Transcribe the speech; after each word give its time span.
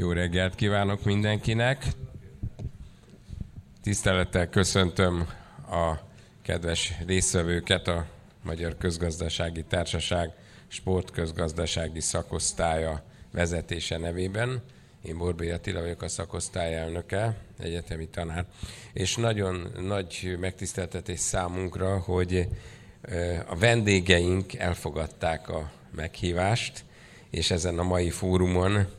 Jó 0.00 0.12
reggelt 0.12 0.54
kívánok 0.54 1.04
mindenkinek! 1.04 1.86
Tisztelettel 3.82 4.48
köszöntöm 4.48 5.28
a 5.70 5.94
kedves 6.42 6.92
résztvevőket 7.06 7.88
a 7.88 8.06
Magyar 8.42 8.76
Közgazdasági 8.76 9.62
Társaság 9.62 10.30
sportközgazdasági 10.68 12.00
szakosztálya 12.00 13.02
vezetése 13.32 13.98
nevében. 13.98 14.62
Én 15.02 15.18
Borbély 15.18 15.50
Attila 15.50 15.80
vagyok 15.80 16.02
a 16.02 16.08
szakosztály 16.08 16.76
elnöke, 16.76 17.36
egyetemi 17.58 18.08
tanár, 18.08 18.44
és 18.92 19.16
nagyon 19.16 19.72
nagy 19.80 20.36
megtiszteltetés 20.40 21.20
számunkra, 21.20 21.98
hogy 21.98 22.48
a 23.46 23.56
vendégeink 23.56 24.54
elfogadták 24.54 25.48
a 25.48 25.70
meghívást, 25.94 26.84
és 27.30 27.50
ezen 27.50 27.78
a 27.78 27.82
mai 27.82 28.10
fórumon 28.10 28.98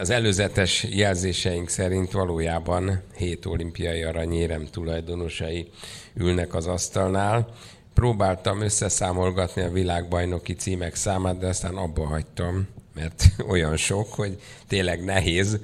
az 0.00 0.10
előzetes 0.10 0.86
jelzéseink 0.90 1.68
szerint 1.68 2.12
valójában 2.12 3.02
hét 3.16 3.46
olimpiai 3.46 4.02
aranyérem 4.02 4.66
tulajdonosai 4.66 5.70
ülnek 6.14 6.54
az 6.54 6.66
asztalnál. 6.66 7.48
Próbáltam 7.94 8.60
összeszámolgatni 8.60 9.62
a 9.62 9.70
világbajnoki 9.70 10.54
címek 10.54 10.94
számát, 10.94 11.38
de 11.38 11.46
aztán 11.46 11.74
abba 11.74 12.06
hagytam, 12.06 12.68
mert 12.94 13.24
olyan 13.52 13.76
sok, 13.76 14.14
hogy 14.14 14.40
tényleg 14.68 15.04
nehéz 15.04 15.58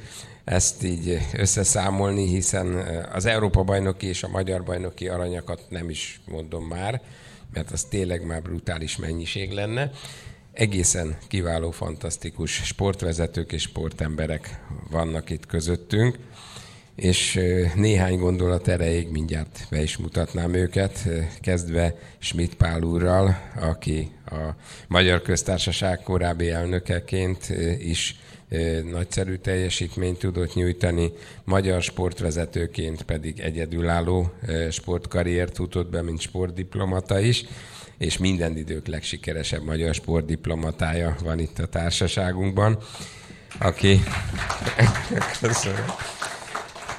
ezt 0.45 0.84
így 0.84 1.19
összeszámolni, 1.36 2.27
hiszen 2.27 2.66
az 3.12 3.27
Európa 3.27 3.62
bajnoki 3.62 4.06
és 4.06 4.23
a 4.23 4.28
Magyar 4.28 4.62
bajnoki 4.62 5.09
aranyakat 5.09 5.61
nem 5.69 5.91
is 5.91 6.20
mondom 6.25 6.64
már, 6.64 7.00
mert 7.52 7.70
az 7.70 7.84
tényleg 7.84 8.27
már 8.27 8.42
brutális 8.42 8.97
mennyiség 8.97 9.52
lenne. 9.52 9.91
Egészen 10.56 11.16
kiváló, 11.28 11.70
fantasztikus 11.70 12.51
sportvezetők 12.51 13.52
és 13.52 13.62
sportemberek 13.62 14.60
vannak 14.91 15.30
itt 15.30 15.47
közöttünk, 15.47 16.19
és 16.95 17.41
néhány 17.74 18.19
gondolat 18.19 18.69
erejéig 18.69 19.08
mindjárt 19.08 19.66
be 19.70 19.83
is 19.83 19.97
mutatnám 19.97 20.55
őket, 20.55 21.08
kezdve 21.41 21.94
Schmidt 22.19 22.55
Pál 22.55 22.83
úrral, 22.83 23.36
aki 23.61 24.11
a 24.27 24.36
Magyar 24.89 25.22
Köztársaság 25.22 26.03
korábbi 26.03 26.50
elnökeként 26.50 27.48
is 27.78 28.16
nagyszerű 28.91 29.34
teljesítményt 29.34 30.19
tudott 30.19 30.55
nyújtani, 30.55 31.12
magyar 31.44 31.83
sportvezetőként 31.83 33.03
pedig 33.03 33.41
egyedülálló 33.41 34.31
sportkarriert 34.70 35.56
futott 35.56 35.91
be, 35.91 36.03
mint 36.03 36.20
sportdiplomata 36.20 37.20
is, 37.20 37.44
és 37.98 38.19
minden 38.19 38.56
idők 38.56 38.86
legsikeresebb 38.86 39.64
magyar 39.64 39.94
sportdiplomatája 39.94 41.16
van 41.22 41.39
itt 41.39 41.58
a 41.58 41.66
társaságunkban, 41.66 42.78
aki, 43.58 44.00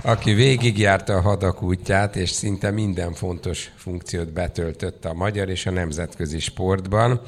aki 0.02 0.34
végigjárta 0.34 1.14
a 1.14 1.22
hadak 1.22 1.62
útját, 1.62 2.16
és 2.16 2.30
szinte 2.30 2.72
minden 2.72 3.14
fontos 3.14 3.72
funkciót 3.76 4.34
betöltött 4.34 5.06
a 5.06 5.14
magyar 5.14 5.50
és 5.50 5.66
a 5.66 5.72
nemzetközi 5.72 6.40
sportban 6.40 7.22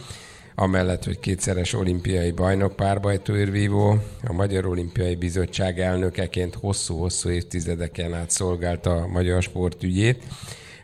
amellett, 0.59 1.03
hogy 1.03 1.19
kétszeres 1.19 1.73
olimpiai 1.73 2.31
bajnok 2.31 2.75
párbajtőrvívó, 2.75 3.97
a 4.23 4.33
Magyar 4.33 4.65
Olimpiai 4.65 5.15
Bizottság 5.15 5.79
elnökeként 5.79 6.55
hosszú-hosszú 6.55 7.29
évtizedeken 7.29 8.13
át 8.13 8.29
szolgálta 8.29 8.91
a 8.91 9.07
magyar 9.07 9.41
sportügyét. 9.41 10.23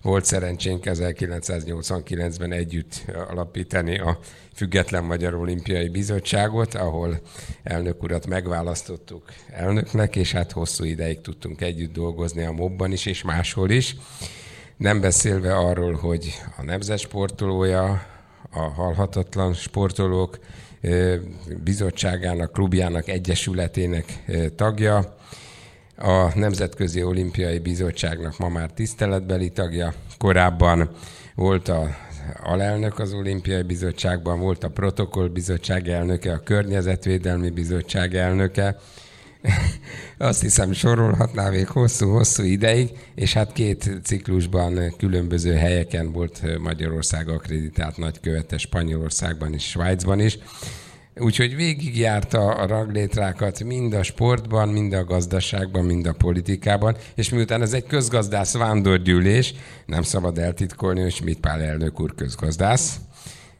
Volt 0.06 0.26
szerencsénk 0.26 0.84
1989-ben 0.86 2.52
együtt 2.52 3.06
alapítani 3.30 4.00
a 4.00 4.20
Független 4.54 5.04
Magyar 5.04 5.34
Olimpiai 5.34 5.90
Bizottságot, 5.90 6.74
ahol 6.74 7.22
elnök 7.64 8.04
urat 8.04 8.28
megválasztottuk 8.28 9.24
elnöknek, 9.52 10.16
és 10.16 10.32
hát 10.32 10.52
hosszú 10.52 10.84
ideig 10.84 11.22
tudtunk 11.22 11.62
együtt 11.62 11.94
dolgozni 11.94 12.44
a 12.44 12.52
mobban 12.52 12.92
is, 12.92 13.06
és 13.06 13.24
máshol 13.24 13.70
is. 13.70 13.96
Nem 14.78 15.02
beszélve 15.02 15.56
arról, 15.56 15.94
hogy 15.94 16.42
a 16.58 16.64
nemzet 16.64 17.00
sportolója, 17.00 18.06
a 18.52 18.60
halhatatlan 18.60 19.54
sportolók 19.54 20.40
bizottságának, 21.64 22.52
klubjának, 22.52 23.08
egyesületének 23.08 24.24
tagja, 24.56 25.16
a 25.98 26.38
Nemzetközi 26.38 27.04
Olimpiai 27.04 27.60
Bizottságnak 27.60 28.38
ma 28.38 28.50
már 28.50 28.72
tiszteletbeli 28.72 29.50
tagja, 29.50 29.94
korábban 30.18 30.90
volt 31.36 31.68
a 31.68 31.96
alelnök 32.44 33.00
az 33.00 33.14
Olimpiai 33.14 33.62
Bizottságban, 33.62 34.40
volt 34.40 34.64
a 34.64 34.70
Protokoll 34.70 35.28
Bizottság 35.28 35.88
elnöke, 35.88 36.32
a 36.34 36.44
Környezetvédelmi 36.44 37.50
Bizottság 37.50 38.16
elnöke, 38.16 38.80
azt 40.18 40.42
hiszem 40.42 40.74
sorolhatná 40.74 41.50
még 41.50 41.68
hosszú-hosszú 41.68 42.44
ideig, 42.44 42.90
és 43.16 43.34
hát 43.34 43.54
két 43.54 43.92
ciklusban 44.04 44.96
különböző 44.98 45.54
helyeken 45.54 46.12
volt 46.12 46.60
Magyarország 46.60 47.30
akreditált 47.30 47.98
nagykövete 47.98 48.58
Spanyolországban 48.58 49.54
és 49.54 49.70
Svájcban 49.70 50.20
is. 50.20 50.38
Úgyhogy 51.20 51.56
végigjárta 51.56 52.48
a 52.48 52.68
raglétrákat 52.68 53.64
mind 53.64 53.94
a 53.94 54.04
sportban, 54.04 54.70
mind 54.70 54.94
a 54.94 55.04
gazdaságban, 55.04 55.86
mind 55.86 56.06
a 56.06 56.14
politikában, 56.14 56.96
és 57.16 57.30
miután 57.30 57.62
ez 57.62 57.74
egy 57.74 57.86
közgazdász 57.86 58.54
vándorgyűlés, 58.54 59.54
nem 59.86 60.02
szabad 60.02 60.38
eltitkolni, 60.38 61.02
hogy 61.02 61.12
Schmidt 61.12 61.40
Pál 61.40 61.62
elnök 61.62 62.00
úr 62.00 62.16
közgazdász, 62.16 63.00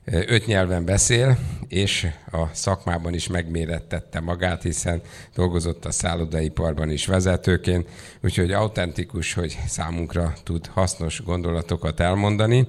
öt 0.06 0.46
nyelven 0.46 0.86
beszél, 0.86 1.38
és 1.68 2.08
a 2.32 2.46
szakmában 2.52 3.14
is 3.14 3.28
megmérettette 3.28 4.20
magát, 4.20 4.62
hiszen 4.62 5.02
dolgozott 5.36 5.86
a 5.86 5.92
szállodaiparban 5.92 6.90
is 6.90 7.06
vezetőként, 7.06 7.90
úgyhogy 8.24 8.52
autentikus, 8.52 9.34
hogy 9.34 9.58
számunkra 9.68 10.34
tud 10.44 10.68
hasznos 10.68 11.24
gondolatokat 11.24 12.00
elmondani, 12.00 12.68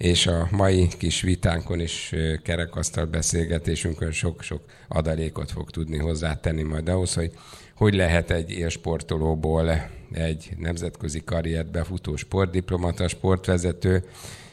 és 0.00 0.26
a 0.26 0.48
mai 0.50 0.88
kis 0.98 1.20
vitánkon 1.20 1.80
és 1.80 2.16
kerekasztal 2.42 3.04
beszélgetésünkön 3.04 4.12
sok-sok 4.12 4.62
adalékot 4.88 5.50
fog 5.50 5.70
tudni 5.70 5.98
hozzátenni 5.98 6.62
majd 6.62 6.88
ahhoz, 6.88 7.14
hogy 7.14 7.32
hogy 7.74 7.94
lehet 7.94 8.30
egy 8.30 8.50
élsportolóból 8.50 9.90
egy 10.12 10.50
nemzetközi 10.56 11.24
karriert 11.24 11.70
befutó 11.70 12.16
sportdiplomata, 12.16 13.08
sportvezető, 13.08 14.04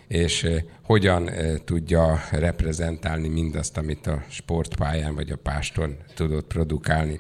és 0.08 0.47
hogyan 0.84 1.30
tudja 1.66 2.22
reprezentálni 2.31 3.28
mindazt, 3.28 3.78
amit 3.78 4.08
a 4.08 4.24
sportpályán 4.29 5.16
vagy 5.16 5.31
a 5.31 5.38
páston 5.38 5.97
tudott 6.16 6.47
produkálni. 6.47 7.19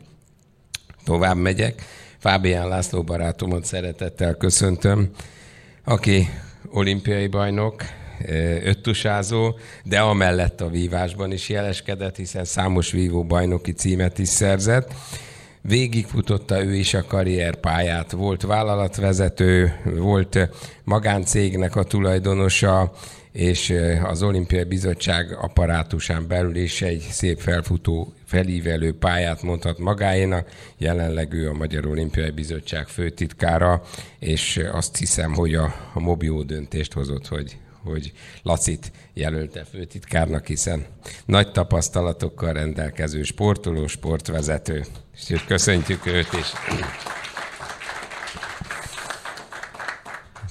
Tovább 1.03 1.37
megyek. 1.37 1.81
Fábián 2.17 2.67
László 2.67 3.03
barátomat 3.03 3.65
szeretettel 3.65 4.35
köszöntöm, 4.35 5.09
aki 5.83 6.29
olimpiai 6.69 7.27
bajnok, 7.27 7.83
öttusázó, 8.63 9.57
de 9.83 9.99
amellett 9.99 10.61
a 10.61 10.69
vívásban 10.69 11.31
is 11.31 11.49
jeleskedett, 11.49 12.15
hiszen 12.15 12.45
számos 12.45 12.91
vívó 12.91 13.23
bajnoki 13.23 13.71
címet 13.71 14.19
is 14.19 14.29
szerzett 14.29 14.93
végigfutotta 15.61 16.63
ő 16.63 16.75
is 16.75 16.93
a 16.93 17.05
karrierpályát. 17.05 18.11
Volt 18.11 18.41
vállalatvezető, 18.41 19.73
volt 19.83 20.49
magáncégnek 20.83 21.75
a 21.75 21.83
tulajdonosa, 21.83 22.93
és 23.31 23.73
az 24.03 24.23
Olimpiai 24.23 24.63
Bizottság 24.63 25.37
apparátusán 25.41 26.27
belül 26.27 26.55
is 26.55 26.81
egy 26.81 26.99
szép 26.99 27.39
felfutó, 27.39 28.13
felívelő 28.25 28.97
pályát 28.97 29.41
mondhat 29.41 29.77
magáénak. 29.77 30.49
Jelenleg 30.77 31.33
ő 31.33 31.49
a 31.49 31.53
Magyar 31.53 31.85
Olimpiai 31.85 32.29
Bizottság 32.29 32.87
főtitkára, 32.87 33.81
és 34.19 34.61
azt 34.71 34.97
hiszem, 34.97 35.33
hogy 35.33 35.55
a, 35.55 35.73
a 35.93 35.99
Mobió 35.99 36.43
döntést 36.43 36.93
hozott, 36.93 37.27
hogy 37.27 37.57
hogy 37.87 38.11
Lacit 38.43 38.91
jelölte 39.13 39.63
főtitkárnak, 39.63 40.45
hiszen 40.45 40.85
nagy 41.25 41.51
tapasztalatokkal 41.51 42.53
rendelkező 42.53 43.23
sportoló, 43.23 43.87
sportvezető. 43.87 44.85
És 45.29 45.43
köszöntjük 45.47 46.05
őt 46.05 46.33
is. 46.33 46.47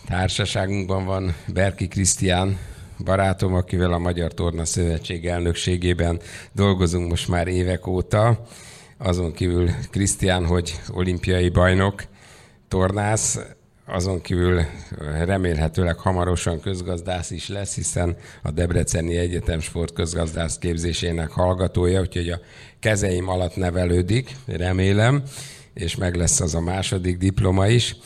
Társaságunkban 0.06 1.04
van 1.04 1.34
Berki 1.52 1.88
Krisztián, 1.88 2.58
barátom, 3.04 3.54
akivel 3.54 3.92
a 3.92 3.98
Magyar 3.98 4.34
Torna 4.34 4.64
Szövetség 4.64 5.26
elnökségében 5.26 6.20
dolgozunk 6.52 7.10
most 7.10 7.28
már 7.28 7.48
évek 7.48 7.86
óta. 7.86 8.46
Azon 8.98 9.32
kívül 9.32 9.70
Krisztián, 9.90 10.46
hogy 10.46 10.80
olimpiai 10.92 11.48
bajnok, 11.48 12.02
tornász, 12.68 13.38
azon 13.86 14.20
kívül 14.20 14.62
remélhetőleg 15.24 15.98
hamarosan 15.98 16.60
közgazdász 16.60 17.30
is 17.30 17.48
lesz, 17.48 17.74
hiszen 17.74 18.16
a 18.42 18.50
Debreceni 18.50 19.16
Egyetem 19.16 19.60
sportközgazdász 19.60 20.58
képzésének 20.58 21.30
hallgatója, 21.30 22.00
úgyhogy 22.00 22.28
a 22.28 22.40
kezeim 22.80 23.28
alatt 23.28 23.56
nevelődik, 23.56 24.36
remélem, 24.46 25.22
és 25.74 25.96
meg 25.96 26.14
lesz 26.14 26.40
az 26.40 26.54
a 26.54 26.60
második 26.60 27.18
diploma 27.18 27.66
is. 27.66 27.96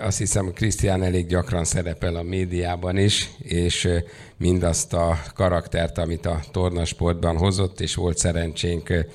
Azt 0.00 0.18
hiszem, 0.18 0.52
Krisztián 0.52 1.02
elég 1.02 1.26
gyakran 1.26 1.64
szerepel 1.64 2.16
a 2.16 2.22
médiában 2.22 2.96
is, 2.96 3.30
és 3.38 3.88
mindazt 4.36 4.92
a 4.92 5.18
karaktert, 5.34 5.98
amit 5.98 6.26
a 6.26 6.40
tornasportban 6.52 7.36
hozott, 7.36 7.80
és 7.80 7.94
volt 7.94 8.18
szerencsénk 8.18 9.06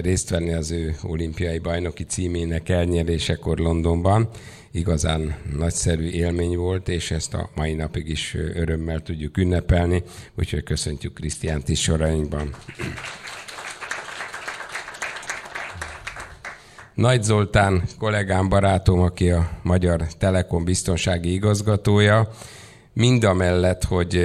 részt 0.00 0.30
venni 0.30 0.52
az 0.52 0.70
ő 0.70 0.96
olimpiai 1.02 1.58
bajnoki 1.58 2.04
címének 2.04 2.68
elnyerésekor 2.68 3.58
Londonban. 3.58 4.28
Igazán 4.70 5.36
nagyszerű 5.56 6.08
élmény 6.08 6.56
volt, 6.56 6.88
és 6.88 7.10
ezt 7.10 7.34
a 7.34 7.50
mai 7.54 7.74
napig 7.74 8.08
is 8.08 8.34
örömmel 8.54 9.00
tudjuk 9.00 9.36
ünnepelni, 9.36 10.02
úgyhogy 10.34 10.62
köszöntjük 10.62 11.14
Krisztiánt 11.14 11.68
is 11.68 11.82
sorainkban. 11.82 12.54
Nagy 16.96 17.22
Zoltán 17.22 17.82
kollégám, 17.98 18.48
barátom, 18.48 19.00
aki 19.00 19.30
a 19.30 19.48
Magyar 19.62 20.06
Telekom 20.18 20.64
biztonsági 20.64 21.32
igazgatója, 21.32 22.28
mind 22.92 23.24
a 23.24 23.34
mellett, 23.34 23.84
hogy 23.84 24.16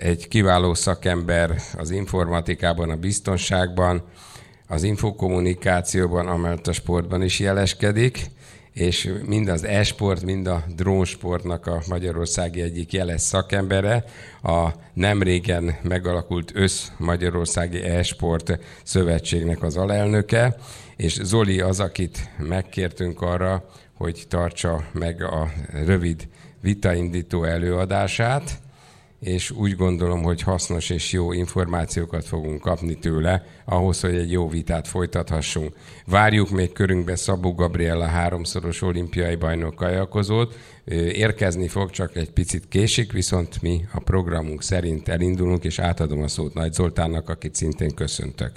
egy 0.00 0.28
kiváló 0.28 0.74
szakember 0.74 1.56
az 1.76 1.90
informatikában, 1.90 2.90
a 2.90 2.96
biztonságban, 2.96 4.02
az 4.68 4.82
infokommunikációban, 4.82 6.26
amellett 6.26 6.66
a 6.66 6.72
sportban 6.72 7.22
is 7.22 7.38
jeleskedik, 7.38 8.30
és 8.72 9.12
mind 9.26 9.48
az 9.48 9.64
e-sport, 9.64 10.22
mind 10.22 10.46
a 10.46 10.64
drónsportnak 10.76 11.66
a 11.66 11.82
Magyarországi 11.88 12.60
egyik 12.60 12.92
jeles 12.92 13.20
szakembere, 13.20 14.04
a 14.42 14.68
nemrégen 14.92 15.74
megalakult 15.82 16.52
össz 16.54 16.86
Magyarországi 16.96 17.82
e-sport 17.82 18.58
szövetségnek 18.82 19.62
az 19.62 19.76
alelnöke, 19.76 20.56
és 21.00 21.18
Zoli 21.22 21.60
az, 21.60 21.80
akit 21.80 22.30
megkértünk 22.38 23.20
arra, 23.22 23.64
hogy 23.94 24.24
tartsa 24.28 24.84
meg 24.92 25.22
a 25.22 25.52
rövid 25.84 26.28
vitaindító 26.60 27.44
előadását, 27.44 28.60
és 29.20 29.50
úgy 29.50 29.76
gondolom, 29.76 30.22
hogy 30.22 30.42
hasznos 30.42 30.90
és 30.90 31.12
jó 31.12 31.32
információkat 31.32 32.24
fogunk 32.24 32.60
kapni 32.60 32.94
tőle, 32.94 33.44
ahhoz, 33.64 34.00
hogy 34.00 34.14
egy 34.14 34.30
jó 34.30 34.48
vitát 34.48 34.88
folytathassunk. 34.88 35.74
Várjuk 36.06 36.50
még 36.50 36.72
körünkbe 36.72 37.16
Szabó 37.16 37.54
Gabriella 37.54 38.06
háromszoros 38.06 38.82
olimpiai 38.82 39.34
bajnok 39.34 39.74
kajakozót. 39.74 40.58
Érkezni 41.12 41.68
fog, 41.68 41.90
csak 41.90 42.16
egy 42.16 42.30
picit 42.30 42.68
késik, 42.68 43.12
viszont 43.12 43.62
mi 43.62 43.84
a 43.92 44.00
programunk 44.00 44.62
szerint 44.62 45.08
elindulunk, 45.08 45.64
és 45.64 45.78
átadom 45.78 46.22
a 46.22 46.28
szót 46.28 46.54
Nagy 46.54 46.72
Zoltánnak, 46.72 47.28
akit 47.28 47.54
szintén 47.54 47.94
köszöntök. 47.94 48.52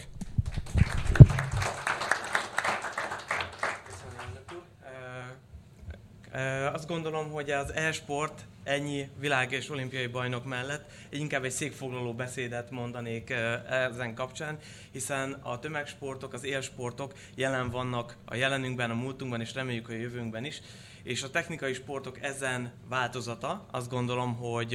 Azt 6.73 6.87
gondolom, 6.87 7.31
hogy 7.31 7.51
az 7.51 7.73
e-sport 7.73 8.45
ennyi 8.63 9.09
világ 9.19 9.51
és 9.51 9.69
olimpiai 9.69 10.07
bajnok 10.07 10.45
mellett 10.45 10.91
inkább 11.09 11.43
egy 11.43 11.51
székfoglaló 11.51 12.13
beszédet 12.13 12.71
mondanék 12.71 13.29
ezen 13.69 14.15
kapcsán, 14.15 14.57
hiszen 14.91 15.31
a 15.31 15.59
tömegsportok, 15.59 16.33
az 16.33 16.43
élsportok 16.43 17.13
jelen 17.35 17.69
vannak 17.69 18.15
a 18.25 18.35
jelenünkben, 18.35 18.89
a 18.89 18.93
múltunkban 18.93 19.41
és 19.41 19.53
reméljük 19.53 19.89
a 19.89 19.93
jövőnkben 19.93 20.45
is, 20.45 20.61
és 21.03 21.23
a 21.23 21.29
technikai 21.29 21.73
sportok 21.73 22.23
ezen 22.23 22.73
változata, 22.89 23.65
azt 23.71 23.89
gondolom, 23.89 24.35
hogy 24.35 24.73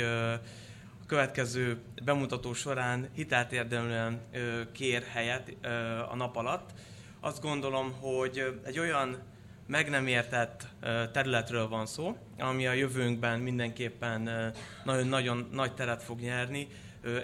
a 1.02 1.06
következő 1.06 1.78
bemutató 2.04 2.52
során 2.52 3.08
hitelt 3.14 3.52
érdemlően 3.52 4.20
kér 4.72 5.02
helyet 5.12 5.56
a 6.11 6.16
nap 6.16 6.37
alatt. 6.37 6.70
Azt 7.20 7.43
gondolom, 7.43 7.93
hogy 7.93 8.61
egy 8.64 8.78
olyan 8.78 9.27
meg 9.69 9.91
nem 9.91 10.06
értett 10.06 10.67
területről 11.12 11.69
van 11.69 11.87
szó, 11.87 12.17
ami 12.38 12.67
a 12.67 12.73
jövőnkben 12.73 13.41
mindenképpen 13.41 14.53
nagyon-nagyon 14.85 15.49
nagy 15.53 15.75
teret 15.75 16.03
fog 16.03 16.20
nyerni, 16.20 16.69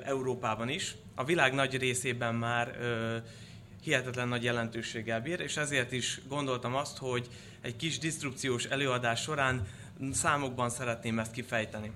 Európában 0.04 0.68
is. 0.68 0.94
A 1.14 1.24
világ 1.24 1.54
nagy 1.54 1.78
részében 1.78 2.34
már 2.34 2.76
hihetetlen 3.82 4.28
nagy 4.28 4.42
jelentőséggel 4.42 5.20
bír, 5.20 5.40
és 5.40 5.56
ezért 5.56 5.92
is 5.92 6.20
gondoltam 6.28 6.74
azt, 6.74 6.98
hogy 6.98 7.28
egy 7.60 7.76
kis 7.76 7.98
disztrukciós 7.98 8.64
előadás 8.64 9.20
során 9.20 9.66
számokban 10.12 10.70
szeretném 10.70 11.18
ezt 11.18 11.32
kifejteni. 11.32 11.90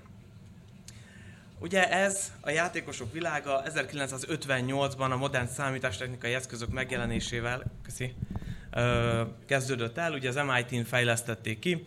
Ugye 1.59 1.91
ez 1.91 2.31
a 2.41 2.49
játékosok 2.49 3.13
világa 3.13 3.63
1958-ban 3.65 5.11
a 5.11 5.15
modern 5.15 5.47
számítástechnikai 5.47 6.33
eszközök 6.33 6.69
megjelenésével, 6.69 7.63
köszi, 7.83 8.13
kezdődött 9.45 9.97
el. 9.97 10.13
Ugye 10.13 10.29
az 10.29 10.35
MIT-n 10.35 10.85
fejlesztették 10.85 11.59
ki 11.59 11.85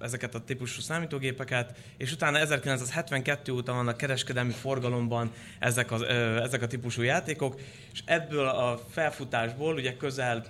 ezeket 0.00 0.34
a 0.34 0.44
típusú 0.44 0.80
számítógépeket, 0.80 1.78
és 1.96 2.12
utána 2.12 2.38
1972 2.38 3.52
óta 3.52 3.72
vannak 3.72 3.96
kereskedelmi 3.96 4.52
forgalomban 4.52 5.32
ezek, 5.58 5.92
az, 5.92 6.02
ezek 6.42 6.62
a 6.62 6.66
típusú 6.66 7.02
játékok, 7.02 7.60
és 7.92 8.02
ebből 8.04 8.46
a 8.46 8.80
felfutásból 8.90 9.74
ugye 9.74 9.96
közel 9.96 10.44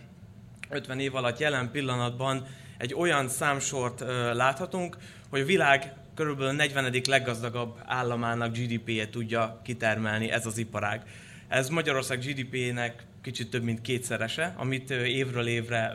50 0.71 1.01
év 1.01 1.15
alatt 1.15 1.39
jelen 1.39 1.71
pillanatban 1.71 2.47
egy 2.79 2.95
olyan 2.95 3.29
számsort 3.29 4.01
láthatunk, 4.33 4.97
hogy 5.29 5.41
a 5.41 5.45
világ 5.45 5.93
körülbelül 6.15 6.53
40. 6.53 6.95
leggazdagabb 7.09 7.79
államának 7.85 8.57
GDP-je 8.57 9.09
tudja 9.09 9.61
kitermelni 9.65 10.31
ez 10.31 10.47
az 10.47 10.59
iparág. 10.59 11.03
Ez 11.49 11.69
Magyarország 11.69 12.19
GDP-nek 12.19 13.07
kicsit 13.29 13.51
több 13.51 13.63
mint 13.63 13.81
kétszerese, 13.81 14.55
amit 14.57 14.91
évről 14.91 15.47
évre 15.47 15.95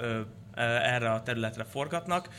erre 0.84 1.12
a 1.12 1.24
területre 1.24 1.64
forgatnak. 1.64 2.30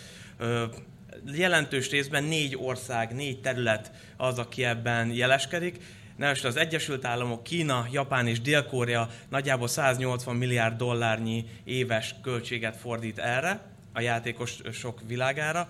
Jelentős 1.26 1.90
részben 1.90 2.24
négy 2.24 2.56
ország, 2.56 3.14
négy 3.14 3.40
terület 3.40 3.92
az, 4.16 4.38
aki 4.38 4.64
ebben 4.64 5.10
jeleskedik. 5.10 5.80
Nevezetesen 6.16 6.50
az 6.50 6.66
Egyesült 6.66 7.04
Államok, 7.04 7.42
Kína, 7.42 7.86
Japán 7.92 8.26
és 8.26 8.40
Dél-Korea 8.40 9.08
nagyjából 9.28 9.68
180 9.68 10.36
milliárd 10.36 10.76
dollárnyi 10.76 11.44
éves 11.64 12.14
költséget 12.22 12.76
fordít 12.76 13.18
erre, 13.18 13.60
a 13.92 14.00
játékos 14.00 14.58
sok 14.72 15.00
világára, 15.06 15.68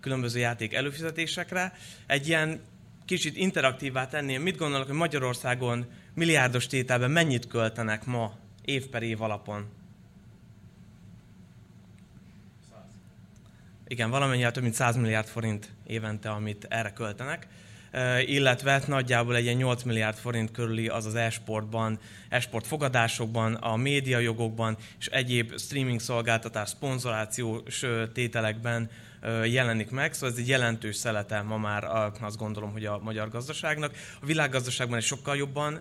különböző 0.00 0.38
játék 0.38 0.74
előfizetésekre. 0.74 1.72
Egy 2.06 2.28
ilyen 2.28 2.60
kicsit 3.04 3.36
interaktívvá 3.36 4.06
tenném, 4.06 4.42
mit 4.42 4.56
gondolok, 4.56 4.86
hogy 4.86 4.96
Magyarországon 4.96 5.86
milliárdos 6.14 6.66
tételben 6.66 7.10
mennyit 7.10 7.46
költenek 7.46 8.04
ma 8.04 8.38
év 8.64 8.88
per 8.88 9.02
év 9.02 9.22
alapon? 9.22 9.68
Igen, 13.86 14.10
valamennyivel 14.10 14.52
több 14.52 14.62
mint 14.62 14.74
100 14.74 14.96
milliárd 14.96 15.26
forint 15.26 15.72
évente, 15.86 16.30
amit 16.30 16.66
erre 16.68 16.92
költenek 16.92 17.48
illetve 18.26 18.82
nagyjából 18.86 19.36
egy 19.36 19.44
ilyen 19.44 19.56
8 19.56 19.82
milliárd 19.82 20.16
forint 20.16 20.50
körüli 20.50 20.88
az 20.88 21.06
az 21.06 21.14
e-sportban, 21.14 21.98
e-sport 22.28 22.66
fogadásokban, 22.66 23.54
a 23.54 23.76
médiajogokban 23.76 24.76
és 24.98 25.06
egyéb 25.06 25.58
streaming 25.58 26.00
szolgáltatás, 26.00 26.68
szponzorációs 26.68 27.84
tételekben 28.12 28.90
jelenik 29.44 29.90
meg, 29.90 30.12
szóval 30.12 30.30
ez 30.30 30.36
egy 30.36 30.48
jelentős 30.48 30.96
szelete 30.96 31.42
ma 31.42 31.58
már 31.58 31.84
azt 32.20 32.36
gondolom, 32.36 32.72
hogy 32.72 32.84
a 32.84 32.98
magyar 32.98 33.28
gazdaságnak. 33.28 33.92
A 34.20 34.26
világgazdaságban 34.26 34.98
is 34.98 35.06
sokkal 35.06 35.36
jobban, 35.36 35.74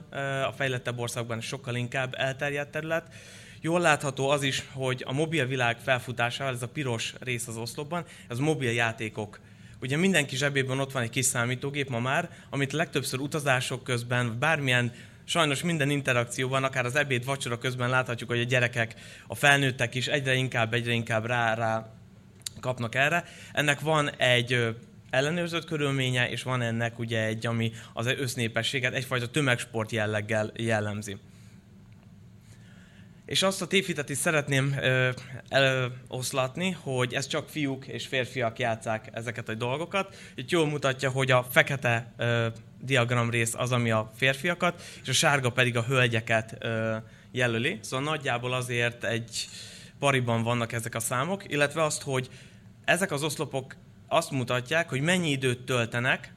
a 0.48 0.52
fejlettebb 0.56 1.00
országban 1.00 1.38
is 1.38 1.46
sokkal 1.46 1.76
inkább 1.76 2.16
elterjedt 2.18 2.72
terület. 2.72 3.14
Jól 3.62 3.80
látható 3.80 4.30
az 4.30 4.44
is, 4.44 4.64
hogy 4.74 5.04
a 5.06 5.14
mobil 5.14 5.46
világ 5.46 5.78
felfutásával, 5.78 6.54
ez 6.54 6.62
a 6.62 6.68
piros 6.68 7.14
rész 7.20 7.48
az 7.48 7.58
oszlopban, 7.58 8.06
ez 8.28 8.38
mobil 8.38 8.72
játékok 8.72 9.40
Ugye 9.82 9.98
mindenki 9.98 10.36
zsebében 10.36 10.80
ott 10.80 10.92
van 10.92 11.04
egy 11.04 11.10
kis 11.10 11.26
számítógép 11.26 11.90
ma 11.90 12.00
már, 12.00 12.30
amit 12.50 12.72
legtöbbször 12.72 13.20
utazások 13.20 13.84
közben, 13.84 14.40
bármilyen 14.40 14.92
sajnos 15.24 15.64
minden 15.64 15.90
interakcióban, 15.90 16.64
akár 16.64 16.86
az 16.86 16.96
ebéd, 16.96 17.26
vacsora 17.26 17.58
közben 17.58 17.90
láthatjuk, 17.90 18.30
hogy 18.30 18.40
a 18.40 18.44
gyerekek, 18.44 18.96
a 19.28 19.36
felnőttek 19.36 19.96
is 19.96 20.08
egyre 20.08 20.34
inkább, 20.34 20.74
egyre 20.74 20.92
inkább 20.92 21.26
rá, 21.26 21.54
rá 21.54 21.99
kapnak 22.60 22.96
erre. 22.96 23.24
Ennek 23.54 23.80
van 23.80 24.10
egy 24.16 24.76
ellenőrzött 25.10 25.66
körülménye, 25.66 26.30
és 26.30 26.44
van 26.44 26.62
ennek 26.62 27.00
ugye 27.00 27.26
egy, 27.26 27.46
ami 27.46 27.72
az 27.94 28.06
össznépességet 28.06 28.94
egyfajta 28.94 29.30
tömegsport 29.30 29.92
jelleggel 29.92 30.52
jellemzi. 30.56 31.18
És 33.26 33.44
azt 33.44 33.62
a 33.62 33.68
tévhitet 33.68 34.10
is 34.10 34.18
szeretném 34.18 34.76
ö, 34.82 35.10
eloszlatni, 35.50 36.78
hogy 36.82 37.14
ez 37.14 37.28
csak 37.28 37.50
fiúk 37.50 37.88
és 37.88 38.08
férfiak 38.08 38.60
játszák 38.60 39.10
ezeket 39.14 39.50
a 39.50 39.54
dolgokat. 39.54 40.16
Itt 40.36 40.50
jól 40.50 40.68
mutatja, 40.68 41.10
hogy 41.10 41.32
a 41.32 41.44
fekete 41.44 42.14
ö, 42.18 42.48
diagram 42.82 43.30
rész 43.30 43.54
az, 43.56 43.72
ami 43.72 43.92
a 43.92 44.12
férfiakat, 44.16 44.82
és 45.02 45.10
a 45.10 45.14
sárga 45.14 45.50
pedig 45.50 45.78
a 45.78 45.84
hölgyeket 45.84 46.56
ö, 46.60 46.96
jelöli. 47.32 47.80
Szóval 47.82 48.06
nagyjából 48.06 48.54
azért 48.54 49.04
egy 49.04 49.48
pariban 50.00 50.44
vannak 50.44 50.72
ezek 50.72 50.96
a 50.96 51.00
számok, 51.00 51.52
illetve 51.52 51.84
azt, 51.84 52.02
hogy 52.02 52.30
ezek 52.90 53.12
az 53.12 53.24
oszlopok 53.24 53.76
azt 54.08 54.32
mutatják, 54.32 54.90
hogy 54.90 55.02
mennyi 55.02 55.30
időt 55.30 55.66
töltenek 55.66 56.34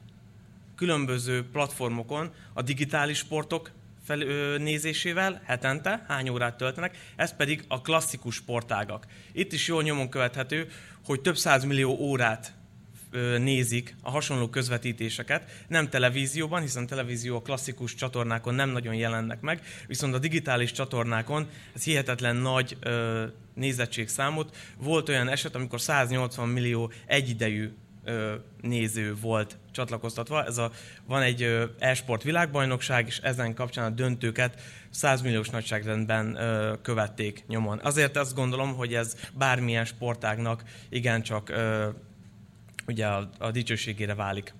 különböző 0.75 1.49
platformokon 1.49 2.31
a 2.53 2.61
digitális 2.61 3.17
sportok 3.17 3.71
fel, 4.03 4.21
ö, 4.21 4.57
nézésével 4.57 5.41
hetente, 5.45 6.05
hány 6.07 6.29
órát 6.29 6.57
töltenek, 6.57 6.97
ez 7.15 7.35
pedig 7.35 7.63
a 7.67 7.81
klasszikus 7.81 8.35
sportágak. 8.35 9.05
Itt 9.31 9.53
is 9.53 9.67
jól 9.67 9.83
nyomon 9.83 10.09
követhető, 10.09 10.67
hogy 11.05 11.21
több 11.21 11.37
millió 11.65 11.97
órát 11.99 12.53
nézik 13.37 13.95
a 14.01 14.09
hasonló 14.09 14.49
közvetítéseket, 14.49 15.65
nem 15.67 15.89
televízióban, 15.89 16.61
hiszen 16.61 16.87
televízió 16.87 17.35
a 17.35 17.41
klasszikus 17.41 17.95
csatornákon 17.95 18.55
nem 18.55 18.69
nagyon 18.69 18.95
jelennek 18.95 19.41
meg, 19.41 19.61
viszont 19.87 20.13
a 20.13 20.19
digitális 20.19 20.71
csatornákon 20.71 21.47
ez 21.75 21.83
hihetetlen 21.83 22.35
nagy 22.35 22.77
nézettségszámot. 23.53 24.55
Volt 24.77 25.09
olyan 25.09 25.29
eset, 25.29 25.55
amikor 25.55 25.81
180 25.81 26.49
millió 26.49 26.91
egyidejű 27.05 27.69
néző 28.61 29.15
volt 29.21 29.57
csatlakoztatva. 29.71 30.45
Ez 30.45 30.57
a, 30.57 30.71
van 31.05 31.21
egy 31.21 31.69
e-sport 31.79 32.23
világbajnokság, 32.23 33.07
és 33.07 33.17
ezen 33.17 33.53
kapcsán 33.53 33.91
a 33.91 33.95
döntőket 33.95 34.61
100 34.89 35.21
milliós 35.21 35.49
nagyságrendben 35.49 36.35
ö, 36.35 36.73
követték 36.81 37.43
nyomon. 37.47 37.79
Azért 37.83 38.17
azt 38.17 38.35
gondolom, 38.35 38.75
hogy 38.75 38.93
ez 38.93 39.15
bármilyen 39.33 39.85
sportágnak 39.85 40.63
igencsak 40.89 41.49
ö, 41.49 41.89
ugye 42.87 43.05
a, 43.05 43.29
a 43.39 43.51
dicsőségére 43.51 44.15
válik. 44.15 44.53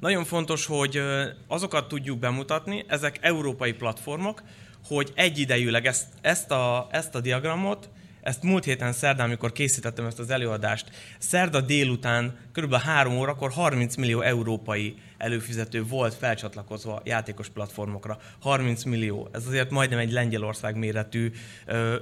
Nagyon 0.00 0.24
fontos, 0.24 0.66
hogy 0.66 1.02
azokat 1.46 1.88
tudjuk 1.88 2.18
bemutatni, 2.18 2.84
ezek 2.88 3.18
európai 3.20 3.72
platformok, 3.72 4.42
hogy 4.86 5.12
egyidejűleg 5.14 5.86
ezt, 5.86 6.06
ezt, 6.20 6.50
a, 6.50 6.88
ezt 6.90 7.14
a 7.14 7.20
diagramot, 7.20 7.88
ezt 8.20 8.42
múlt 8.42 8.64
héten 8.64 8.92
szerdán, 8.92 9.26
amikor 9.26 9.52
készítettem 9.52 10.06
ezt 10.06 10.18
az 10.18 10.30
előadást, 10.30 10.90
szerda 11.18 11.60
délután, 11.60 12.36
kb. 12.52 12.74
3 12.74 13.16
órakor 13.16 13.52
30 13.52 13.96
millió 13.96 14.20
európai 14.20 14.96
előfizető 15.18 15.84
volt 15.84 16.14
felcsatlakozva 16.14 17.02
játékos 17.04 17.48
platformokra. 17.48 18.18
30 18.40 18.82
millió. 18.82 19.28
Ez 19.32 19.46
azért 19.46 19.70
majdnem 19.70 19.98
egy 19.98 20.12
Lengyelország 20.12 20.76
méretű 20.76 21.32
ö, 21.66 21.96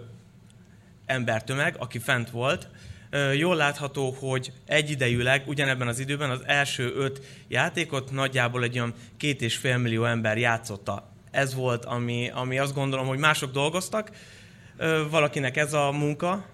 embertömeg, 1.06 1.76
aki 1.78 1.98
fent 1.98 2.30
volt 2.30 2.68
jól 3.36 3.56
látható, 3.56 4.10
hogy 4.10 4.52
egyidejűleg, 4.66 5.42
ugyanebben 5.46 5.88
az 5.88 5.98
időben 5.98 6.30
az 6.30 6.42
első 6.46 6.92
öt 6.94 7.20
játékot 7.48 8.10
nagyjából 8.10 8.62
egy 8.62 8.78
olyan 8.78 8.94
két 9.16 9.42
és 9.42 9.56
fél 9.56 9.78
millió 9.78 10.04
ember 10.04 10.38
játszotta. 10.38 11.10
Ez 11.30 11.54
volt, 11.54 11.84
ami, 11.84 12.30
ami 12.34 12.58
azt 12.58 12.74
gondolom, 12.74 13.06
hogy 13.06 13.18
mások 13.18 13.52
dolgoztak, 13.52 14.10
valakinek 15.10 15.56
ez 15.56 15.72
a 15.72 15.90
munka, 15.90 16.44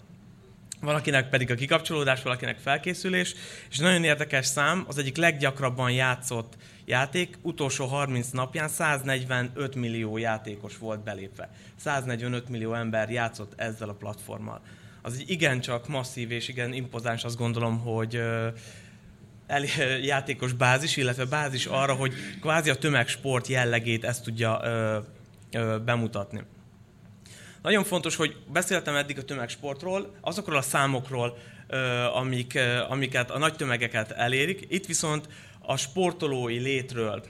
valakinek 0.81 1.29
pedig 1.29 1.51
a 1.51 1.55
kikapcsolódás, 1.55 2.23
valakinek 2.23 2.59
felkészülés, 2.59 3.35
és 3.71 3.79
nagyon 3.79 4.05
érdekes 4.05 4.47
szám, 4.47 4.85
az 4.87 4.99
egyik 4.99 5.17
leggyakrabban 5.17 5.91
játszott 5.91 6.57
játék, 6.85 7.39
utolsó 7.43 7.87
30 7.87 8.29
napján 8.31 8.69
145 8.69 9.75
millió 9.75 10.17
játékos 10.17 10.79
volt 10.79 11.03
belépve. 11.03 11.51
145 11.77 12.49
millió 12.49 12.75
ember 12.75 13.11
játszott 13.11 13.53
ezzel 13.57 13.89
a 13.89 13.95
platformmal 13.95 14.61
az 15.03 15.15
egy 15.15 15.31
igencsak 15.31 15.89
masszív 15.89 16.31
és 16.31 16.49
igen 16.49 16.73
impozáns, 16.73 17.25
azt 17.25 17.37
gondolom, 17.37 17.79
hogy 17.79 18.21
el, 19.47 19.65
játékos 20.13 20.53
bázis, 20.53 20.97
illetve 20.97 21.25
bázis 21.25 21.67
arra, 21.67 21.95
hogy 21.95 22.13
kvázi 22.41 22.71
a 22.71 22.75
tömegsport 22.75 23.47
jellegét 23.47 24.05
ezt 24.05 24.25
tudja 24.25 24.61
ö, 24.63 24.99
ö, 25.53 25.79
bemutatni. 25.85 26.43
Nagyon 27.63 27.85
fontos, 27.85 28.17
hogy 28.17 28.37
beszéltem 28.53 28.95
eddig 28.95 29.19
a 29.19 29.25
tömegsportról, 29.25 30.15
azokról 30.21 30.57
a 30.57 30.63
számokról, 30.63 31.39
ö, 31.67 31.79
amik, 32.05 32.59
amiket 32.89 33.31
a 33.31 33.39
nagy 33.39 33.55
tömegeket 33.55 34.11
elérik. 34.11 34.67
Itt 34.69 34.87
viszont 34.87 35.29
a 35.61 35.77
sportolói 35.77 36.59
létről, 36.59 37.25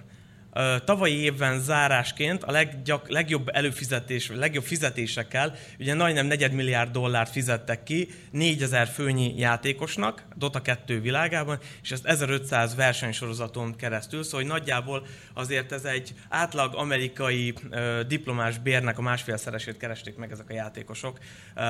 Tavalyi 0.85 1.15
évben 1.15 1.61
zárásként 1.61 2.45
a 2.45 2.51
leggyak, 2.51 3.09
legjobb 3.09 3.49
előfizetés, 3.49 4.31
legjobb 4.35 4.65
fizetésekkel, 4.65 5.55
ugye 5.79 5.95
majdnem 5.95 6.27
negyed 6.27 6.53
milliárd 6.53 6.91
dollárt 6.91 7.31
fizettek 7.31 7.83
ki 7.83 8.09
4000 8.31 8.87
főnyi 8.87 9.35
játékosnak 9.37 10.25
Dota 10.37 10.63
2 10.63 11.01
világában, 11.01 11.59
és 11.83 11.91
ezt 11.91 12.07
1500 12.07 12.75
versenysorozaton 12.75 13.77
keresztül, 13.77 14.23
szóval 14.23 14.41
hogy 14.41 14.51
nagyjából 14.51 15.07
azért 15.35 15.73
ez 15.73 15.85
egy 15.85 16.15
átlag 16.29 16.75
amerikai 16.75 17.55
ö, 17.71 18.01
diplomás 18.09 18.59
bérnek 18.59 18.99
a 18.99 19.03
másfélszeresét 19.03 19.77
keresték 19.77 20.17
meg 20.17 20.33
ezek 20.33 20.51
a 20.51 20.55
játékosok 20.55 21.19
ö, 21.55 21.63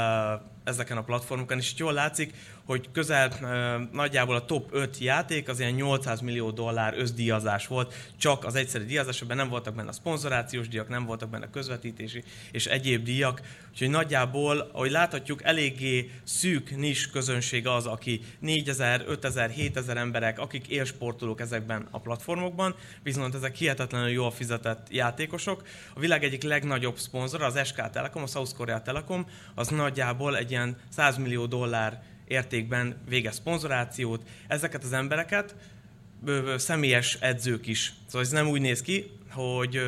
ezeken 0.64 0.96
a 0.96 1.02
platformokon, 1.02 1.58
és 1.58 1.72
jól 1.76 1.92
látszik, 1.92 2.34
hogy 2.64 2.88
közel 2.92 3.30
ö, 3.42 3.78
nagyjából 3.92 4.34
a 4.34 4.44
top 4.44 4.68
5 4.72 4.98
játék 4.98 5.48
az 5.48 5.60
ilyen 5.60 5.72
800 5.72 6.20
millió 6.20 6.50
dollár 6.50 6.94
összdíjazás 6.96 7.66
volt, 7.66 7.94
csak 8.18 8.44
az 8.44 8.54
egyszerű 8.78 8.92
díjazás, 8.92 9.20
ebben 9.20 9.36
nem 9.36 9.48
voltak 9.48 9.74
benne 9.74 9.88
a 9.88 9.92
szponzorációs 9.92 10.68
díjak, 10.68 10.88
nem 10.88 11.04
voltak 11.04 11.28
benne 11.30 11.44
a 11.44 11.50
közvetítési 11.50 12.22
és 12.52 12.66
egyéb 12.66 13.04
díjak, 13.04 13.40
úgyhogy 13.70 13.90
nagyjából, 13.90 14.70
ahogy 14.72 14.90
láthatjuk, 14.90 15.42
eléggé 15.42 16.10
szűk 16.24 16.76
nis 16.76 17.10
közönség 17.10 17.66
az, 17.66 17.86
aki 17.86 18.20
4000, 18.38 19.04
5000, 19.06 19.50
7000 19.50 19.96
emberek, 19.96 20.38
akik 20.38 20.66
élsportolók 20.66 21.40
ezekben 21.40 21.88
a 21.90 22.00
platformokban, 22.00 22.74
viszont 23.02 23.34
ezek 23.34 23.54
hihetetlenül 23.54 24.08
jól 24.08 24.30
fizetett 24.30 24.86
játékosok. 24.90 25.62
A 25.94 26.00
világ 26.00 26.24
egyik 26.24 26.42
legnagyobb 26.42 26.98
szponzora, 26.98 27.46
az 27.46 27.60
SK 27.64 27.90
Telekom, 27.90 28.22
a 28.22 28.26
South 28.26 28.54
Korea 28.54 28.82
Telekom, 28.82 29.26
az 29.54 29.68
nagyjából 29.68 30.36
egy 30.36 30.50
ilyen 30.50 30.76
100 30.88 31.16
millió 31.16 31.46
dollár 31.46 32.02
értékben 32.28 32.96
végez 33.08 33.34
szponzorációt. 33.34 34.22
Ezeket 34.48 34.84
az 34.84 34.92
embereket 34.92 35.54
személyes 36.56 37.16
edzők 37.20 37.66
is. 37.66 37.92
Szóval 38.06 38.20
ez 38.20 38.30
nem 38.30 38.48
úgy 38.48 38.60
néz 38.60 38.82
ki, 38.82 39.10
hogy 39.30 39.80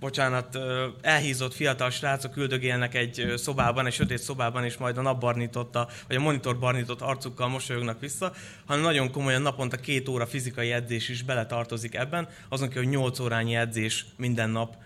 bocsánat, 0.00 0.58
elhízott 1.00 1.54
fiatal 1.54 1.90
srácok 1.90 2.36
üldögélnek 2.36 2.94
egy 2.94 3.32
szobában, 3.36 3.86
egy 3.86 3.92
sötét 3.92 4.18
szobában, 4.18 4.64
és 4.64 4.76
majd 4.76 4.98
a 4.98 5.02
napbarnította, 5.02 5.88
vagy 6.06 6.16
a 6.16 6.20
monitor 6.20 6.58
barnított 6.58 7.00
arcukkal 7.00 7.48
mosolyognak 7.48 8.00
vissza, 8.00 8.32
hanem 8.66 8.82
nagyon 8.82 9.10
komolyan 9.10 9.42
naponta 9.42 9.76
két 9.76 10.08
óra 10.08 10.26
fizikai 10.26 10.72
edzés 10.72 11.08
is 11.08 11.22
beletartozik 11.22 11.94
ebben, 11.94 12.28
azon 12.48 12.68
ki, 12.68 12.78
hogy 12.78 12.88
nyolc 12.88 13.18
órányi 13.18 13.56
edzés 13.56 14.06
minden 14.16 14.50
nap 14.50 14.76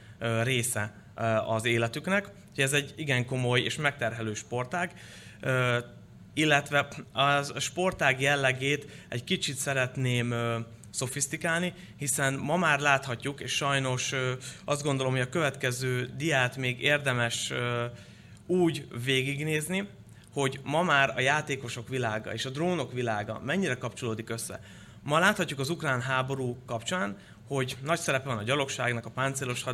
része 0.43 0.95
az 1.47 1.64
életüknek. 1.64 2.25
Úgyhogy 2.49 2.64
ez 2.64 2.73
egy 2.73 2.95
igen 2.97 3.26
komoly 3.26 3.61
és 3.61 3.76
megterhelő 3.76 4.35
sportág 4.35 4.93
illetve 6.34 6.88
a 7.12 7.42
sportág 7.60 8.20
jellegét 8.20 8.86
egy 9.08 9.24
kicsit 9.24 9.56
szeretném 9.56 10.34
szofisztikálni, 10.90 11.72
hiszen 11.96 12.34
ma 12.34 12.56
már 12.56 12.80
láthatjuk, 12.80 13.40
és 13.40 13.52
sajnos 13.52 14.12
azt 14.64 14.82
gondolom, 14.82 15.12
hogy 15.12 15.20
a 15.20 15.28
következő 15.28 16.10
diát 16.16 16.56
még 16.56 16.80
érdemes 16.80 17.52
úgy 18.46 18.86
végignézni, 19.04 19.88
hogy 20.32 20.60
ma 20.62 20.82
már 20.82 21.12
a 21.16 21.20
játékosok 21.20 21.88
világa 21.88 22.32
és 22.32 22.44
a 22.44 22.50
drónok 22.50 22.92
világa 22.92 23.40
mennyire 23.44 23.74
kapcsolódik 23.74 24.30
össze. 24.30 24.60
Ma 25.02 25.18
láthatjuk 25.18 25.58
az 25.58 25.68
ukrán 25.68 26.00
háború 26.00 26.56
kapcsán, 26.66 27.16
hogy 27.48 27.76
nagy 27.82 27.98
szerepe 27.98 28.28
van 28.28 28.38
a 28.38 28.42
gyalogságnak, 28.42 29.06
a 29.06 29.10
páncélos 29.10 29.64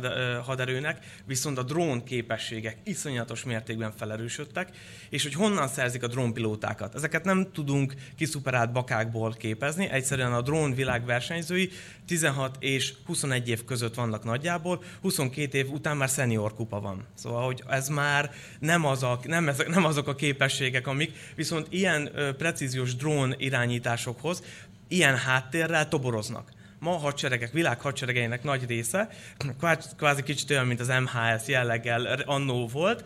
haderőnek, 0.43 1.05
viszont 1.25 1.57
a 1.57 1.63
drón 1.63 2.03
képességek 2.03 2.77
iszonyatos 2.83 3.43
mértékben 3.43 3.91
felerősödtek, 3.91 4.69
és 5.09 5.23
hogy 5.23 5.33
honnan 5.33 5.67
szerzik 5.67 6.03
a 6.03 6.07
drónpilótákat. 6.07 6.95
Ezeket 6.95 7.23
nem 7.23 7.51
tudunk 7.53 7.93
kiszuperált 8.17 8.71
bakákból 8.71 9.33
képezni, 9.33 9.89
egyszerűen 9.89 10.33
a 10.33 10.41
drón 10.41 10.73
világ 10.73 11.05
versenyzői 11.05 11.69
16 12.05 12.55
és 12.59 12.93
21 13.05 13.49
év 13.49 13.63
között 13.65 13.95
vannak 13.95 14.23
nagyjából, 14.23 14.83
22 15.01 15.57
év 15.57 15.71
után 15.71 15.97
már 15.97 16.09
senior 16.09 16.53
kupa 16.53 16.79
van. 16.79 17.05
Szóval, 17.13 17.45
hogy 17.45 17.63
ez 17.67 17.87
már 17.87 18.31
nem, 18.59 18.85
az 18.85 19.03
a, 19.03 19.19
nem, 19.23 19.47
ezek, 19.47 19.67
nem 19.67 19.85
azok 19.85 20.07
a 20.07 20.15
képességek, 20.15 20.87
amik 20.87 21.11
viszont 21.35 21.67
ilyen 21.69 22.11
precíziós 22.37 22.95
drón 22.95 23.35
irányításokhoz 23.37 24.43
ilyen 24.87 25.17
háttérrel 25.17 25.87
toboroznak 25.87 26.51
ma 26.81 26.93
a 26.93 26.97
hadseregek, 26.97 27.51
világ 27.51 27.81
hadseregeinek 27.81 28.43
nagy 28.43 28.65
része, 28.67 29.09
kvázi 29.97 30.23
kicsit 30.23 30.49
olyan, 30.49 30.65
mint 30.65 30.79
az 30.79 30.87
MHS 30.87 31.47
jelleggel 31.47 32.05
annó 32.25 32.67
volt, 32.67 33.03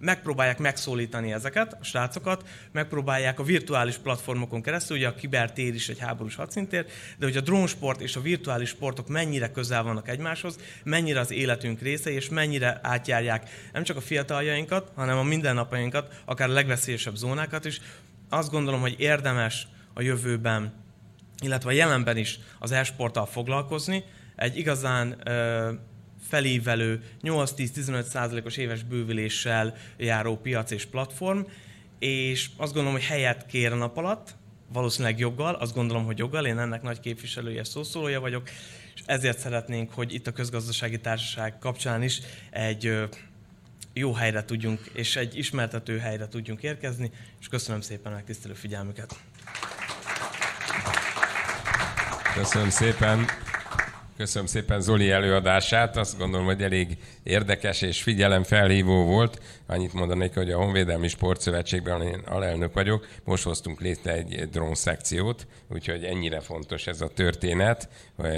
megpróbálják 0.00 0.58
megszólítani 0.58 1.32
ezeket, 1.32 1.72
a 1.80 1.84
srácokat, 1.84 2.48
megpróbálják 2.72 3.38
a 3.38 3.42
virtuális 3.42 3.96
platformokon 3.96 4.62
keresztül, 4.62 4.96
ugye 4.96 5.08
a 5.08 5.14
kibertér 5.14 5.74
is 5.74 5.88
egy 5.88 5.98
háborús 5.98 6.34
hadszintér, 6.34 6.86
de 7.18 7.26
hogy 7.26 7.36
a 7.36 7.40
drónsport 7.40 8.00
és 8.00 8.16
a 8.16 8.20
virtuális 8.20 8.68
sportok 8.68 9.08
mennyire 9.08 9.50
közel 9.50 9.82
vannak 9.82 10.08
egymáshoz, 10.08 10.58
mennyire 10.84 11.20
az 11.20 11.30
életünk 11.30 11.80
része, 11.80 12.10
és 12.10 12.28
mennyire 12.28 12.80
átjárják 12.82 13.50
nem 13.72 13.82
csak 13.82 13.96
a 13.96 14.00
fiataljainkat, 14.00 14.90
hanem 14.94 15.18
a 15.18 15.22
mindennapainkat, 15.22 16.22
akár 16.24 16.48
a 16.48 16.52
legveszélyesebb 16.52 17.14
zónákat 17.14 17.64
is. 17.64 17.80
Azt 18.28 18.50
gondolom, 18.50 18.80
hogy 18.80 18.94
érdemes 18.98 19.66
a 19.92 20.02
jövőben 20.02 20.82
illetve 21.42 21.68
a 21.68 21.72
jelenben 21.72 22.16
is 22.16 22.38
az 22.58 22.72
e-sporttal 22.72 23.26
foglalkozni, 23.26 24.04
egy 24.36 24.56
igazán 24.56 25.16
ö, 25.24 25.72
felévelő 26.28 27.02
8-10-15 27.22 28.02
százalékos 28.02 28.56
éves 28.56 28.82
bővüléssel 28.82 29.76
járó 29.96 30.36
piac 30.36 30.70
és 30.70 30.84
platform, 30.84 31.40
és 31.98 32.50
azt 32.56 32.72
gondolom, 32.72 32.98
hogy 32.98 33.08
helyet 33.08 33.46
kér 33.46 33.72
a 33.72 33.76
nap 33.76 33.96
alatt, 33.96 34.34
valószínűleg 34.72 35.18
joggal, 35.18 35.54
azt 35.54 35.74
gondolom, 35.74 36.04
hogy 36.04 36.18
joggal, 36.18 36.46
én 36.46 36.58
ennek 36.58 36.82
nagy 36.82 37.00
képviselője, 37.00 37.64
szószólója 37.64 38.20
vagyok, 38.20 38.48
és 38.94 39.02
ezért 39.06 39.38
szeretnénk, 39.38 39.92
hogy 39.92 40.14
itt 40.14 40.26
a 40.26 40.32
közgazdasági 40.32 41.00
társaság 41.00 41.58
kapcsán 41.58 42.02
is 42.02 42.20
egy 42.50 43.08
jó 43.92 44.12
helyre 44.12 44.44
tudjunk, 44.44 44.80
és 44.92 45.16
egy 45.16 45.38
ismertető 45.38 45.98
helyre 45.98 46.28
tudjunk 46.28 46.62
érkezni, 46.62 47.10
és 47.40 47.48
köszönöm 47.48 47.80
szépen 47.80 48.12
a 48.12 48.14
megtisztelő 48.14 48.54
figyelmüket. 48.54 49.16
Köszönöm 52.34 52.70
szépen. 52.70 53.26
Köszönöm 54.16 54.46
szépen 54.46 54.80
Zoli 54.80 55.10
előadását, 55.10 55.96
azt 55.96 56.18
gondolom, 56.18 56.46
hogy 56.46 56.62
elég 56.62 56.96
érdekes 57.22 57.82
és 57.82 58.02
figyelemfelhívó 58.02 59.04
volt. 59.04 59.42
Annyit 59.66 59.92
mondanék, 59.92 60.34
hogy 60.34 60.50
a 60.50 60.56
Honvédelmi 60.56 61.08
Sportszövetségben 61.08 62.02
én 62.02 62.22
alelnök 62.26 62.72
vagyok, 62.74 63.08
most 63.24 63.44
hoztunk 63.44 63.80
létre 63.80 64.12
egy 64.12 64.48
drónszekciót, 64.50 65.46
úgyhogy 65.68 66.04
ennyire 66.04 66.40
fontos 66.40 66.86
ez 66.86 67.00
a 67.00 67.08
történet. 67.08 67.88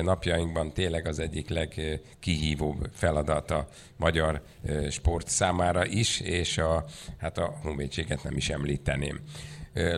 Napjainkban 0.03 0.73
tényleg 0.73 1.07
az 1.07 1.19
egyik 1.19 1.49
legkihívóbb 1.49 2.89
feladat 2.95 3.51
a 3.51 3.69
magyar 3.97 4.43
sport 4.91 5.29
számára 5.29 5.87
is, 5.87 6.21
és 6.21 6.59
a, 6.59 6.85
hát 7.19 7.39
a 7.39 7.59
honvédséget 7.63 8.23
nem 8.23 8.37
is 8.37 8.49
említeném. 8.49 9.21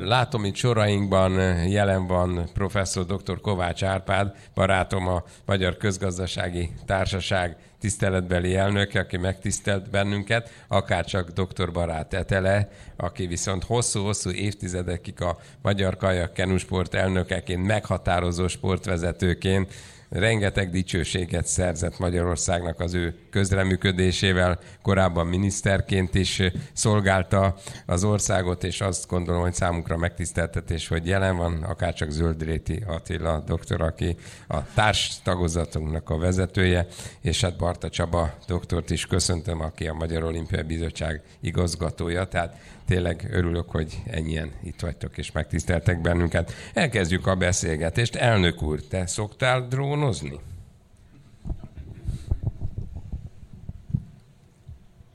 Látom 0.01 0.45
itt 0.45 0.55
sorainkban 0.55 1.33
jelen 1.69 2.07
van 2.07 2.49
professzor 2.55 3.05
dr. 3.05 3.41
Kovács 3.41 3.85
Árpád, 3.85 4.37
barátom 4.55 5.09
a 5.09 5.23
Magyar 5.45 5.77
Közgazdasági 5.77 6.71
Társaság 6.87 7.57
tiszteletbeli 7.81 8.57
elnöke, 8.57 9.01
aki 9.01 9.17
megtisztelt 9.17 9.91
bennünket, 9.91 10.51
akár 10.69 11.05
csak 11.05 11.31
dr. 11.31 11.73
Barát 11.73 12.15
Etele, 12.15 12.69
aki 12.97 13.27
viszont 13.27 13.65
hosszú-hosszú 13.65 14.31
évtizedekig 14.31 15.23
a 15.23 15.39
Magyar 15.63 15.97
Kajak 15.97 16.33
Kenusport 16.33 16.95
elnökeként, 16.95 17.67
meghatározó 17.67 18.49
sportvezetőként 18.49 19.73
rengeteg 20.11 20.71
dicsőséget 20.71 21.47
szerzett 21.47 21.99
Magyarországnak 21.99 22.81
az 22.81 22.95
ő 22.95 23.19
közreműködésével, 23.31 24.59
korábban 24.83 25.27
miniszterként 25.27 26.15
is 26.15 26.43
szolgálta 26.73 27.57
az 27.87 28.05
országot, 28.05 28.65
és 28.65 28.81
azt 28.81 29.09
gondolom, 29.09 29.43
hogy 29.43 29.55
számunkra 29.55 29.97
megtiszteltetés, 29.97 30.89
hogy 30.89 31.07
jelen 31.07 31.37
van, 31.37 31.63
akárcsak 31.63 32.11
Zöldréti 32.11 32.85
Attila 32.87 33.41
doktor, 33.47 33.83
aki 33.83 34.17
a 34.49 34.73
társ 34.75 35.23
tagozatunknak 35.23 36.11
a 36.11 36.19
vezetője, 36.19 36.87
és 37.21 37.41
hát 37.41 37.57
Barta 37.57 37.89
Csaba 37.89 38.35
doktort 38.47 38.91
is 38.91 39.07
köszöntöm, 39.07 39.61
aki 39.61 39.87
a 39.87 39.93
Magyar 39.93 40.25
Olimpiai 40.25 40.63
Bizottság 40.63 41.23
igazgatója, 41.41 42.25
tehát 42.25 42.57
tényleg 42.89 43.29
örülök, 43.31 43.71
hogy 43.71 44.03
ennyien 44.07 44.53
itt 44.63 44.81
vagytok 44.81 45.19
és 45.19 45.33
megtiszteltek 45.33 46.01
bennünket. 46.01 46.53
Elkezdjük 46.75 47.27
a 47.27 47.35
beszélgetést. 47.35 48.15
Elnök 48.15 48.63
úr, 48.63 48.83
te 48.83 49.07
szoktál 49.07 49.69
drónozni? 49.69 50.41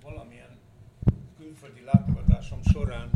Valamilyen 0.03 0.57
külföldi 1.37 1.81
látogatásom 1.85 2.59
során, 2.71 3.09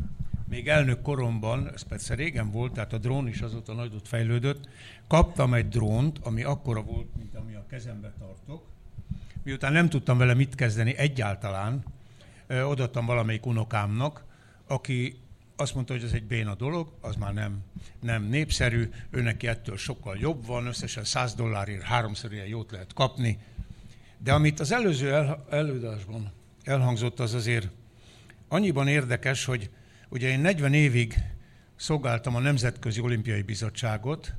még 0.50 0.68
elnök 0.68 1.02
koromban, 1.02 1.72
ez 1.74 1.82
persze 1.82 2.16
régen 2.16 2.52
volt, 2.52 2.74
tehát 2.74 2.94
a 2.94 2.98
drón 2.98 3.28
is 3.28 3.42
azóta 3.42 3.74
nagyot 3.74 4.08
fejlődött, 4.08 4.70
kaptam 5.08 5.54
egy 5.54 5.68
drónt, 5.68 6.20
ami 6.24 6.44
akkora 6.44 6.82
volt, 6.82 7.08
mint 7.18 7.36
ami 7.36 7.54
a 7.54 7.66
kezembe 7.70 8.14
tartok. 8.20 8.66
Miután 9.44 9.72
nem 9.72 9.90
tudtam 9.90 10.18
vele 10.18 10.34
mit 10.34 10.56
kezdeni 10.56 10.96
egyáltalán, 10.98 11.84
odaadtam 12.48 13.06
valamelyik 13.06 13.46
unokámnak, 13.46 14.26
aki 14.68 15.20
azt 15.56 15.74
mondta, 15.74 15.94
hogy 15.94 16.04
ez 16.04 16.12
egy 16.12 16.24
béna 16.24 16.56
dolog, 16.56 16.92
az 17.02 17.16
már 17.16 17.34
nem, 17.34 17.60
nem 18.00 18.24
népszerű, 18.24 18.90
ő 19.10 19.22
neki 19.22 19.48
ettől 19.48 19.78
sokkal 19.78 20.18
jobb 20.18 20.46
van, 20.46 20.66
összesen 20.66 21.04
100 21.04 21.34
dollárért 21.34 21.82
háromszor 21.82 22.34
ilyen 22.34 22.46
jót 22.46 22.72
lehet 22.72 22.94
kapni. 22.94 23.40
De 24.18 24.34
amit 24.34 24.60
az 24.60 24.72
előző 24.72 25.14
el, 25.14 25.46
előadásban 25.50 26.32
elhangzott, 26.64 27.20
az 27.20 27.34
azért 27.34 27.70
annyiban 28.48 28.88
érdekes, 28.88 29.46
hogy 29.46 29.70
ugye 30.10 30.30
én 30.30 30.40
40 30.40 30.74
évig 30.74 31.16
szolgáltam 31.76 32.36
a 32.36 32.40
Nemzetközi 32.40 33.02
Olimpiai 33.02 33.42
Bizottságot, 33.42 34.34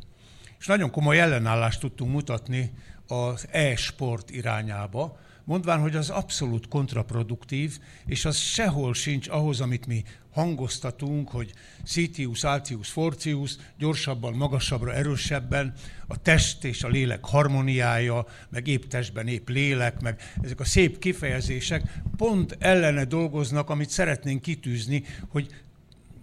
és 0.58 0.66
nagyon 0.66 0.90
komoly 0.90 1.20
ellenállást 1.20 1.80
tudtunk 1.80 2.12
mutatni 2.12 2.72
az 3.06 3.46
e-sport 3.50 4.30
irányába, 4.30 5.18
mondván, 5.44 5.80
hogy 5.80 5.96
az 5.96 6.10
abszolút 6.10 6.68
kontraproduktív, 6.68 7.78
és 8.06 8.24
az 8.24 8.36
sehol 8.36 8.94
sincs 8.94 9.28
ahhoz, 9.28 9.60
amit 9.60 9.86
mi 9.86 10.04
hangoztatunk, 10.30 11.28
hogy 11.28 11.52
Citius, 11.84 12.44
Altius, 12.44 12.88
Forcius, 12.88 13.56
gyorsabban, 13.78 14.34
magasabbra, 14.34 14.94
erősebben, 14.94 15.72
a 16.06 16.22
test 16.22 16.64
és 16.64 16.82
a 16.82 16.88
lélek 16.88 17.24
harmóniája, 17.24 18.26
meg 18.48 18.66
épp 18.66 18.82
testben 18.82 19.26
épp 19.26 19.48
lélek, 19.48 20.00
meg 20.00 20.20
ezek 20.42 20.60
a 20.60 20.64
szép 20.64 20.98
kifejezések 20.98 22.00
pont 22.16 22.56
ellene 22.58 23.04
dolgoznak, 23.04 23.70
amit 23.70 23.90
szeretnénk 23.90 24.42
kitűzni, 24.42 25.04
hogy, 25.28 25.46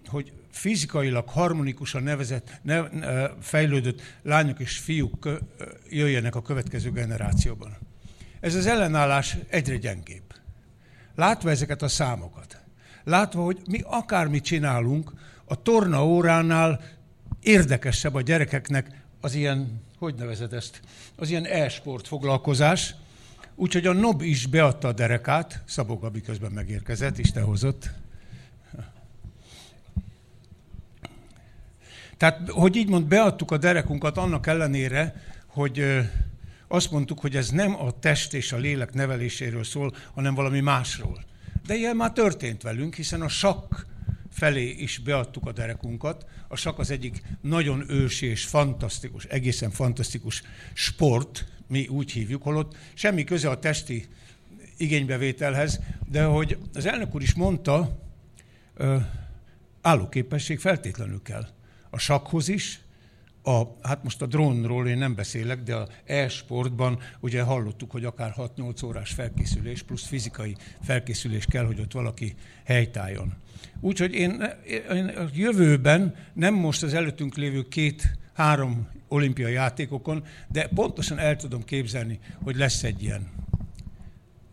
hogy 0.06 0.32
fizikailag 0.56 1.28
harmonikusan 1.28 2.02
nevezett, 2.02 2.60
ne, 2.62 2.82
fejlődött 3.40 4.00
lányok 4.22 4.60
és 4.60 4.78
fiúk 4.78 5.28
jöjjenek 5.90 6.34
a 6.34 6.42
következő 6.42 6.90
generációban. 6.90 7.76
Ez 8.40 8.54
az 8.54 8.66
ellenállás 8.66 9.36
egyre 9.48 9.76
gyengébb. 9.76 10.34
Látva 11.14 11.50
ezeket 11.50 11.82
a 11.82 11.88
számokat, 11.88 12.60
látva, 13.04 13.42
hogy 13.42 13.60
mi 13.70 13.80
akármit 13.84 14.44
csinálunk, 14.44 15.12
a 15.44 15.62
torna 15.62 16.06
óránál 16.06 16.80
érdekesebb 17.40 18.14
a 18.14 18.20
gyerekeknek 18.20 19.00
az 19.20 19.34
ilyen, 19.34 19.82
hogy 19.98 20.14
nevezed 20.14 20.52
ezt, 20.52 20.80
az 21.16 21.30
ilyen 21.30 21.44
e-sport 21.44 22.06
foglalkozás, 22.06 22.94
úgyhogy 23.54 23.86
a 23.86 23.92
NOB 23.92 24.22
is 24.22 24.46
beadta 24.46 24.88
a 24.88 24.92
derekát, 24.92 25.62
Szabó 25.66 25.96
Gabi 25.96 26.20
közben 26.20 26.52
megérkezett, 26.52 27.18
Isten 27.18 27.44
hozott. 27.44 27.90
Tehát, 32.16 32.50
hogy 32.50 32.76
így 32.76 32.88
mond, 32.88 33.06
beadtuk 33.06 33.50
a 33.50 33.56
derekunkat 33.56 34.16
annak 34.16 34.46
ellenére, 34.46 35.22
hogy 35.46 35.84
azt 36.68 36.90
mondtuk, 36.90 37.20
hogy 37.20 37.36
ez 37.36 37.50
nem 37.50 37.80
a 37.80 37.98
test 37.98 38.34
és 38.34 38.52
a 38.52 38.56
lélek 38.56 38.92
neveléséről 38.92 39.64
szól, 39.64 39.94
hanem 40.14 40.34
valami 40.34 40.60
másról. 40.60 41.24
De 41.66 41.74
ilyen 41.74 41.96
már 41.96 42.12
történt 42.12 42.62
velünk, 42.62 42.94
hiszen 42.94 43.20
a 43.20 43.28
sakk 43.28 43.74
felé 44.30 44.70
is 44.70 44.98
beadtuk 44.98 45.46
a 45.46 45.52
derekunkat. 45.52 46.26
A 46.48 46.56
sakk 46.56 46.78
az 46.78 46.90
egyik 46.90 47.22
nagyon 47.40 47.84
ősi 47.88 48.26
és 48.26 48.44
fantasztikus, 48.44 49.24
egészen 49.24 49.70
fantasztikus 49.70 50.42
sport, 50.72 51.46
mi 51.68 51.86
úgy 51.86 52.12
hívjuk, 52.12 52.42
holott 52.42 52.76
semmi 52.94 53.24
köze 53.24 53.50
a 53.50 53.58
testi 53.58 54.06
igénybevételhez, 54.76 55.80
de 56.10 56.24
hogy 56.24 56.58
az 56.74 56.86
elnök 56.86 57.14
úr 57.14 57.22
is 57.22 57.34
mondta, 57.34 57.98
állóképesség 59.80 60.58
feltétlenül 60.58 61.22
kell. 61.22 61.46
A 61.90 61.98
sakhoz 61.98 62.48
is, 62.48 62.80
a, 63.46 63.62
hát 63.82 64.02
most 64.02 64.22
a 64.22 64.26
drónról 64.26 64.88
én 64.88 64.98
nem 64.98 65.14
beszélek, 65.14 65.62
de 65.62 65.74
a 65.74 65.88
e-sportban 66.06 66.98
ugye 67.20 67.42
hallottuk, 67.42 67.90
hogy 67.90 68.04
akár 68.04 68.34
6-8 68.36 68.84
órás 68.84 69.10
felkészülés 69.10 69.82
plusz 69.82 70.06
fizikai 70.06 70.56
felkészülés 70.82 71.46
kell, 71.46 71.64
hogy 71.64 71.80
ott 71.80 71.92
valaki 71.92 72.34
helytálljon. 72.64 73.34
Úgyhogy 73.80 74.14
én, 74.14 74.42
én 74.92 75.06
a 75.06 75.28
jövőben, 75.34 76.14
nem 76.32 76.54
most 76.54 76.82
az 76.82 76.94
előttünk 76.94 77.36
lévő 77.36 77.68
két-három 77.68 78.88
olimpiai 79.08 79.52
játékokon, 79.52 80.24
de 80.48 80.68
pontosan 80.68 81.18
el 81.18 81.36
tudom 81.36 81.64
képzelni, 81.64 82.18
hogy 82.42 82.56
lesz 82.56 82.82
egy 82.82 83.02
ilyen, 83.02 83.28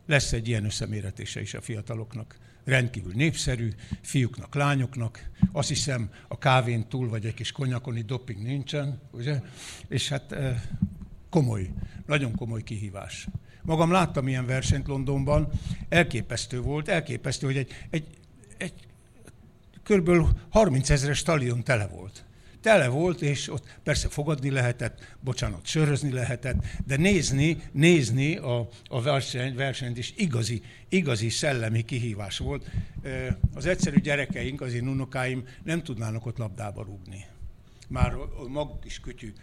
lesz 0.08 0.34
egy 0.34 0.48
ilyen 0.48 0.66
összeméretése 0.66 1.42
is 1.42 1.54
a 1.54 1.62
fiataloknak 1.62 2.38
rendkívül 2.66 3.14
népszerű, 3.16 3.70
fiúknak, 4.02 4.56
lányoknak. 4.56 5.30
Azt 5.52 5.68
hiszem, 5.68 6.10
a 6.28 6.38
kávén 6.38 6.88
túl 6.88 7.10
vagy 7.10 7.26
egy 7.26 7.34
kis 7.34 7.52
konyakoni 7.52 8.02
doping 8.02 8.42
nincsen, 8.42 9.02
ugye? 9.12 9.42
És 9.88 10.10
hát 10.10 10.32
eh, 10.32 10.62
komoly, 11.30 11.70
nagyon 12.06 12.36
komoly 12.36 12.64
kihívás. 12.64 13.28
Magam 13.62 13.92
láttam 13.92 14.28
ilyen 14.28 14.46
versenyt 14.46 14.88
Londonban, 14.88 15.50
elképesztő 15.90 16.62
volt, 16.62 16.88
elképesztő, 16.88 17.46
hogy 17.46 17.58
egy, 17.58 17.72
egy, 17.90 18.08
egy 18.58 18.74
kb. 19.84 20.10
30 20.50 20.90
ezeres 20.90 21.18
stadion 21.18 21.64
tele 21.64 21.88
volt 21.88 22.26
tele 22.64 22.88
volt, 22.88 23.22
és 23.22 23.52
ott 23.52 23.80
persze 23.84 24.10
fogadni 24.10 24.50
lehetett, 24.50 25.16
bocsánat, 25.20 25.66
sörözni 25.66 26.12
lehetett, 26.12 26.66
de 26.86 26.98
nézni, 26.98 27.58
nézni 27.72 28.36
a, 28.36 28.70
a 28.86 29.02
verseny, 29.02 29.56
versenyt 29.56 29.98
is 29.98 30.14
igazi, 30.18 30.62
igazi 30.90 31.30
szellemi 31.30 31.82
kihívás 31.82 32.38
volt. 32.38 32.70
Az 33.54 33.66
egyszerű 33.66 34.00
gyerekeink, 34.00 34.62
az 34.62 34.74
én 34.74 34.88
unokáim 34.88 35.44
nem 35.64 35.84
tudnának 35.84 36.26
ott 36.26 36.38
labdába 36.38 36.84
rúgni. 36.84 37.26
Már 37.88 38.14
maguk 38.48 38.86
is 38.86 39.00
kütyű 39.00 39.34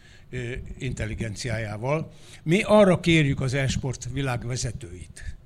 intelligenciájával. 0.78 2.12
Mi 2.42 2.62
arra 2.62 3.00
kérjük 3.00 3.40
az 3.40 3.54
e-sport 3.54 4.08
világ 4.12 4.46
vezetőit, 4.46 5.36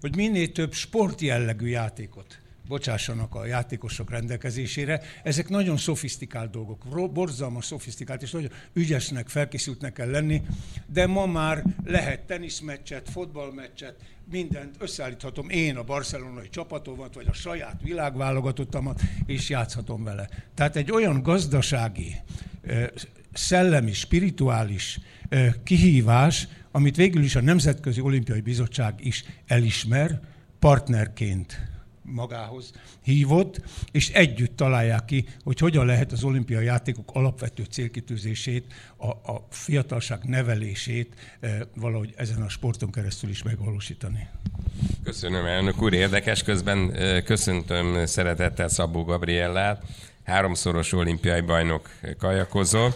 hogy 0.00 0.16
minél 0.16 0.52
több 0.52 0.72
sportjellegű 0.72 1.66
játékot 1.66 2.42
bocsássanak 2.68 3.34
a 3.34 3.46
játékosok 3.46 4.10
rendelkezésére. 4.10 5.00
Ezek 5.22 5.48
nagyon 5.48 5.76
szofisztikált 5.76 6.50
dolgok, 6.50 7.12
borzalmas 7.12 7.64
szofisztikált, 7.64 8.22
és 8.22 8.30
nagyon 8.30 8.50
ügyesnek, 8.72 9.28
felkészültnek 9.28 9.92
kell 9.92 10.10
lenni, 10.10 10.42
de 10.86 11.06
ma 11.06 11.26
már 11.26 11.64
lehet 11.84 12.20
teniszmeccset, 12.20 13.10
fotballmeccset, 13.10 13.94
mindent 14.30 14.74
összeállíthatom 14.78 15.48
én 15.48 15.76
a 15.76 15.82
barcelonai 15.82 16.48
csapatomat, 16.48 17.14
vagy 17.14 17.26
a 17.28 17.32
saját 17.32 17.80
világválogatottamat, 17.82 19.00
és 19.26 19.48
játszhatom 19.48 20.04
vele. 20.04 20.28
Tehát 20.54 20.76
egy 20.76 20.90
olyan 20.90 21.22
gazdasági, 21.22 22.16
szellemi, 23.32 23.92
spirituális 23.92 25.00
kihívás, 25.64 26.48
amit 26.70 26.96
végül 26.96 27.22
is 27.22 27.36
a 27.36 27.40
Nemzetközi 27.40 28.00
Olimpiai 28.00 28.40
Bizottság 28.40 28.94
is 28.98 29.24
elismer, 29.46 30.20
partnerként 30.58 31.73
magához 32.04 32.72
hívott, 33.02 33.60
és 33.92 34.10
együtt 34.10 34.56
találják 34.56 35.04
ki, 35.04 35.24
hogy 35.44 35.58
hogyan 35.58 35.86
lehet 35.86 36.12
az 36.12 36.24
olimpiai 36.24 36.64
játékok 36.64 37.10
alapvető 37.12 37.64
célkitűzését, 37.64 38.64
a, 38.96 39.06
a 39.06 39.46
fiatalság 39.50 40.24
nevelését 40.24 41.14
e, 41.40 41.66
valahogy 41.74 42.14
ezen 42.16 42.42
a 42.42 42.48
sporton 42.48 42.90
keresztül 42.90 43.30
is 43.30 43.42
megvalósítani. 43.42 44.28
Köszönöm, 45.02 45.46
elnök 45.46 45.82
úr. 45.82 45.92
Érdekes 45.92 46.42
közben 46.42 46.90
e, 46.90 47.22
köszöntöm 47.22 48.06
szeretettel 48.06 48.68
Szabó 48.68 49.04
Gabriellát, 49.04 49.82
háromszoros 50.24 50.92
olimpiai 50.92 51.40
bajnok 51.40 51.90
kajakozó. 52.18 52.84
E, 52.84 52.92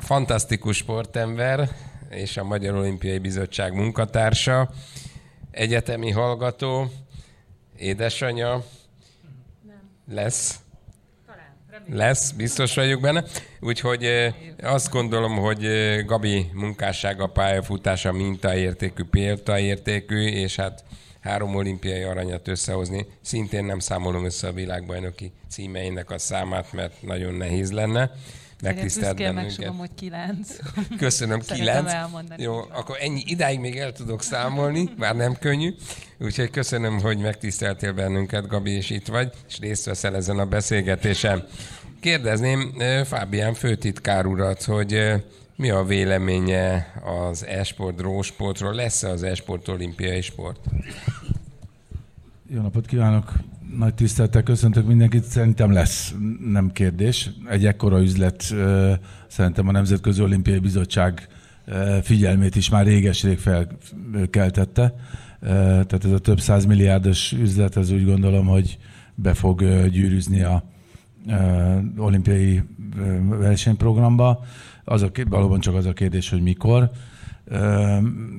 fantasztikus 0.00 0.76
sportember, 0.76 1.70
és 2.10 2.36
a 2.36 2.44
Magyar 2.44 2.74
Olimpiai 2.74 3.18
Bizottság 3.18 3.74
munkatársa 3.74 4.70
egyetemi 5.56 6.10
hallgató, 6.10 6.90
édesanyja, 7.76 8.64
Nem. 9.66 9.90
lesz. 10.08 10.60
Lesz, 11.88 12.30
biztos 12.30 12.74
vagyok 12.74 13.00
benne. 13.00 13.24
Úgyhogy 13.60 14.08
azt 14.62 14.90
gondolom, 14.90 15.36
hogy 15.36 15.66
Gabi 16.06 16.50
munkássága, 16.52 17.26
pályafutása 17.26 18.12
mintaértékű, 18.12 19.02
példaértékű, 19.04 20.26
és 20.26 20.56
hát 20.56 20.84
három 21.20 21.54
olimpiai 21.54 22.02
aranyat 22.02 22.48
összehozni. 22.48 23.06
Szintén 23.20 23.64
nem 23.64 23.78
számolom 23.78 24.24
össze 24.24 24.48
a 24.48 24.52
világbajnoki 24.52 25.32
címeinek 25.48 26.10
a 26.10 26.18
számát, 26.18 26.72
mert 26.72 27.02
nagyon 27.02 27.34
nehéz 27.34 27.72
lenne 27.72 28.10
megtisztelt 28.62 29.16
bennünket. 29.16 29.74
hogy 29.76 29.90
kilenc. 29.94 30.56
Köszönöm, 30.98 31.40
kilenc. 31.40 31.92
Jó, 32.36 32.56
akkor 32.56 32.96
ennyi, 33.00 33.22
idáig 33.26 33.60
még 33.60 33.76
el 33.76 33.92
tudok 33.92 34.22
számolni, 34.22 34.88
már 34.96 35.16
nem 35.16 35.34
könnyű. 35.34 35.74
Úgyhogy 36.18 36.50
köszönöm, 36.50 37.00
hogy 37.00 37.18
megtiszteltél 37.18 37.92
bennünket, 37.92 38.46
Gabi, 38.46 38.70
és 38.70 38.90
itt 38.90 39.06
vagy, 39.06 39.32
és 39.48 39.58
részt 39.58 39.84
veszel 39.84 40.16
ezen 40.16 40.38
a 40.38 40.46
beszélgetésen. 40.46 41.44
Kérdezném 42.00 42.74
Fábián 43.04 43.54
főtitkár 43.54 44.26
urat, 44.26 44.62
hogy 44.62 45.12
mi 45.56 45.70
a 45.70 45.84
véleménye 45.84 46.92
az 47.04 47.46
e-sport, 47.46 47.96
drósportról? 47.96 48.74
Lesz-e 48.74 49.08
az 49.08 49.22
e-sport 49.22 49.68
olimpiai 49.68 50.20
sport? 50.20 50.58
Jó 52.48 52.60
napot 52.60 52.86
kívánok! 52.86 53.32
Nagy 53.74 53.94
tisztelettel 53.94 54.42
köszöntök 54.42 54.86
mindenkit, 54.86 55.24
szerintem 55.24 55.72
lesz, 55.72 56.14
nem 56.50 56.70
kérdés. 56.72 57.30
Egy 57.48 57.66
ekkora 57.66 58.02
üzlet 58.02 58.54
szerintem 59.26 59.68
a 59.68 59.72
Nemzetközi 59.72 60.22
Olimpiai 60.22 60.58
Bizottság 60.58 61.28
figyelmét 62.02 62.56
is 62.56 62.68
már 62.68 62.86
réges-rég 62.86 63.38
felkeltette. 63.38 64.94
Tehát 65.40 66.04
ez 66.04 66.10
a 66.10 66.18
több 66.18 66.40
milliárdos 66.66 67.32
üzlet, 67.32 67.76
ez 67.76 67.90
úgy 67.90 68.04
gondolom, 68.04 68.46
hogy 68.46 68.78
be 69.14 69.34
fog 69.34 69.86
gyűrűzni 69.88 70.42
a 70.42 70.62
olimpiai 71.96 72.62
versenyprogramba. 73.28 74.44
Az 74.84 75.02
a, 75.02 75.10
valóban 75.28 75.60
csak 75.60 75.74
az 75.74 75.86
a 75.86 75.92
kérdés, 75.92 76.30
hogy 76.30 76.42
mikor. 76.42 76.90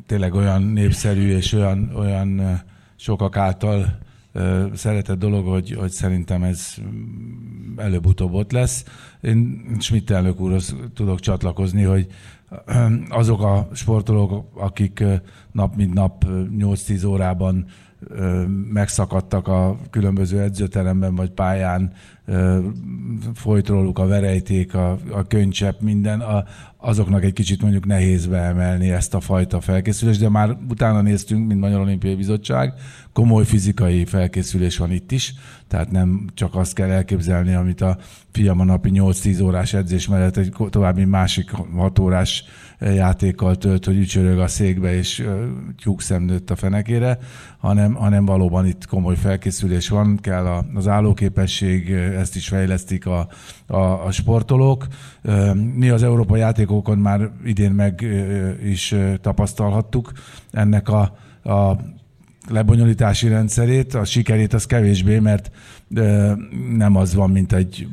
Tényleg 0.05 0.33
olyan 0.33 0.61
népszerű 0.61 1.35
és 1.35 1.53
olyan, 1.53 1.91
olyan 1.95 2.61
sokak 2.95 3.37
által 3.37 4.05
szeretett 4.73 5.19
dolog, 5.19 5.47
hogy, 5.47 5.71
hogy 5.71 5.91
szerintem 5.91 6.43
ez 6.43 6.73
előbb-utóbb 7.75 8.33
ott 8.33 8.51
lesz. 8.51 8.85
Én 9.21 9.65
Schmidt 9.79 10.09
elnök 10.09 10.39
úrhoz 10.39 10.75
tudok 10.93 11.19
csatlakozni, 11.19 11.83
hogy 11.83 12.07
azok 13.09 13.41
a 13.41 13.67
sportolók, 13.73 14.45
akik 14.53 15.03
nap 15.51 15.75
mint 15.75 15.93
nap 15.93 16.25
8-10 16.27 17.07
órában 17.07 17.65
megszakadtak 18.73 19.47
a 19.47 19.77
különböző 19.89 20.39
edzőteremben 20.39 21.15
vagy 21.15 21.29
pályán, 21.29 21.93
folyt 23.33 23.67
róluk 23.67 23.99
a 23.99 24.07
verejték, 24.07 24.73
a, 24.73 24.97
a 25.11 25.27
könycsepp, 25.27 25.81
minden, 25.81 26.19
a, 26.19 26.43
azoknak 26.77 27.23
egy 27.23 27.33
kicsit 27.33 27.61
mondjuk 27.61 27.85
nehéz 27.85 28.25
beemelni 28.25 28.91
ezt 28.91 29.13
a 29.13 29.19
fajta 29.19 29.61
felkészülést, 29.61 30.19
de 30.19 30.29
már 30.29 30.57
utána 30.69 31.01
néztünk, 31.01 31.47
mint 31.47 31.59
Magyar 31.59 31.79
Olimpiai 31.79 32.15
Bizottság, 32.15 32.73
komoly 33.13 33.45
fizikai 33.45 34.05
felkészülés 34.05 34.77
van 34.77 34.91
itt 34.91 35.11
is, 35.11 35.33
tehát 35.67 35.91
nem 35.91 36.27
csak 36.33 36.55
azt 36.55 36.73
kell 36.73 36.89
elképzelni, 36.89 37.53
amit 37.53 37.81
a 37.81 37.97
fiam 38.31 38.59
a 38.59 38.63
napi 38.63 38.89
8-10 38.93 39.43
órás 39.43 39.73
edzés 39.73 40.07
mellett 40.07 40.37
egy 40.37 40.53
további 40.69 41.05
másik 41.05 41.51
6 41.51 41.99
órás 41.99 42.43
játékkal 42.79 43.55
tölt, 43.55 43.85
hogy 43.85 43.97
ücsörög 43.97 44.39
a 44.39 44.47
székbe 44.47 44.95
és 44.95 45.27
tyúkszem 45.81 46.23
nőtt 46.23 46.49
a 46.49 46.55
fenekére, 46.55 47.17
hanem, 47.57 47.93
hanem 47.93 48.25
valóban 48.25 48.65
itt 48.65 48.85
komoly 48.85 49.15
felkészülés 49.15 49.89
van, 49.89 50.17
kell 50.21 50.63
az 50.73 50.87
állóképesség, 50.87 51.91
ezt 51.91 52.35
is 52.35 52.47
fejlesztik 52.47 53.05
a, 53.05 53.27
a, 53.67 54.05
a 54.05 54.11
sportolók. 54.11 54.87
Mi 55.73 55.89
az 55.89 56.03
Európai 56.03 56.39
játékokon 56.39 56.97
már 56.97 57.29
idén 57.45 57.71
meg 57.71 58.05
is 58.63 58.95
tapasztalhattuk 59.21 60.11
ennek 60.51 60.89
a, 60.89 61.17
a 61.43 61.77
lebonyolítási 62.49 63.27
rendszerét, 63.27 63.93
a 63.93 64.03
sikerét 64.03 64.53
az 64.53 64.65
kevésbé, 64.65 65.19
mert 65.19 65.51
nem 66.77 66.95
az 66.95 67.13
van, 67.13 67.29
mint 67.29 67.53
egy 67.53 67.87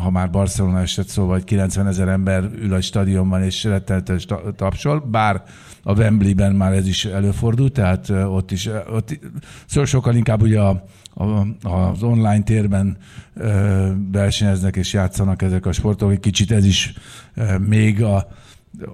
ha 0.00 0.10
már 0.10 0.30
Barcelona 0.30 0.80
eset 0.80 1.08
szó, 1.08 1.26
vagy 1.26 1.44
90 1.44 1.86
ezer 1.86 2.08
ember 2.08 2.50
ül 2.60 2.72
a 2.72 2.80
stadionban 2.80 3.42
és 3.42 3.64
rettenetes 3.64 4.26
tapsol, 4.56 5.00
bár 5.00 5.42
a 5.82 5.92
Wembley-ben 5.92 6.52
már 6.52 6.72
ez 6.72 6.86
is 6.86 7.04
előfordult, 7.04 7.72
tehát 7.72 8.08
ott 8.10 8.50
is, 8.50 8.68
ott 8.92 9.18
szóval 9.66 9.86
sokkal 9.86 10.14
inkább 10.14 10.42
ugye 10.42 10.60
a, 10.60 10.84
a, 11.14 11.68
az 11.68 12.02
online 12.02 12.42
térben 12.42 12.96
versenyeznek 14.12 14.76
és 14.76 14.92
játszanak 14.92 15.42
ezek 15.42 15.66
a 15.66 15.72
sportok, 15.72 16.10
egy 16.10 16.20
kicsit 16.20 16.50
ez 16.50 16.64
is 16.64 16.94
még 17.58 18.02
a 18.02 18.28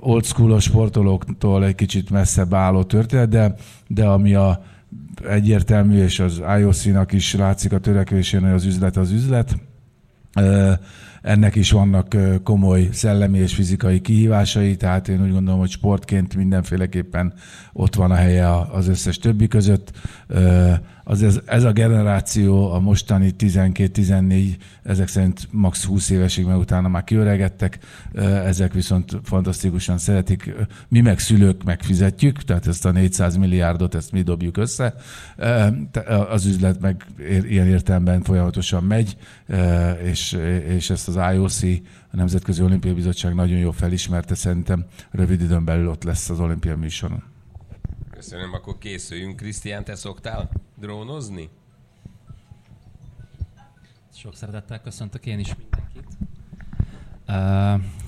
old 0.01 0.25
school 0.25 0.61
sportolóktól 0.61 1.65
egy 1.65 1.75
kicsit 1.75 2.11
messzebb 2.11 2.55
álló 2.55 2.83
történet, 2.83 3.29
de, 3.29 3.55
de 3.87 4.07
ami 4.07 4.35
a 4.35 4.63
egyértelmű, 5.29 6.03
és 6.03 6.21
az 6.21 6.43
IOC-nak 6.59 7.13
is 7.13 7.35
látszik 7.35 7.73
a 7.73 7.79
törekvésén, 7.79 8.41
hogy 8.41 8.51
az 8.51 8.65
üzlet 8.65 8.97
az 8.97 9.11
üzlet, 9.11 9.57
ennek 11.23 11.55
is 11.55 11.71
vannak 11.71 12.17
komoly 12.43 12.89
szellemi 12.93 13.39
és 13.39 13.55
fizikai 13.55 14.01
kihívásai, 14.01 14.77
tehát 14.77 15.09
én 15.09 15.23
úgy 15.23 15.33
gondolom, 15.33 15.61
hogy 15.61 15.71
sportként 15.71 16.35
mindenféleképpen 16.35 17.33
ott 17.73 17.95
van 17.95 18.11
a 18.11 18.15
helye 18.15 18.61
az 18.73 18.89
összes 18.89 19.19
többi 19.19 19.49
között 19.49 19.93
az 21.09 21.23
ez, 21.23 21.41
ez 21.45 21.65
a 21.65 21.73
generáció, 21.73 22.73
a 22.73 22.81
mostani 22.81 23.35
12-14, 23.39 24.57
ezek 24.83 25.09
szerint 25.09 25.49
max 25.51 25.85
20 25.85 26.11
évesig, 26.11 26.45
mert 26.45 26.59
utána 26.59 26.89
már 26.89 27.05
kiöregettek, 27.05 27.79
ezek 28.45 28.73
viszont 28.73 29.19
fantasztikusan 29.23 29.99
szeretik. 29.99 30.55
Mi 30.89 31.01
meg 31.01 31.19
szülők 31.19 31.65
megfizetjük, 31.65 32.43
tehát 32.43 32.67
ezt 32.67 32.85
a 32.85 32.91
400 32.91 33.37
milliárdot, 33.37 33.95
ezt 33.95 34.13
mi 34.13 34.23
dobjuk 34.23 34.57
össze. 34.57 34.95
Az 36.31 36.47
üzlet 36.47 36.81
meg 36.81 37.05
ilyen 37.49 37.67
értelemben 37.67 38.23
folyamatosan 38.23 38.85
megy, 38.85 39.17
és, 40.03 40.39
és 40.69 40.91
ezt 40.91 41.09
az 41.09 41.35
IOC, 41.35 41.63
a 42.13 42.17
Nemzetközi 42.17 42.63
Olimpiai 42.63 42.95
Bizottság 42.95 43.35
nagyon 43.35 43.59
jól 43.59 43.73
felismerte, 43.73 44.35
szerintem 44.35 44.85
rövid 45.11 45.43
időn 45.43 45.65
belül 45.65 45.89
ott 45.89 46.05
lesz 46.05 46.31
az 46.31 46.41
olimpiai 46.41 46.77
műsoron. 46.77 47.36
Köszönöm, 48.17 48.53
akkor 48.53 48.79
készüljünk. 48.79 49.37
Krisztián, 49.37 49.85
te 49.85 49.95
szoktál 49.95 50.51
drónozni? 50.75 51.49
Sok 54.15 54.35
szeretettel 54.35 54.81
köszöntök 54.81 55.27
én 55.27 55.39
is 55.39 55.55
mindenkit. 55.57 56.07
Uh, 57.29 57.35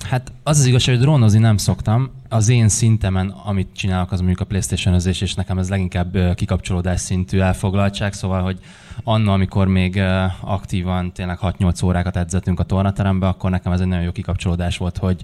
hát 0.09 0.31
az 0.43 0.59
az 0.59 0.65
igazság, 0.65 0.95
hogy 0.95 1.03
drónozni 1.03 1.39
nem 1.39 1.57
szoktam. 1.57 2.11
Az 2.29 2.49
én 2.49 2.69
szintemen, 2.69 3.29
amit 3.29 3.75
csinálok, 3.75 4.11
az 4.11 4.19
mondjuk 4.19 4.39
a 4.39 4.45
playstation 4.45 4.99
és 5.03 5.33
nekem 5.33 5.57
ez 5.57 5.69
leginkább 5.69 6.35
kikapcsolódás 6.35 6.99
szintű 6.99 7.39
elfoglaltság, 7.39 8.13
szóval, 8.13 8.41
hogy 8.41 8.59
anna, 9.03 9.33
amikor 9.33 9.67
még 9.67 9.97
aktívan 10.41 11.13
tényleg 11.13 11.37
6-8 11.41 11.85
órákat 11.85 12.15
edzettünk 12.15 12.59
a 12.59 12.63
tornaterembe, 12.63 13.27
akkor 13.27 13.49
nekem 13.49 13.71
ez 13.71 13.79
egy 13.79 13.87
nagyon 13.87 14.03
jó 14.03 14.11
kikapcsolódás 14.11 14.77
volt, 14.77 14.97
hogy 14.97 15.23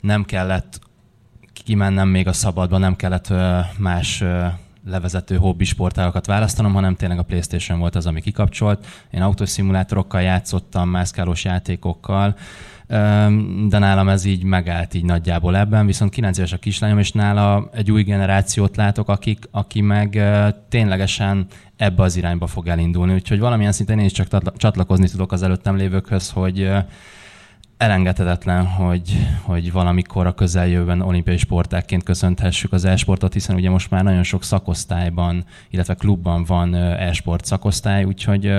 nem 0.00 0.24
kellett 0.24 0.80
kimennem 1.64 2.08
még 2.08 2.28
a 2.28 2.32
szabadba, 2.32 2.78
nem 2.78 2.96
kellett 2.96 3.32
más 3.78 4.24
levezető 4.86 5.36
hobbi 5.36 5.64
sportágokat 5.64 6.26
választanom, 6.26 6.72
hanem 6.72 6.94
tényleg 6.94 7.18
a 7.18 7.22
Playstation 7.22 7.78
volt 7.78 7.94
az, 7.94 8.06
ami 8.06 8.20
kikapcsolt. 8.20 8.86
Én 9.10 9.22
autószimulátorokkal 9.22 10.22
játszottam, 10.22 10.88
mászkálós 10.88 11.44
játékokkal, 11.44 12.36
de 13.68 13.78
nálam 13.78 14.08
ez 14.08 14.24
így 14.24 14.42
megállt 14.42 14.94
így 14.94 15.04
nagyjából 15.04 15.56
ebben, 15.56 15.86
viszont 15.86 16.10
9 16.10 16.38
éves 16.38 16.52
a 16.52 16.58
kislányom, 16.58 16.98
és 16.98 17.12
nála 17.12 17.68
egy 17.72 17.90
új 17.90 18.02
generációt 18.02 18.76
látok, 18.76 19.08
akik, 19.08 19.48
aki 19.50 19.80
meg 19.80 20.22
ténylegesen 20.68 21.46
ebbe 21.76 22.02
az 22.02 22.16
irányba 22.16 22.46
fog 22.46 22.66
elindulni. 22.66 23.14
Úgyhogy 23.14 23.38
valamilyen 23.38 23.72
szinten 23.72 23.98
én 23.98 24.04
is 24.04 24.12
csak 24.12 24.56
csatlakozni 24.56 25.08
tudok 25.08 25.32
az 25.32 25.42
előttem 25.42 25.76
lévőkhöz, 25.76 26.30
hogy 26.30 26.70
elengedhetetlen, 27.82 28.66
hogy, 28.66 29.26
hogy 29.42 29.72
valamikor 29.72 30.26
a 30.26 30.34
közeljövőben 30.34 31.00
olimpiai 31.00 31.36
sportákként 31.36 32.02
köszönthessük 32.02 32.72
az 32.72 32.84
e-sportot, 32.84 33.32
hiszen 33.32 33.56
ugye 33.56 33.70
most 33.70 33.90
már 33.90 34.02
nagyon 34.04 34.22
sok 34.22 34.44
szakosztályban, 34.44 35.44
illetve 35.70 35.94
klubban 35.94 36.44
van 36.44 36.74
e-sport 36.74 37.44
szakosztály, 37.44 38.04
úgyhogy 38.04 38.52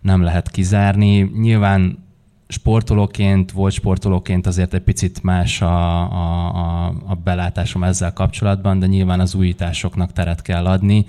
nem 0.00 0.22
lehet 0.22 0.50
kizárni. 0.50 1.30
Nyilván 1.40 2.07
sportolóként, 2.48 3.52
volt 3.52 3.72
sportolóként 3.72 4.46
azért 4.46 4.74
egy 4.74 4.80
picit 4.80 5.22
más 5.22 5.62
a, 5.62 6.00
a, 6.12 6.54
a, 6.54 6.86
a 7.06 7.14
belátásom 7.14 7.84
ezzel 7.84 8.12
kapcsolatban, 8.12 8.78
de 8.78 8.86
nyilván 8.86 9.20
az 9.20 9.34
újításoknak 9.34 10.12
teret 10.12 10.42
kell 10.42 10.66
adni. 10.66 11.06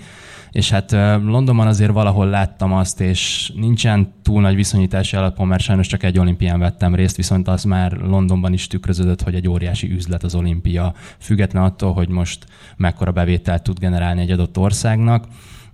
És 0.50 0.70
hát 0.70 0.92
Londonban 1.22 1.66
azért 1.66 1.92
valahol 1.92 2.26
láttam 2.26 2.72
azt, 2.72 3.00
és 3.00 3.52
nincsen 3.56 4.12
túl 4.22 4.40
nagy 4.40 4.54
viszonyítási 4.54 5.16
alapon, 5.16 5.46
mert 5.46 5.62
sajnos 5.62 5.86
csak 5.86 6.02
egy 6.02 6.18
olimpián 6.18 6.58
vettem 6.58 6.94
részt, 6.94 7.16
viszont 7.16 7.48
az 7.48 7.64
már 7.64 7.92
Londonban 7.92 8.52
is 8.52 8.66
tükröződött, 8.66 9.22
hogy 9.22 9.34
egy 9.34 9.48
óriási 9.48 9.90
üzlet 9.92 10.22
az 10.22 10.34
olimpia, 10.34 10.94
független 11.18 11.62
attól, 11.62 11.92
hogy 11.92 12.08
most 12.08 12.46
mekkora 12.76 13.12
bevételt 13.12 13.62
tud 13.62 13.78
generálni 13.78 14.20
egy 14.20 14.30
adott 14.30 14.58
országnak. 14.58 15.26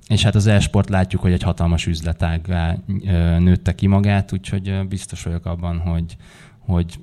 És 0.09 0.23
hát 0.23 0.35
az 0.35 0.47
e-sport 0.47 0.89
látjuk, 0.89 1.23
hogy 1.23 1.33
egy 1.33 1.43
hatalmas 1.43 1.87
üzletággá 1.87 2.77
nőtte 3.39 3.75
ki 3.75 3.87
magát, 3.87 4.33
úgyhogy 4.33 4.87
biztos 4.89 5.23
vagyok 5.23 5.47
abban, 5.47 5.79
hogy, 5.79 6.17
hogy 6.59 6.99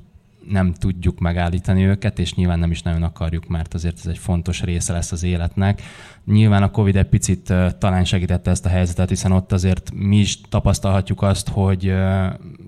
nem 0.50 0.74
tudjuk 0.74 1.20
megállítani 1.20 1.84
őket, 1.84 2.20
és 2.20 2.34
nyilván 2.34 2.60
nem 2.60 2.72
is 2.72 2.82
nagyon 2.82 3.04
akarjuk, 3.04 3.48
mert 3.48 3.74
azért 3.74 3.98
ez 3.98 4.06
egy 4.06 4.18
fontos 4.18 4.62
része 4.62 4.94
lesz 4.94 5.12
az 5.12 5.24
életnek. 5.24 5.82
Nyilván 6.26 6.64
a 6.64 6.72
Covid 6.72 6.96
egy 6.96 7.08
picit 7.08 7.54
talán 7.78 8.06
segítette 8.06 8.52
ezt 8.52 8.66
a 8.66 8.70
helyzetet, 8.70 9.10
hiszen 9.10 9.32
ott 9.32 9.52
azért 9.52 9.92
mi 9.94 10.18
is 10.18 10.42
tapasztalhatjuk 10.42 11.22
azt, 11.22 11.50
hogy 11.50 11.94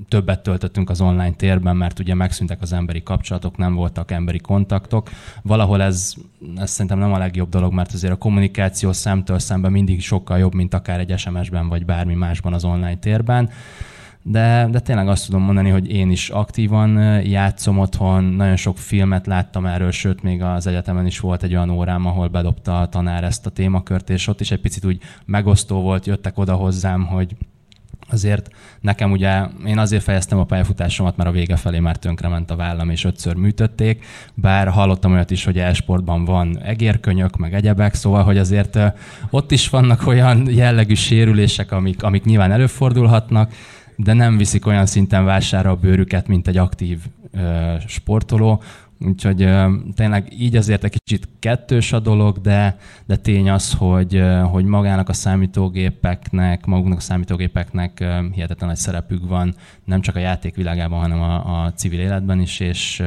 többet 0.08 0.44
töltöttünk 0.44 0.90
az 0.90 1.02
online 1.02 1.34
térben, 1.34 1.78
mert 1.78 2.00
ugye 2.00 2.14
megszűntek 2.14 2.62
az 2.62 2.74
emberi 2.74 3.04
kapcsolatok, 3.04 3.58
nem 3.58 3.74
voltak 3.74 4.12
emberi 4.12 4.40
kontaktok. 4.40 5.10
Valahol 5.42 5.82
ez, 5.82 6.14
ez 6.56 6.72
szerintem 6.72 7.00
nem 7.00 7.14
a 7.14 7.18
legjobb 7.18 7.50
dolog, 7.50 7.74
mert 7.74 7.94
azért 7.94 8.14
a 8.14 8.18
kommunikáció 8.18 8.92
szemtől 8.92 9.40
szemben 9.40 9.72
mindig 9.72 10.02
sokkal 10.02 10.38
jobb, 10.38 10.54
mint 10.54 10.74
akár 10.74 11.00
egy 11.00 11.18
SMS-ben 11.18 11.68
vagy 11.68 11.86
bármi 11.86 12.14
másban 12.14 12.54
az 12.54 12.64
online 12.64 12.98
térben 12.98 13.50
de, 14.28 14.68
de 14.72 14.80
tényleg 14.80 15.08
azt 15.08 15.26
tudom 15.26 15.42
mondani, 15.42 15.70
hogy 15.70 15.92
én 15.92 16.12
is 16.12 16.30
aktívan 16.30 17.22
játszom 17.24 17.80
otthon, 17.80 18.24
nagyon 18.24 18.56
sok 18.56 18.78
filmet 18.78 19.28
láttam 19.28 19.66
erről, 19.66 19.92
sőt, 19.92 20.24
még 20.24 20.42
az 20.42 20.68
egyetemen 20.68 21.06
is 21.06 21.20
volt 21.20 21.44
egy 21.44 21.56
olyan 21.56 21.70
órám, 21.70 22.06
ahol 22.06 22.28
bedobta 22.28 22.82
a 22.82 22.90
tanár 22.90 23.24
ezt 23.24 23.46
a 23.46 23.50
témakört, 23.50 24.10
és 24.10 24.28
ott 24.28 24.42
is 24.42 24.52
egy 24.52 24.62
picit 24.62 24.86
úgy 24.86 25.02
megosztó 25.26 25.82
volt, 25.82 26.06
jöttek 26.06 26.38
oda 26.38 26.54
hozzám, 26.54 27.06
hogy 27.06 27.36
azért 28.10 28.50
nekem 28.82 29.12
ugye, 29.12 29.44
én 29.66 29.78
azért 29.78 30.04
fejeztem 30.04 30.40
a 30.40 30.44
pályafutásomat, 30.44 31.18
mert 31.18 31.30
a 31.30 31.34
vége 31.34 31.56
felé 31.56 31.80
már 31.80 31.98
tönkrement 31.98 32.52
a 32.52 32.56
vállam, 32.56 32.90
és 32.90 33.04
ötször 33.04 33.36
műtötték, 33.36 34.06
bár 34.34 34.68
hallottam 34.68 35.12
olyat 35.12 35.32
is, 35.32 35.44
hogy 35.44 35.58
e-sportban 35.58 36.26
van 36.26 36.60
egérkönyök, 36.60 37.38
meg 37.38 37.54
egyebek, 37.54 37.94
szóval, 37.94 38.24
hogy 38.24 38.38
azért 38.38 38.80
ott 39.30 39.52
is 39.52 39.70
vannak 39.70 40.08
olyan 40.08 40.50
jellegű 40.50 40.94
sérülések, 40.94 41.72
amik, 41.72 42.04
amik 42.04 42.24
nyilván 42.24 42.52
előfordulhatnak, 42.52 43.52
de 43.96 44.14
nem 44.14 44.38
viszik 44.38 44.66
olyan 44.66 44.86
szinten 44.86 45.26
vására 45.26 45.70
a 45.70 45.76
bőrüket, 45.76 46.28
mint 46.28 46.48
egy 46.48 46.58
aktív 46.58 47.00
sportoló. 47.88 48.62
Úgyhogy 49.00 49.50
tényleg 49.96 50.34
így 50.40 50.56
azért 50.56 50.84
egy 50.84 50.92
kicsit 50.92 51.28
kettős 51.40 51.94
a 51.94 52.00
dolog, 52.00 52.42
de, 52.42 52.78
de 53.06 53.16
tény 53.16 53.50
az, 53.50 53.74
hogy, 53.74 54.24
hogy 54.44 54.66
magának 54.66 55.10
a 55.10 55.14
számítógépeknek, 55.14 56.66
maguknak 56.66 56.98
a 56.98 57.02
számítógépeknek 57.02 58.06
hihetetlen 58.32 58.70
nagy 58.70 58.78
szerepük 58.78 59.28
van, 59.28 59.56
nem 59.86 60.02
csak 60.02 60.16
a 60.16 60.20
játékvilágában, 60.20 61.00
hanem 61.00 61.22
a, 61.22 61.64
a 61.64 61.72
civil 61.72 62.00
életben 62.00 62.40
is, 62.40 62.60
és 62.60 63.04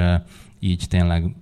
így 0.60 0.84
tényleg 0.88 1.34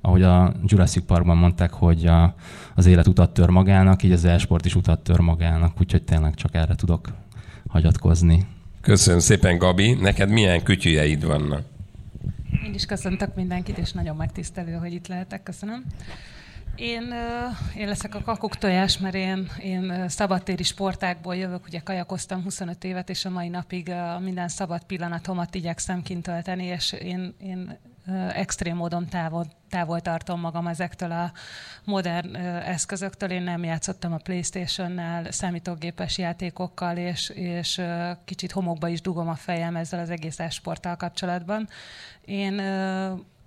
ahogy 0.00 0.22
a 0.22 0.52
Jurassic 0.64 1.06
Parkban 1.06 1.36
mondták, 1.36 1.72
hogy 1.72 2.06
a, 2.06 2.34
az 2.74 2.86
élet 2.86 3.06
utat 3.06 3.34
tör 3.34 3.48
magának, 3.48 4.02
így 4.02 4.12
az 4.12 4.24
e-sport 4.24 4.64
is 4.64 4.74
utat 4.74 5.00
tör 5.00 5.18
magának, 5.18 5.80
úgyhogy 5.80 6.02
tényleg 6.02 6.34
csak 6.34 6.54
erre 6.54 6.74
tudok 6.74 7.08
hagyatkozni. 7.68 8.46
Köszönöm 8.80 9.20
szépen, 9.20 9.58
Gabi. 9.58 9.92
Neked 9.92 10.28
milyen 10.28 10.62
kütyüjeid 10.62 11.24
vannak? 11.24 11.62
Én 12.64 12.74
is 12.74 12.86
köszöntök 12.86 13.34
mindenkit, 13.34 13.78
és 13.78 13.92
nagyon 13.92 14.16
megtisztelő, 14.16 14.72
hogy 14.72 14.92
itt 14.92 15.06
lehetek. 15.06 15.42
Köszönöm. 15.42 15.84
Én, 16.76 17.14
én 17.76 17.88
leszek 17.88 18.14
a 18.14 18.22
kakuk 18.22 18.56
tojás, 18.56 18.98
mert 18.98 19.14
én, 19.14 19.48
én 19.62 20.08
szabadtéri 20.08 20.62
sportákból 20.62 21.36
jövök, 21.36 21.66
ugye 21.66 21.78
kajakoztam 21.78 22.42
25 22.42 22.84
évet, 22.84 23.10
és 23.10 23.24
a 23.24 23.30
mai 23.30 23.48
napig 23.48 23.92
minden 24.20 24.48
szabad 24.48 24.84
pillanatomat 24.84 25.54
igyekszem 25.54 26.02
kint 26.02 26.22
tölteni, 26.22 26.64
és 26.64 26.92
én, 26.92 27.34
én 27.38 27.78
extrém 28.32 28.76
módon 28.76 29.08
távol, 29.08 29.46
távol 29.68 30.00
tartom 30.00 30.40
magam 30.40 30.66
ezektől 30.66 31.10
a 31.10 31.32
modern 31.84 32.34
eszközöktől. 32.64 33.30
Én 33.30 33.42
nem 33.42 33.64
játszottam 33.64 34.12
a 34.12 34.16
Playstation-nel, 34.16 35.30
számítógépes 35.30 36.18
játékokkal, 36.18 36.96
és, 36.96 37.28
és 37.28 37.82
kicsit 38.24 38.52
homokba 38.52 38.88
is 38.88 39.00
dugom 39.00 39.28
a 39.28 39.34
fejem 39.34 39.76
ezzel 39.76 40.00
az 40.00 40.10
egész 40.10 40.38
esporttal 40.38 40.96
kapcsolatban. 40.96 41.68
Én 42.24 42.62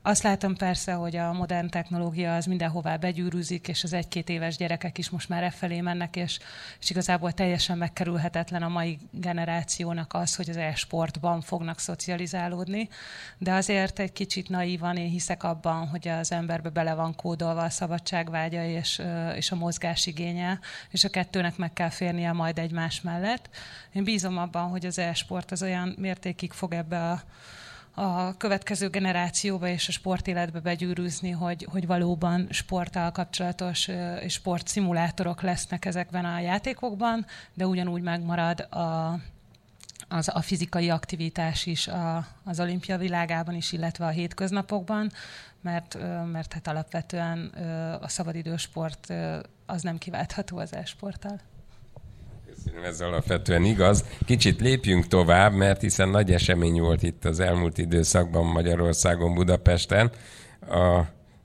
azt 0.06 0.24
látom 0.24 0.56
persze, 0.56 0.94
hogy 0.94 1.16
a 1.16 1.34
modern 1.34 1.70
technológia 1.70 2.36
az 2.36 2.46
mindenhová 2.46 2.96
begyűrűzik, 2.96 3.68
és 3.68 3.84
az 3.84 3.94
egy-két 3.94 4.30
éves 4.30 4.58
gyerekek 4.58 4.98
is 4.98 5.10
most 5.10 5.30
már 5.30 5.44
e 5.44 5.50
felé 5.50 5.82
mennek, 5.82 6.16
és, 6.16 6.40
és 6.80 6.90
igazából 6.90 7.32
teljesen 7.32 7.78
megkerülhetetlen 7.78 8.64
a 8.64 8.68
mai 8.68 9.00
generációnak 9.12 10.14
az, 10.14 10.36
hogy 10.36 10.50
az 10.50 10.58
e-sportban 10.58 11.42
fognak 11.42 11.80
szocializálódni. 11.80 12.90
De 13.38 13.54
azért 13.54 14.00
egy 14.00 14.14
kicsit 14.14 14.50
naívan 14.50 14.98
én 14.98 15.10
hiszek 15.10 15.44
abban, 15.44 15.88
hogy 15.88 16.08
az 16.08 16.32
emberbe 16.32 16.70
bele 16.70 16.94
van 16.94 17.16
kódolva 17.16 17.62
a 17.62 17.70
szabadságvágya 17.70 18.64
és, 18.64 19.02
és 19.36 19.52
a 19.52 19.56
mozgásigénye, 19.56 20.60
és 20.90 21.04
a 21.04 21.10
kettőnek 21.10 21.58
meg 21.58 21.74
kell 21.74 21.90
férnie 21.90 22.32
majd 22.32 22.60
egymás 22.60 23.02
mellett. 23.02 23.50
Én 23.92 24.04
bízom 24.04 24.38
abban, 24.38 24.70
hogy 24.70 24.86
az 24.86 24.98
e-sport 24.98 25.52
az 25.52 25.62
olyan 25.62 25.96
mértékig 25.98 26.52
fog 26.52 26.74
ebbe 26.74 27.10
a 27.10 27.22
a 27.96 28.38
következő 28.38 28.90
generációba 28.90 29.68
és 29.68 29.88
a 29.88 29.92
sportéletbe 29.92 30.60
begyűrűzni, 30.60 31.30
hogy, 31.30 31.68
hogy 31.72 31.88
valóban 31.88 32.48
sporttal 32.50 33.12
kapcsolatos 33.12 33.90
és 34.22 34.34
sportszimulátorok 34.34 35.42
lesznek 35.42 35.86
ezekben 35.86 36.26
a 36.26 36.40
játékokban, 36.40 37.26
de 37.54 37.68
ugyanúgy 37.68 38.02
megmarad 38.02 38.60
a, 38.60 39.20
az, 40.08 40.30
a 40.34 40.42
fizikai 40.42 40.90
aktivitás 40.90 41.66
is 41.66 41.88
a, 41.88 42.28
az 42.44 42.60
olimpia 42.60 42.98
világában 42.98 43.56
is, 43.56 43.72
illetve 43.72 44.06
a 44.06 44.10
hétköznapokban, 44.10 45.12
mert, 45.62 45.98
mert 46.32 46.54
hát 46.54 46.68
alapvetően 46.68 47.48
a 48.02 48.08
szabadidősport 48.08 49.14
az 49.66 49.82
nem 49.82 49.98
kiváltható 49.98 50.58
az 50.58 50.76
e-sporttal. 50.76 51.40
Ez 52.86 53.02
alapvetően 53.02 53.64
igaz. 53.64 54.06
Kicsit 54.26 54.62
lépjünk 54.62 55.08
tovább, 55.08 55.54
mert 55.54 55.82
hiszen 55.82 56.10
nagy 56.10 56.32
esemény 56.32 56.80
volt 56.80 57.04
itt 57.04 57.26
az 57.26 57.40
elmúlt 57.40 57.78
időszakban 57.78 58.46
Magyarországon, 58.46 59.34
Budapesten. 59.34 60.12
A, 60.70 60.98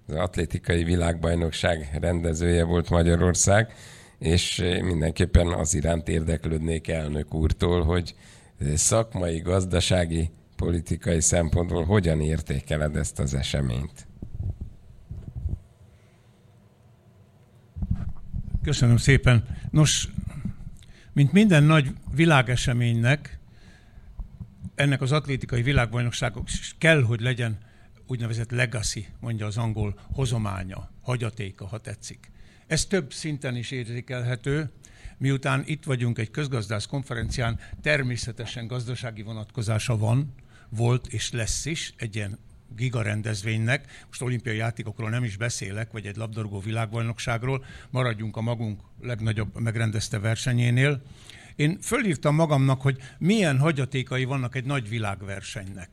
az 0.07 0.14
atlétikai 0.14 0.85
világbajnokság 0.85 1.98
rendezője 2.00 2.64
volt 2.64 2.90
Magyarország, 2.90 3.74
és 4.18 4.64
mindenképpen 4.83 5.46
az 5.46 5.74
iránt 5.74 6.09
érdeklődnék 6.09 6.88
elnök 6.88 7.35
úrtól, 7.35 7.83
hogy 7.85 8.14
szakmai, 8.74 9.38
gazdasági, 9.38 10.31
politikai 10.57 11.20
szempontból 11.20 11.85
hogyan 11.85 12.20
értékeled 12.20 12.96
ezt 12.96 13.18
az 13.18 13.35
eseményt? 13.35 14.07
Köszönöm 18.62 18.96
szépen. 18.96 19.44
Nos, 19.70 20.09
mint 21.18 21.33
minden 21.33 21.64
nagy 21.64 21.92
világeseménynek, 22.14 23.38
ennek 24.74 25.00
az 25.00 25.12
atlétikai 25.12 25.62
világbajnokságok 25.62 26.48
kell, 26.78 27.02
hogy 27.02 27.20
legyen 27.20 27.59
úgynevezett 28.07 28.50
legacy, 28.50 29.07
mondja 29.20 29.46
az 29.46 29.57
angol, 29.57 29.98
hozománya, 30.12 30.90
hagyatéka, 31.02 31.66
ha 31.66 31.78
tetszik. 31.78 32.31
Ez 32.66 32.87
több 32.87 33.12
szinten 33.12 33.57
is 33.57 33.70
érzékelhető, 33.70 34.70
miután 35.16 35.62
itt 35.66 35.85
vagyunk 35.85 36.18
egy 36.18 36.31
közgazdász 36.31 36.87
konferencián, 36.87 37.59
természetesen 37.83 38.66
gazdasági 38.66 39.22
vonatkozása 39.22 39.96
van, 39.96 40.35
volt 40.68 41.07
és 41.07 41.33
lesz 41.33 41.64
is 41.64 41.94
egy 41.96 42.16
ilyen 42.16 42.38
gigarendezvénynek, 42.76 44.04
most 44.07 44.22
olimpiai 44.22 44.57
játékokról 44.57 45.11
nem 45.11 45.24
is 45.24 45.37
beszélek, 45.37 45.92
vagy 45.92 46.07
egy 46.07 46.16
labdarúgó 46.16 46.61
világbajnokságról, 46.61 47.64
maradjunk 47.90 48.37
a 48.37 48.40
magunk 48.40 48.81
legnagyobb 49.00 49.61
megrendezte 49.61 50.18
versenyénél. 50.18 51.02
Én 51.57 51.78
fölírtam 51.81 52.35
magamnak, 52.35 52.83
hogy 52.83 52.98
milyen 53.18 53.59
hagyatékai 53.59 54.24
vannak 54.24 54.54
egy 54.54 54.64
nagy 54.64 54.88
világversenynek. 54.88 55.88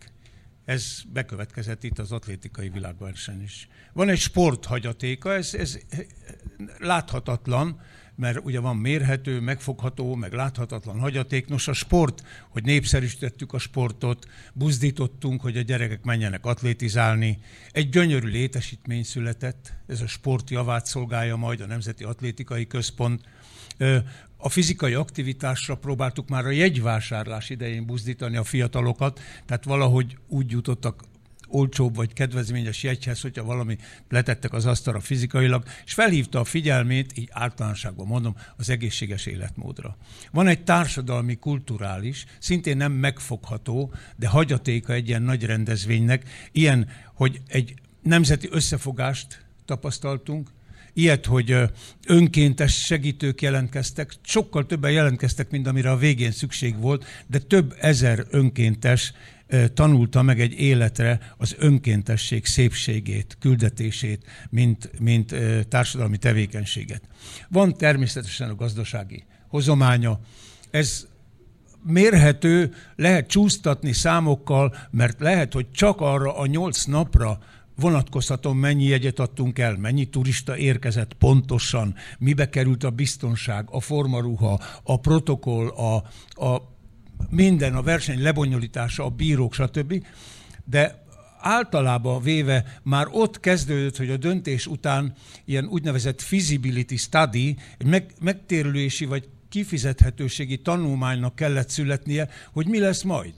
Ez 0.66 1.02
bekövetkezett 1.14 1.84
itt 1.84 2.00
az 2.00 2.12
atlétikai 2.12 2.70
világverseny 2.70 3.44
is. 3.44 3.68
Van 3.94 4.10
egy 4.10 4.20
sporthagyatéka, 4.20 5.34
ez, 5.34 5.54
ez 5.54 5.80
láthatatlan, 6.78 7.82
mert 8.15 8.39
ugye 8.43 8.60
van 8.60 8.78
mérhető, 8.78 9.39
megfogható, 9.39 10.15
meg 10.15 10.34
láthatatlan 10.34 10.99
hagyaték. 10.99 11.47
Nos, 11.47 11.67
a 11.67 11.73
sport, 11.73 12.23
hogy 12.49 12.63
népszerűsítettük 12.63 13.54
a 13.54 13.60
sportot, 13.60 14.25
buzdítottunk, 14.54 15.41
hogy 15.41 15.58
a 15.58 15.62
gyerekek 15.62 16.04
menjenek 16.04 16.45
atlétizálni. 16.45 17.38
Egy 17.71 17.89
gyönyörű 17.89 18.28
létesítmény 18.28 19.04
született, 19.04 19.73
ez 19.88 20.01
a 20.01 20.08
sport 20.08 20.49
javát 20.49 20.86
szolgálja 20.86 21.36
majd 21.36 21.62
a 21.62 21.65
Nemzeti 21.65 22.04
Atlétikai 22.04 22.67
Központ. 22.67 23.21
A 24.38 24.49
fizikai 24.49 24.93
aktivitásra 24.93 25.75
próbáltuk 25.75 26.30
már 26.30 26.45
a 26.45 26.49
jegyvásárlás 26.49 27.49
idején 27.49 27.86
buzdítani 27.86 28.38
a 28.38 28.43
fiatalokat, 28.43 29.19
tehát 29.45 29.63
valahogy 29.63 30.17
úgy 30.28 30.51
jutottak 30.51 31.04
olcsóbb 31.48 31.96
vagy 31.96 32.14
kedvezményes 32.14 32.84
jegyhez, 32.84 33.22
hogyha 33.22 33.44
valami 33.44 33.78
letettek 34.10 34.54
az 34.54 34.66
asztalra 34.66 35.00
fizikailag, 35.00 35.64
és 35.86 35.94
felhívta 35.94 36.40
a 36.40 36.44
figyelmét, 36.44 37.18
így 37.18 37.30
általánosságban 37.32 38.08
mondom, 38.08 38.36
az 38.58 38.70
egészséges 38.70 39.26
életmódra. 39.26 39.98
Van 40.32 40.48
egy 40.48 40.64
társadalmi, 40.64 41.36
kulturális, 41.36 42.26
szintén 42.40 42.78
nem 42.78 42.92
megfogható, 42.92 43.94
de 44.16 44.28
hagyatéka 44.28 44.94
egy 44.94 45.08
ilyen 45.08 45.22
nagy 45.22 45.46
rendezvénynek, 45.46 46.30
ilyen, 46.52 46.88
hogy 47.14 47.42
egy 47.48 47.74
nemzeti 48.02 48.48
összefogást 48.52 49.46
tapasztaltunk, 49.66 50.50
ilyet, 50.94 51.26
hogy 51.26 51.56
önkéntes 52.08 52.86
segítők 52.86 53.42
jelentkeztek, 53.42 54.14
sokkal 54.22 54.66
többen 54.66 54.92
jelentkeztek, 54.92 55.50
mint 55.50 55.68
amire 55.68 55.92
a 55.92 55.98
végén 55.98 56.32
szükség 56.32 56.80
volt, 56.80 57.06
de 57.28 57.40
több 57.40 57.76
ezer 57.80 58.26
önkéntes 58.30 59.14
tanulta 59.74 60.22
meg 60.22 60.40
egy 60.40 60.60
életre 60.60 61.20
az 61.38 61.56
önkéntesség 61.58 62.46
szépségét, 62.46 63.38
küldetését, 63.40 64.26
mint, 64.50 65.00
mint 65.00 65.36
társadalmi 65.70 66.18
tevékenységet. 66.18 67.02
Van 67.50 67.74
természetesen 67.74 68.50
a 68.50 68.56
gazdasági 68.56 69.24
hozománya. 69.48 70.20
Ez 70.72 71.08
mérhető, 71.84 72.74
lehet 72.96 73.28
csúsztatni 73.28 73.94
számokkal, 73.94 74.76
mert 74.92 75.20
lehet, 75.20 75.54
hogy 75.54 75.72
csak 75.72 76.02
arra 76.02 76.38
a 76.38 76.46
nyolc 76.46 76.84
napra 76.84 77.40
vonatkozhatom, 77.76 78.58
mennyi 78.58 78.84
jegyet 78.84 79.20
adtunk 79.20 79.60
el, 79.60 79.76
mennyi 79.78 80.06
turista 80.06 80.58
érkezett 80.58 81.14
pontosan, 81.14 81.96
mibe 82.18 82.50
került 82.50 82.84
a 82.84 82.90
biztonság, 82.90 83.68
a 83.72 83.80
formaruha, 83.80 84.60
a 84.84 85.00
protokoll, 85.00 85.68
a, 85.68 85.96
a 86.46 86.75
minden, 87.30 87.76
a 87.76 87.82
verseny 87.82 88.22
lebonyolítása, 88.22 89.04
a 89.04 89.10
bírók, 89.10 89.54
stb. 89.54 90.06
De 90.66 91.04
általában 91.40 92.22
véve 92.22 92.80
már 92.84 93.08
ott 93.12 93.40
kezdődött, 93.40 93.98
hogy 93.98 94.10
a 94.10 94.18
döntés 94.18 94.68
után 94.68 95.14
ilyen 95.46 95.66
úgynevezett 95.66 96.22
feasibility 96.22 96.96
study, 96.96 97.58
egy 97.78 97.88
meg, 97.88 98.14
megtérülési 98.22 99.06
vagy 99.06 99.30
kifizethetőségi 99.50 100.58
tanulmánynak 100.58 101.36
kellett 101.36 101.70
születnie, 101.70 102.30
hogy 102.52 102.68
mi 102.68 102.80
lesz 102.80 103.02
majd. 103.02 103.34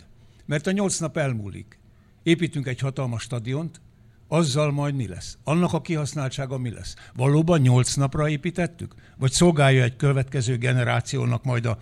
Mert 0.46 0.68
a 0.68 0.72
nyolc 0.72 0.98
nap 0.98 1.18
elmúlik. 1.18 1.80
Építünk 2.24 2.68
egy 2.68 2.80
hatalmas 2.80 3.22
stadiont, 3.22 3.82
azzal 4.28 4.72
majd 4.72 4.96
mi 4.96 5.08
lesz? 5.08 5.38
Annak 5.44 5.74
a 5.74 5.82
kihasználtsága 5.82 6.58
mi 6.58 6.70
lesz? 6.70 6.96
Valóban 7.16 7.60
nyolc 7.60 7.94
napra 7.94 8.30
építettük? 8.30 8.96
Vagy 9.18 9.32
szolgálja 9.32 9.84
egy 9.84 9.96
következő 9.96 10.58
generációnak 10.58 11.44
majd 11.44 11.66
a, 11.66 11.78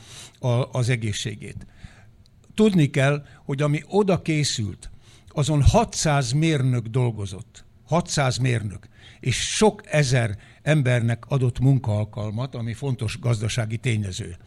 a, 0.48 0.70
az 0.72 0.90
egészségét? 0.90 1.66
Tudni 2.56 2.90
kell, 2.90 3.26
hogy 3.46 3.62
ami 3.62 3.82
oda 3.88 4.22
készült, 4.22 4.92
azon 5.28 5.64
600 5.64 6.32
mérnök 6.32 6.88
dolgozott. 6.88 7.66
600 7.86 8.38
mérnök. 8.38 8.88
És 9.20 9.56
sok 9.56 9.82
ezer 9.86 10.38
embernek 10.62 11.26
adott 11.28 11.60
munkaalkalmat, 11.60 12.56
ami 12.56 12.74
fontos 12.74 13.20
gazdasági 13.20 13.78
tényező. 13.78 14.38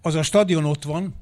Az 0.00 0.14
a 0.14 0.22
stadion 0.22 0.64
ott 0.64 0.82
van, 0.82 1.14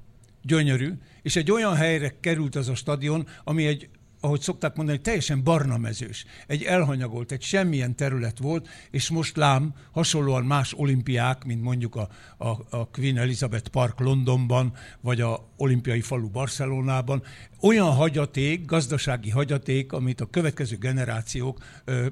gyönyörű, 0.43 0.93
és 1.23 1.37
egy 1.37 1.51
olyan 1.51 1.75
helyre 1.75 2.14
került 2.21 2.57
az 2.57 2.69
a 2.69 2.75
stadion, 2.75 3.27
ami 3.45 3.66
egy 3.66 3.88
ahogy 4.20 4.40
szokták 4.40 4.76
mondani, 4.76 5.00
teljesen 5.00 5.42
barna 5.42 5.76
mezős. 5.76 6.24
Egy 6.46 6.62
elhanyagolt, 6.62 7.33
egy 7.33 7.42
semmilyen 7.42 7.96
terület 7.96 8.38
volt, 8.38 8.68
és 8.90 9.11
most 9.11 9.37
lám, 9.37 9.74
hasonlóan 9.92 10.44
más 10.44 10.74
olimpiák, 10.76 11.44
mint 11.44 11.62
mondjuk 11.62 11.96
a, 11.96 12.09
a, 12.38 12.48
a 12.70 12.88
Queen 12.92 13.18
Elizabeth 13.18 13.68
Park 13.68 14.00
Londonban, 14.00 14.72
vagy 15.00 15.20
a 15.20 15.48
olimpiai 15.56 16.00
falu 16.00 16.28
Barcelonában, 16.28 17.22
olyan 17.61 17.92
hagyaték, 17.92 18.64
gazdasági 18.64 19.30
hagyaték, 19.30 19.92
amit 19.92 20.20
a 20.20 20.30
következő 20.30 20.76
generációk 20.76 21.64
ö, 21.85 22.06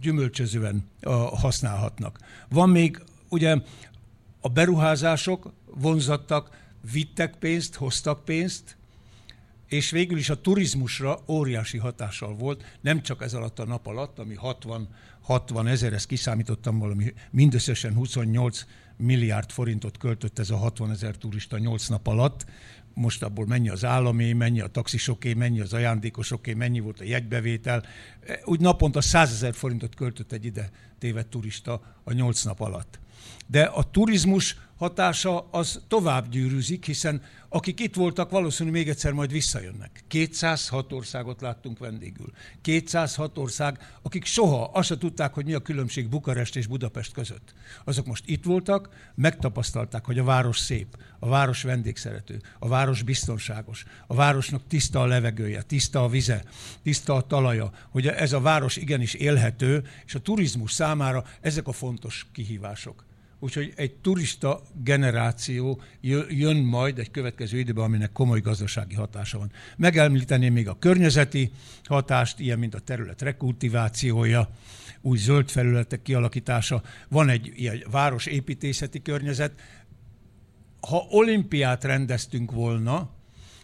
gyümölcsözően 0.00 0.88
ö, 1.00 1.10
használhatnak. 1.34 2.18
Van 2.48 2.70
még 2.70 3.02
ugye 3.28 3.56
a 4.40 4.48
beruházások 4.48 5.52
vonzattak, 5.66 6.60
vittek 6.92 7.36
pénzt, 7.38 7.74
hoztak 7.74 8.24
pénzt, 8.24 8.76
és 9.72 9.90
végül 9.90 10.18
is 10.18 10.30
a 10.30 10.40
turizmusra 10.40 11.18
óriási 11.28 11.78
hatással 11.78 12.34
volt, 12.34 12.78
nem 12.80 13.02
csak 13.02 13.22
ez 13.22 13.34
alatt 13.34 13.58
a 13.58 13.64
nap 13.64 13.86
alatt, 13.86 14.18
ami 14.18 14.34
60, 14.34 14.88
60 15.20 15.66
ezer, 15.66 15.92
ezt 15.92 16.06
kiszámítottam 16.06 16.78
valami, 16.78 17.12
mindösszesen 17.30 17.94
28 17.94 18.64
milliárd 18.96 19.50
forintot 19.50 19.98
költött 19.98 20.38
ez 20.38 20.50
a 20.50 20.56
60 20.56 20.90
ezer 20.90 21.16
turista 21.16 21.58
8 21.58 21.86
nap 21.86 22.06
alatt, 22.06 22.46
most 22.94 23.22
abból 23.22 23.46
mennyi 23.46 23.68
az 23.68 23.84
állami, 23.84 24.32
mennyi 24.32 24.60
a 24.60 24.66
taxisoké, 24.66 25.34
mennyi 25.34 25.60
az 25.60 25.72
ajándékosoké, 25.72 26.54
mennyi 26.54 26.80
volt 26.80 27.00
a 27.00 27.04
jegybevétel. 27.04 27.84
Úgy 28.44 28.60
naponta 28.60 29.00
100 29.00 29.32
ezer 29.32 29.54
forintot 29.54 29.94
költött 29.94 30.32
egy 30.32 30.44
ide 30.44 30.70
tévedt 30.98 31.28
turista 31.28 31.96
a 32.04 32.12
8 32.12 32.42
nap 32.42 32.60
alatt. 32.60 33.00
De 33.46 33.62
a 33.62 33.90
turizmus 33.90 34.56
hatása 34.82 35.48
az 35.50 35.80
tovább 35.88 36.28
gyűrűzik, 36.28 36.84
hiszen 36.84 37.22
akik 37.48 37.80
itt 37.80 37.94
voltak, 37.94 38.30
valószínűleg 38.30 38.78
még 38.78 38.88
egyszer 38.88 39.12
majd 39.12 39.32
visszajönnek. 39.32 40.04
206 40.08 40.92
országot 40.92 41.40
láttunk 41.40 41.78
vendégül. 41.78 42.32
206 42.60 43.38
ország, 43.38 43.98
akik 44.02 44.24
soha 44.24 44.64
azt 44.64 44.88
se 44.88 44.98
tudták, 44.98 45.34
hogy 45.34 45.44
mi 45.44 45.52
a 45.52 45.60
különbség 45.60 46.08
Bukarest 46.08 46.56
és 46.56 46.66
Budapest 46.66 47.12
között. 47.12 47.54
Azok 47.84 48.06
most 48.06 48.24
itt 48.26 48.44
voltak, 48.44 48.88
megtapasztalták, 49.14 50.04
hogy 50.04 50.18
a 50.18 50.24
város 50.24 50.58
szép, 50.58 50.96
a 51.18 51.28
város 51.28 51.62
vendégszerető, 51.62 52.40
a 52.58 52.68
város 52.68 53.02
biztonságos, 53.02 53.84
a 54.06 54.14
városnak 54.14 54.66
tiszta 54.66 55.00
a 55.00 55.06
levegője, 55.06 55.62
tiszta 55.62 56.04
a 56.04 56.08
vize, 56.08 56.44
tiszta 56.82 57.14
a 57.14 57.26
talaja, 57.26 57.70
hogy 57.90 58.06
ez 58.06 58.32
a 58.32 58.40
város 58.40 58.76
igenis 58.76 59.14
élhető, 59.14 59.84
és 60.06 60.14
a 60.14 60.20
turizmus 60.20 60.72
számára 60.72 61.24
ezek 61.40 61.66
a 61.68 61.72
fontos 61.72 62.26
kihívások. 62.32 63.10
Úgyhogy 63.42 63.72
egy 63.76 63.92
turista 63.92 64.62
generáció 64.82 65.80
jön 66.28 66.56
majd 66.56 66.98
egy 66.98 67.10
következő 67.10 67.58
időben, 67.58 67.84
aminek 67.84 68.12
komoly 68.12 68.40
gazdasági 68.40 68.94
hatása 68.94 69.38
van. 69.38 69.52
Megemlíteném 69.76 70.52
még 70.52 70.68
a 70.68 70.78
környezeti 70.78 71.50
hatást, 71.84 72.40
ilyen 72.40 72.58
mint 72.58 72.74
a 72.74 72.78
terület 72.78 73.22
rekultivációja, 73.22 74.50
új 75.00 75.18
zöld 75.18 75.48
felületek 75.48 76.02
kialakítása. 76.02 76.82
Van 77.08 77.28
egy 77.28 77.52
ilyen 77.54 77.82
városépítészeti 77.90 79.02
környezet. 79.02 79.60
Ha 80.80 81.06
olimpiát 81.10 81.84
rendeztünk 81.84 82.50
volna, 82.50 83.10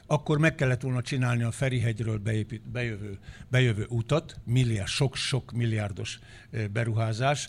akkor 0.06 0.38
meg 0.38 0.54
kellett 0.54 0.80
volna 0.80 1.02
csinálni 1.02 1.42
a 1.42 1.50
Ferihegyről 1.50 2.18
beépít, 2.18 2.70
bejövő, 2.70 3.18
bejövő 3.50 3.86
utat, 3.88 4.40
milliárd, 4.44 4.88
sok-sok 4.88 5.52
milliárdos 5.52 6.18
beruházás. 6.72 7.48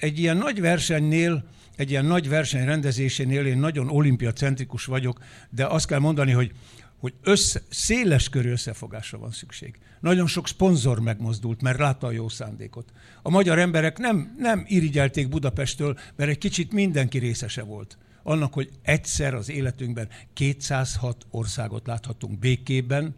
Egy 0.00 0.18
ilyen 0.18 0.36
nagy 0.36 0.60
versenynél 0.60 1.44
egy 1.76 1.90
ilyen 1.90 2.04
nagy 2.04 2.28
verseny 2.28 2.64
rendezésénél 2.64 3.46
én 3.46 3.58
nagyon 3.58 3.88
olimpiacentrikus 3.88 4.84
vagyok, 4.84 5.18
de 5.50 5.66
azt 5.66 5.86
kell 5.86 5.98
mondani, 5.98 6.32
hogy 6.32 6.52
hogy 7.00 7.14
össze, 7.22 7.62
széles 7.70 8.28
körű 8.28 8.50
összefogásra 8.50 9.18
van 9.18 9.30
szükség. 9.30 9.78
Nagyon 10.00 10.26
sok 10.26 10.48
szponzor 10.48 11.00
megmozdult, 11.00 11.62
mert 11.62 11.78
látta 11.78 12.06
a 12.06 12.10
jó 12.10 12.28
szándékot. 12.28 12.92
A 13.22 13.30
magyar 13.30 13.58
emberek 13.58 13.98
nem, 13.98 14.34
nem 14.38 14.64
irigyelték 14.68 15.28
Budapestől, 15.28 15.98
mert 16.16 16.30
egy 16.30 16.38
kicsit 16.38 16.72
mindenki 16.72 17.18
részese 17.18 17.62
volt. 17.62 17.98
Annak, 18.22 18.54
hogy 18.54 18.70
egyszer 18.82 19.34
az 19.34 19.50
életünkben 19.50 20.08
206 20.32 21.26
országot 21.30 21.86
láthatunk 21.86 22.38
békében, 22.38 23.14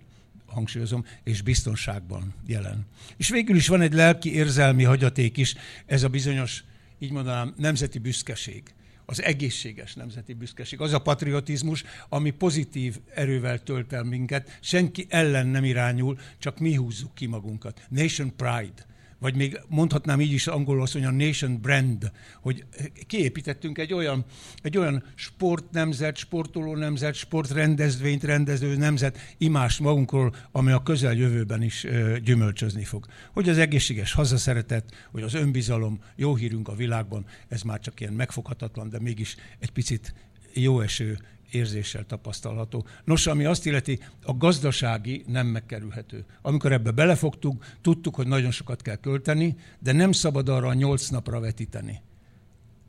hangsúlyozom, 0.47 1.05
és 1.25 1.43
biztonságban 1.43 2.35
jelen. 2.47 2.87
És 3.17 3.29
végül 3.29 3.57
is 3.57 3.69
van 3.69 3.81
egy 3.81 3.93
lelki 3.93 4.35
érzelmi 4.35 4.85
hagyaték 4.85 5.37
is, 5.37 5.55
ez 5.87 6.03
a 6.03 6.09
bizonyos 6.09 6.65
így 7.03 7.13
mondanám, 7.13 7.55
nemzeti 7.57 7.99
büszkeség. 7.99 8.75
az 9.05 9.23
egészséges 9.23 9.95
nemzeti 9.95 10.33
büszkeség, 10.33 10.81
az 10.81 10.93
a 10.93 10.99
patriotizmus, 10.99 11.85
ami 12.09 12.31
pozitív 12.31 12.99
erővel 13.15 13.63
tölt 13.63 13.93
el 13.93 14.03
minket, 14.03 14.59
senki 14.61 15.07
ellen 15.09 15.47
nem 15.47 15.65
irányul, 15.65 16.19
csak 16.39 16.59
mi 16.59 16.75
húzzuk 16.75 17.15
ki 17.15 17.27
magunkat. 17.27 17.87
Nation 17.89 18.37
pride 18.37 18.87
vagy 19.23 19.37
még 19.37 19.61
mondhatnám 19.69 20.21
így 20.21 20.33
is 20.33 20.47
angolul 20.47 20.83
azt, 20.83 20.93
hogy 20.93 21.05
a 21.05 21.11
nation 21.11 21.61
brand, 21.61 22.13
hogy 22.41 22.65
kiépítettünk 23.07 23.79
egy 23.79 23.93
olyan, 23.93 24.25
egy 24.63 24.79
olyan 24.79 25.05
sportnemzet, 25.15 26.17
sportoló 26.17 26.77
nemzet, 26.77 27.15
sportrendezvényt 27.15 28.25
rendező 28.25 28.77
nemzet 28.77 29.19
imás 29.39 29.79
magunkról, 29.79 30.35
ami 30.53 30.71
a 30.71 30.83
közeljövőben 30.83 31.63
is 31.63 31.87
gyümölcsözni 32.25 32.85
fog. 32.85 33.07
Hogy 33.33 33.49
az 33.49 33.59
egészséges 33.59 34.13
hazaszeretet, 34.13 35.09
hogy 35.11 35.23
az 35.23 35.35
önbizalom, 35.35 36.01
jó 36.17 36.35
hírünk 36.35 36.69
a 36.69 36.75
világban, 36.75 37.27
ez 37.49 37.63
már 37.63 37.81
csak 37.81 38.01
ilyen 38.01 38.13
megfoghatatlan, 38.13 38.89
de 38.89 39.01
mégis 39.01 39.37
egy 39.59 39.71
picit 39.71 40.15
jó 40.55 40.81
eső 40.81 41.19
érzéssel 41.55 42.07
tapasztalható. 42.07 42.87
Nos, 43.05 43.27
ami 43.27 43.45
azt 43.45 43.67
illeti, 43.67 44.01
a 44.23 44.37
gazdasági 44.37 45.25
nem 45.27 45.47
megkerülhető. 45.47 46.25
Amikor 46.43 46.73
ebbe 46.73 46.91
belefogtunk, 46.91 47.65
tudtuk, 47.81 48.15
hogy 48.15 48.27
nagyon 48.27 48.51
sokat 48.51 48.83
kell 48.83 48.97
költeni, 48.97 49.57
de 49.79 49.93
nem 49.93 50.13
szabad 50.13 50.49
arra 50.49 50.69
a 50.69 50.75
nyolc 50.75 51.09
napra 51.09 51.41
vetíteni. 51.41 52.01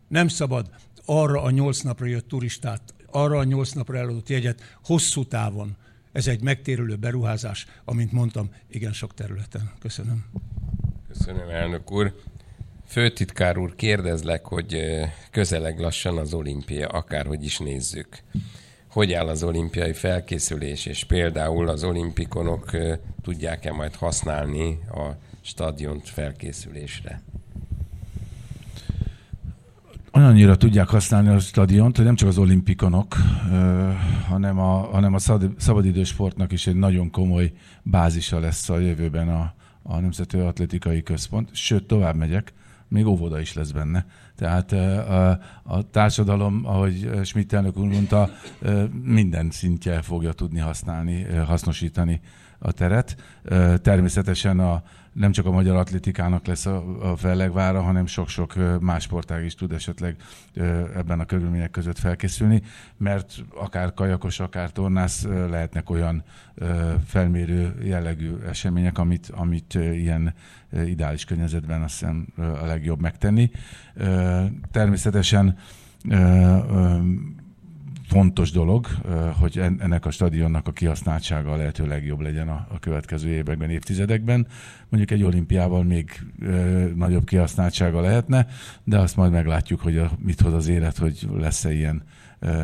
Nem 0.07 0.27
szabad 0.27 0.69
arra 1.05 1.41
a 1.41 1.49
nyolc 1.49 1.81
napra 1.81 2.05
jött 2.05 2.27
turistát, 2.27 2.93
arra 3.11 3.37
a 3.37 3.43
nyolc 3.43 3.71
napra 3.71 3.97
eladott 3.97 4.29
jegyet 4.29 4.77
hosszú 4.83 5.25
távon. 5.25 5.75
Ez 6.11 6.27
egy 6.27 6.41
megtérülő 6.41 6.95
beruházás, 6.95 7.65
amint 7.85 8.11
mondtam, 8.11 8.49
igen 8.67 8.93
sok 8.93 9.13
területen. 9.13 9.71
Köszönöm. 9.79 10.25
Köszönöm, 11.07 11.49
elnök 11.49 11.91
úr. 11.91 12.15
Főtitkár 12.93 13.57
úr, 13.57 13.75
kérdezlek, 13.75 14.45
hogy 14.45 14.77
közeleg 15.31 15.79
lassan 15.79 16.17
az 16.17 16.33
olimpia, 16.33 16.87
akárhogy 16.87 17.43
is 17.43 17.57
nézzük. 17.57 18.07
Hogy 18.87 19.13
áll 19.13 19.27
az 19.27 19.43
olimpiai 19.43 19.93
felkészülés, 19.93 20.85
és 20.85 21.03
például 21.03 21.69
az 21.69 21.83
olimpikonok 21.83 22.71
tudják-e 23.21 23.71
majd 23.71 23.95
használni 23.95 24.79
a 24.91 25.09
stadiont 25.41 26.09
felkészülésre? 26.09 27.21
Olyannyira 30.11 30.57
tudják 30.57 30.87
használni 30.87 31.29
a 31.29 31.39
stadiont, 31.39 31.95
hogy 31.95 32.05
nem 32.05 32.15
csak 32.15 32.27
az 32.27 32.37
olimpikonok, 32.37 33.15
hanem 34.27 34.59
a, 34.59 34.89
hanem 34.91 35.13
a 35.13 35.19
szabadidősportnak 35.57 36.51
is 36.51 36.67
egy 36.67 36.75
nagyon 36.75 37.11
komoly 37.11 37.51
bázisa 37.83 38.39
lesz 38.39 38.69
a 38.69 38.79
jövőben 38.79 39.29
a, 39.29 39.53
a 39.83 39.99
Nemzeti 39.99 40.37
Atlétikai 40.37 41.03
Központ. 41.03 41.55
Sőt, 41.55 41.87
tovább 41.87 42.15
megyek, 42.15 42.53
még 42.93 43.05
óvoda 43.05 43.39
is 43.39 43.53
lesz 43.53 43.71
benne. 43.71 44.05
Tehát 44.35 44.71
a, 44.71 45.29
a 45.63 45.89
társadalom, 45.91 46.61
ahogy 46.65 47.09
Schmidt 47.23 47.53
elnök 47.53 47.77
úr 47.77 47.87
mondta, 47.87 48.29
minden 49.03 49.49
szintje 49.51 50.01
fogja 50.01 50.33
tudni 50.33 50.59
használni, 50.59 51.23
hasznosítani 51.23 52.21
a 52.59 52.71
teret. 52.71 53.15
Természetesen 53.81 54.59
a, 54.59 54.83
nem 55.13 55.31
csak 55.31 55.45
a 55.45 55.51
magyar 55.51 55.75
atlétikának 55.75 56.45
lesz 56.45 56.65
a, 56.65 57.09
a 57.11 57.15
fellegvára, 57.15 57.81
hanem 57.81 58.05
sok-sok 58.05 58.79
más 58.79 59.03
sportág 59.03 59.45
is 59.45 59.55
tud 59.55 59.71
esetleg 59.71 60.15
ebben 60.95 61.19
a 61.19 61.25
körülmények 61.25 61.71
között 61.71 61.97
felkészülni, 61.97 62.61
mert 62.97 63.43
akár 63.55 63.93
kajakos, 63.93 64.39
akár 64.39 64.71
tornász 64.71 65.23
lehetnek 65.23 65.89
olyan 65.89 66.23
felmérő 67.05 67.75
jellegű 67.83 68.35
események, 68.47 68.97
amit, 68.97 69.31
amit 69.35 69.73
ilyen 69.73 70.33
ideális 70.85 71.25
környezetben 71.25 71.81
azt 71.81 71.99
hiszem 71.99 72.27
a 72.37 72.65
legjobb 72.65 72.99
megtenni. 72.99 73.51
Természetesen 74.71 75.57
fontos 78.13 78.51
dolog, 78.51 78.87
hogy 79.39 79.57
ennek 79.57 80.05
a 80.05 80.11
stadionnak 80.11 80.67
a 80.67 80.71
kihasználtsága 80.71 81.51
a 81.51 81.55
lehető 81.55 81.87
legjobb 81.87 82.19
legyen 82.19 82.49
a, 82.49 82.67
következő 82.79 83.29
években, 83.29 83.69
évtizedekben. 83.69 84.47
Mondjuk 84.89 85.11
egy 85.11 85.23
olimpiával 85.23 85.83
még 85.83 86.21
nagyobb 86.95 87.25
kihasználtsága 87.25 88.01
lehetne, 88.01 88.47
de 88.83 88.99
azt 88.99 89.15
majd 89.15 89.31
meglátjuk, 89.31 89.79
hogy 89.79 90.01
mit 90.17 90.41
hoz 90.41 90.53
az 90.53 90.67
élet, 90.67 90.97
hogy 90.97 91.27
lesz-e 91.37 91.73
ilyen 91.73 92.03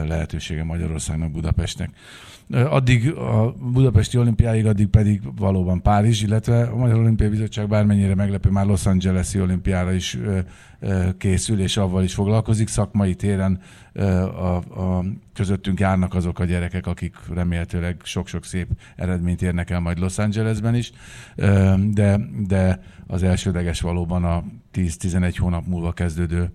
lehetősége 0.07 0.63
Magyarországnak, 0.63 1.31
Budapestnek. 1.31 1.89
Addig 2.51 3.11
a 3.11 3.53
Budapesti 3.71 4.17
olimpiáig, 4.17 4.65
addig 4.65 4.87
pedig 4.87 5.21
valóban 5.37 5.81
Párizs, 5.81 6.21
illetve 6.21 6.61
a 6.61 6.75
Magyar 6.75 6.97
Olimpiai 6.97 7.29
Bizottság 7.29 7.67
bármennyire 7.67 8.15
meglepő, 8.15 8.49
már 8.49 8.65
Los 8.65 8.85
Angeles-i 8.85 9.41
olimpiára 9.41 9.91
is 9.93 10.17
készül, 11.17 11.61
és 11.61 11.77
avval 11.77 12.03
is 12.03 12.13
foglalkozik. 12.13 12.67
Szakmai 12.67 13.15
téren 13.15 13.59
a, 13.93 14.55
a, 14.55 15.03
közöttünk 15.33 15.79
járnak 15.79 16.13
azok 16.13 16.39
a 16.39 16.45
gyerekek, 16.45 16.87
akik 16.87 17.15
remélhetőleg 17.33 18.01
sok-sok 18.03 18.45
szép 18.45 18.67
eredményt 18.95 19.41
érnek 19.41 19.69
el 19.69 19.79
majd 19.79 19.99
Los 19.99 20.17
Angelesben 20.17 20.75
is, 20.75 20.91
de, 21.93 22.19
de 22.47 22.83
az 23.07 23.23
elsődleges 23.23 23.81
valóban 23.81 24.23
a 24.23 24.43
10-11 24.73 25.35
hónap 25.37 25.67
múlva 25.67 25.91
kezdődő 25.91 26.51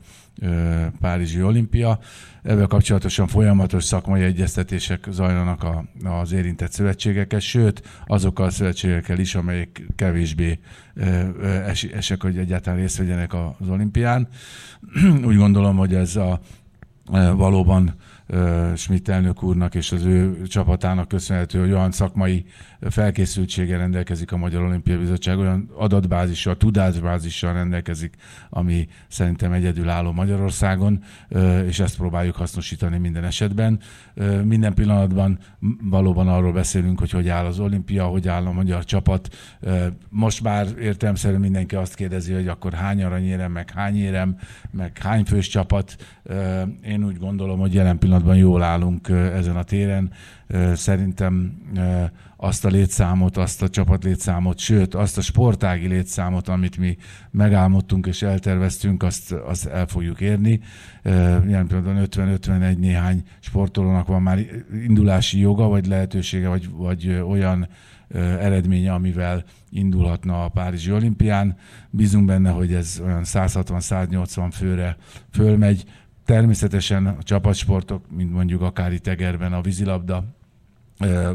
Párizsi 1.01 1.43
olimpia. 1.43 1.99
Ebben 2.43 2.69
kapcsolatosan 2.69 3.27
folyamatos 3.27 3.85
szakmai 3.85 4.23
egyeztetések 4.23 5.07
zajlanak 5.11 5.63
a, 5.63 5.85
az 6.05 6.33
érintett 6.33 6.73
szövetségekkel, 6.73 7.41
sőt 7.41 7.83
azokkal 8.07 8.47
a 8.47 8.51
szövetségekkel 8.51 9.19
is, 9.19 9.35
amelyek 9.35 9.83
kevésbé 9.97 10.59
esek, 11.93 12.23
hogy 12.23 12.39
egyáltalán 12.39 12.79
részt 12.79 12.97
vegyenek 12.97 13.35
az 13.35 13.69
olimpián. 13.69 14.29
Úgy 15.29 15.37
gondolom, 15.37 15.77
hogy 15.77 15.95
ez 15.95 16.17
a 16.17 16.41
valóban 17.37 17.95
Schmidt 18.75 19.09
elnök 19.09 19.43
úrnak 19.43 19.75
és 19.75 19.93
az 19.93 20.05
ő 20.05 20.43
csapatának 20.43 21.09
köszönhető, 21.09 21.61
hogy 21.61 21.73
olyan 21.73 21.93
szakmai 21.93 22.45
felkészültsége 22.81 23.77
rendelkezik 23.77 24.33
a 24.33 24.37
Magyar 24.37 24.63
Olimpiai 24.63 24.97
Bizottság, 24.97 25.39
olyan 25.39 25.71
adatbázissal, 25.77 26.57
tudásbázissal 26.57 27.53
rendelkezik, 27.53 28.15
ami 28.51 28.89
szerintem 29.09 29.53
egyedülálló 29.53 30.13
Magyarországon, 30.13 31.03
és 31.67 31.81
ezt 31.81 31.97
próbáljuk 31.97 32.37
hasznosítani 32.37 32.99
minden 32.99 33.25
esetben. 33.25 33.81
Minden 34.45 34.75
pillanatban 34.75 35.39
valóban 35.83 36.29
arról 36.29 36.53
beszélünk, 36.53 36.99
hogy 36.99 37.11
hogy 37.11 37.29
áll 37.29 37.45
az 37.45 37.59
olimpia, 37.59 38.05
hogy 38.05 38.29
áll 38.29 38.47
a 38.47 38.53
magyar 38.53 38.85
csapat. 38.85 39.37
Most 40.09 40.43
már 40.43 40.67
értelemszerűen 40.81 41.41
mindenki 41.41 41.75
azt 41.75 41.95
kérdezi, 41.95 42.33
hogy 42.33 42.49
akkor 42.49 42.73
hány 42.73 43.05
aranyérem, 43.05 43.53
meg 43.53 43.71
hány 43.71 43.97
érem, 43.97 44.37
meg 44.71 44.99
hány 44.99 45.25
fős 45.25 45.49
csapat. 45.49 45.97
Én 46.83 47.05
úgy 47.05 47.19
gondolom, 47.19 47.59
hogy 47.59 47.75
jelen 47.75 47.99
pillanatban 47.99 48.13
jól 48.35 48.63
állunk 48.63 49.09
ezen 49.09 49.57
a 49.57 49.63
téren. 49.63 50.11
Szerintem 50.75 51.63
azt 52.37 52.65
a 52.65 52.69
létszámot, 52.69 53.37
azt 53.37 53.63
a 53.63 53.69
csapat 53.69 54.05
létszámot, 54.05 54.59
sőt, 54.59 54.95
azt 54.95 55.19
a 55.19 55.21
sportági 55.21 55.87
létszámot, 55.87 56.49
amit 56.49 56.77
mi 56.77 56.97
megálmodtunk 57.31 58.07
és 58.07 58.23
elterveztünk, 58.23 59.03
azt, 59.03 59.33
azt 59.33 59.67
el 59.67 59.87
fogjuk 59.87 60.21
érni. 60.21 60.61
Jelen 61.05 61.67
pillanatban 61.67 62.07
50-51 62.11 62.79
néhány 62.79 63.23
sportolónak 63.41 64.07
van 64.07 64.23
már 64.23 64.39
indulási 64.85 65.39
joga, 65.39 65.69
vagy 65.69 65.87
lehetősége, 65.87 66.49
vagy, 66.49 66.71
vagy 66.71 67.23
olyan 67.29 67.69
eredménye, 68.41 68.93
amivel 68.93 69.45
indulhatna 69.71 70.45
a 70.45 70.49
Párizsi 70.49 70.93
olimpián. 70.93 71.57
Bízunk 71.91 72.27
benne, 72.27 72.51
hogy 72.51 72.75
ez 72.75 73.01
olyan 73.05 73.23
160-180 73.25 74.49
főre 74.53 74.97
fölmegy. 75.31 75.85
Természetesen 76.25 77.07
a 77.07 77.23
csapatsportok, 77.23 78.11
mint 78.11 78.33
mondjuk 78.33 78.63
akár 78.63 78.93
itt 78.93 79.07
Egerben 79.07 79.53
a 79.53 79.61
vízilabda, 79.61 80.25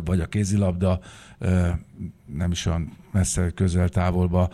vagy 0.04 0.20
a 0.20 0.26
kézilabda, 0.26 1.00
nem 2.26 2.52
is 2.52 2.66
olyan 2.66 2.98
messze, 3.12 3.50
közel, 3.50 3.90
távolba, 3.90 4.50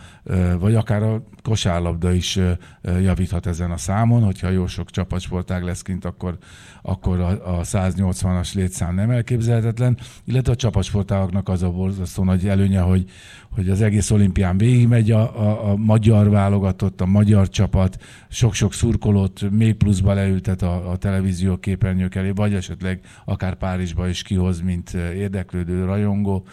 vagy 0.60 0.76
akár 0.76 1.04
a 1.04 1.24
kosárlabda 1.46 2.14
is 2.14 2.40
javíthat 2.82 3.46
ezen 3.46 3.72
a 3.72 3.78
számon, 3.78 4.24
hogyha 4.24 4.50
jó 4.50 4.68
sok 4.68 4.90
csapatsportág 4.90 5.64
lesz 5.64 5.82
kint, 5.82 6.06
akkor, 6.06 6.38
akkor 6.82 7.20
a, 7.20 7.58
a 7.58 7.62
180-as 7.62 8.54
létszám 8.54 8.96
nem 8.96 9.10
elképzelhetetlen, 9.10 9.98
illetve 10.24 10.52
a 10.52 10.56
csapatsportágoknak 10.56 11.50
az 11.50 11.64
a 11.64 11.72
borzasztó 11.72 12.24
nagy 12.24 12.48
előnye, 12.48 12.80
hogy, 12.80 13.10
hogy 13.50 13.70
az 13.70 13.82
egész 13.82 14.12
olimpián 14.12 14.58
végigmegy 14.58 15.12
a, 15.12 15.42
a, 15.42 15.72
a 15.72 15.76
magyar 15.76 16.30
válogatott, 16.30 17.02
a 17.02 17.06
magyar 17.06 17.50
csapat, 17.50 18.04
sok-sok 18.30 18.74
szurkolót 18.74 19.52
még 19.52 19.76
pluszba 19.76 20.14
leültet 20.14 20.62
a, 20.62 20.92
a 20.92 20.98
televízió 20.98 21.58
képernyők 21.58 22.16
elé, 22.16 22.30
vagy 22.30 22.54
esetleg 22.54 23.00
akár 23.26 23.56
Párizsba 23.56 24.08
is 24.08 24.22
kihoz, 24.22 24.62
mint 24.62 24.94
érdeklődő 24.94 25.86
rajongó. 25.86 26.48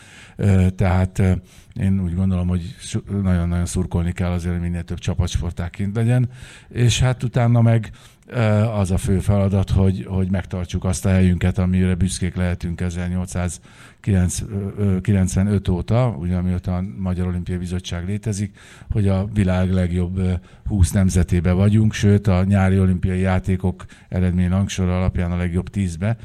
Tehát 0.77 1.23
én 1.75 2.01
úgy 2.01 2.15
gondolom, 2.15 2.49
hogy 2.49 2.75
nagyon-nagyon 3.23 3.67
szurkolni 3.67 4.13
kell 4.13 4.31
azért, 4.31 4.53
hogy 4.53 4.63
több 4.83 4.99
csapatsporták 4.99 5.71
kint 5.71 5.97
legyen, 5.97 6.31
és 6.69 7.01
hát 7.01 7.23
utána 7.23 7.61
meg 7.61 7.91
az 8.75 8.91
a 8.91 8.97
fő 8.97 9.19
feladat, 9.19 9.71
hogy, 9.71 10.07
hogy 10.09 10.31
megtartsuk 10.31 10.85
azt 10.85 11.07
a 11.07 11.09
helyünket, 11.09 11.59
amire 11.59 11.95
büszkék 11.95 12.35
lehetünk 12.35 12.81
1895 12.81 15.69
óta, 15.69 16.17
ugye 16.19 16.37
amióta 16.37 16.77
a 16.77 16.85
Magyar 16.99 17.27
Olimpiai 17.27 17.59
Bizottság 17.59 18.07
létezik, 18.07 18.59
hogy 18.91 19.09
a 19.09 19.29
világ 19.33 19.73
legjobb 19.73 20.41
20 20.67 20.91
nemzetébe 20.91 21.53
vagyunk, 21.53 21.93
sőt 21.93 22.27
a 22.27 22.45
nyári 22.45 22.79
olimpiai 22.79 23.21
játékok 23.21 23.85
eredmény 24.09 24.49
rangsor 24.49 24.89
alapján 24.89 25.33
a 25.33 25.37
legjobb 25.37 25.69
10-be. 25.73 26.17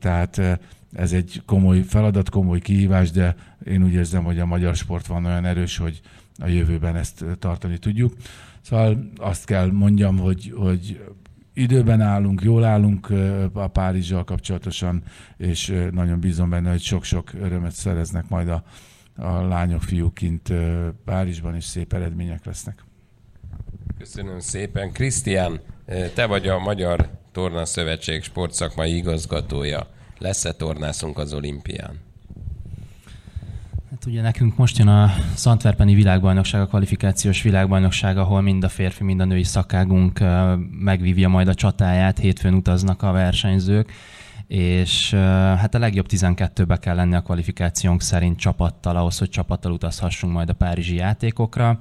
Tehát 0.00 0.60
ez 0.92 1.12
egy 1.12 1.42
komoly 1.46 1.80
feladat, 1.80 2.30
komoly 2.30 2.58
kihívás, 2.58 3.10
de 3.10 3.34
én 3.64 3.84
úgy 3.84 3.92
érzem, 3.92 4.24
hogy 4.24 4.38
a 4.38 4.46
magyar 4.46 4.74
sport 4.74 5.06
van 5.06 5.24
olyan 5.24 5.44
erős, 5.44 5.76
hogy 5.76 6.00
a 6.38 6.46
jövőben 6.46 6.96
ezt 6.96 7.24
tartani 7.38 7.78
tudjuk. 7.78 8.12
Szóval 8.60 9.10
azt 9.16 9.44
kell 9.44 9.70
mondjam, 9.70 10.18
hogy, 10.18 10.52
hogy 10.56 11.00
időben 11.54 12.00
állunk, 12.00 12.42
jól 12.42 12.64
állunk 12.64 13.10
a 13.52 13.68
Párizsal 13.68 14.24
kapcsolatosan, 14.24 15.02
és 15.36 15.74
nagyon 15.90 16.20
bízom 16.20 16.50
benne, 16.50 16.70
hogy 16.70 16.80
sok-sok 16.80 17.32
örömet 17.34 17.72
szereznek 17.72 18.28
majd 18.28 18.48
a, 18.48 18.62
a 19.16 19.40
lányok, 19.40 19.82
fiúk 19.82 20.14
kint 20.14 20.52
Párizsban, 21.04 21.54
és 21.54 21.64
szép 21.64 21.92
eredmények 21.92 22.44
lesznek. 22.44 22.84
Köszönöm 23.98 24.38
szépen. 24.38 24.92
Krisztián, 24.92 25.60
te 26.14 26.26
vagy 26.26 26.48
a 26.48 26.58
Magyar 26.58 27.10
Torna 27.32 27.64
Szövetség 27.64 28.22
sportszakmai 28.22 28.96
igazgatója. 28.96 29.86
Lesz-e 30.18 30.52
tornászunk 30.52 31.18
az 31.18 31.32
olimpián? 31.32 32.07
Hát 33.98 34.06
ugye 34.06 34.22
nekünk 34.22 34.56
most 34.56 34.78
jön 34.78 34.88
a 34.88 35.10
Antwerpeni 35.44 35.94
világbajnokság, 35.94 36.60
a 36.60 36.66
kvalifikációs 36.66 37.42
világbajnokság, 37.42 38.18
ahol 38.18 38.40
mind 38.40 38.64
a 38.64 38.68
férfi, 38.68 39.04
mind 39.04 39.20
a 39.20 39.24
női 39.24 39.42
szakágunk 39.42 40.24
megvívja 40.70 41.28
majd 41.28 41.48
a 41.48 41.54
csatáját, 41.54 42.18
hétfőn 42.18 42.54
utaznak 42.54 43.02
a 43.02 43.12
versenyzők, 43.12 43.92
és 44.46 45.14
hát 45.58 45.74
a 45.74 45.78
legjobb 45.78 46.06
12-be 46.08 46.76
kell 46.76 46.94
lenni 46.94 47.14
a 47.14 47.20
kvalifikációnk 47.20 48.02
szerint 48.02 48.38
csapattal, 48.38 48.96
ahhoz, 48.96 49.18
hogy 49.18 49.28
csapattal 49.28 49.72
utazhassunk 49.72 50.32
majd 50.32 50.48
a 50.48 50.52
párizsi 50.52 50.94
játékokra. 50.94 51.78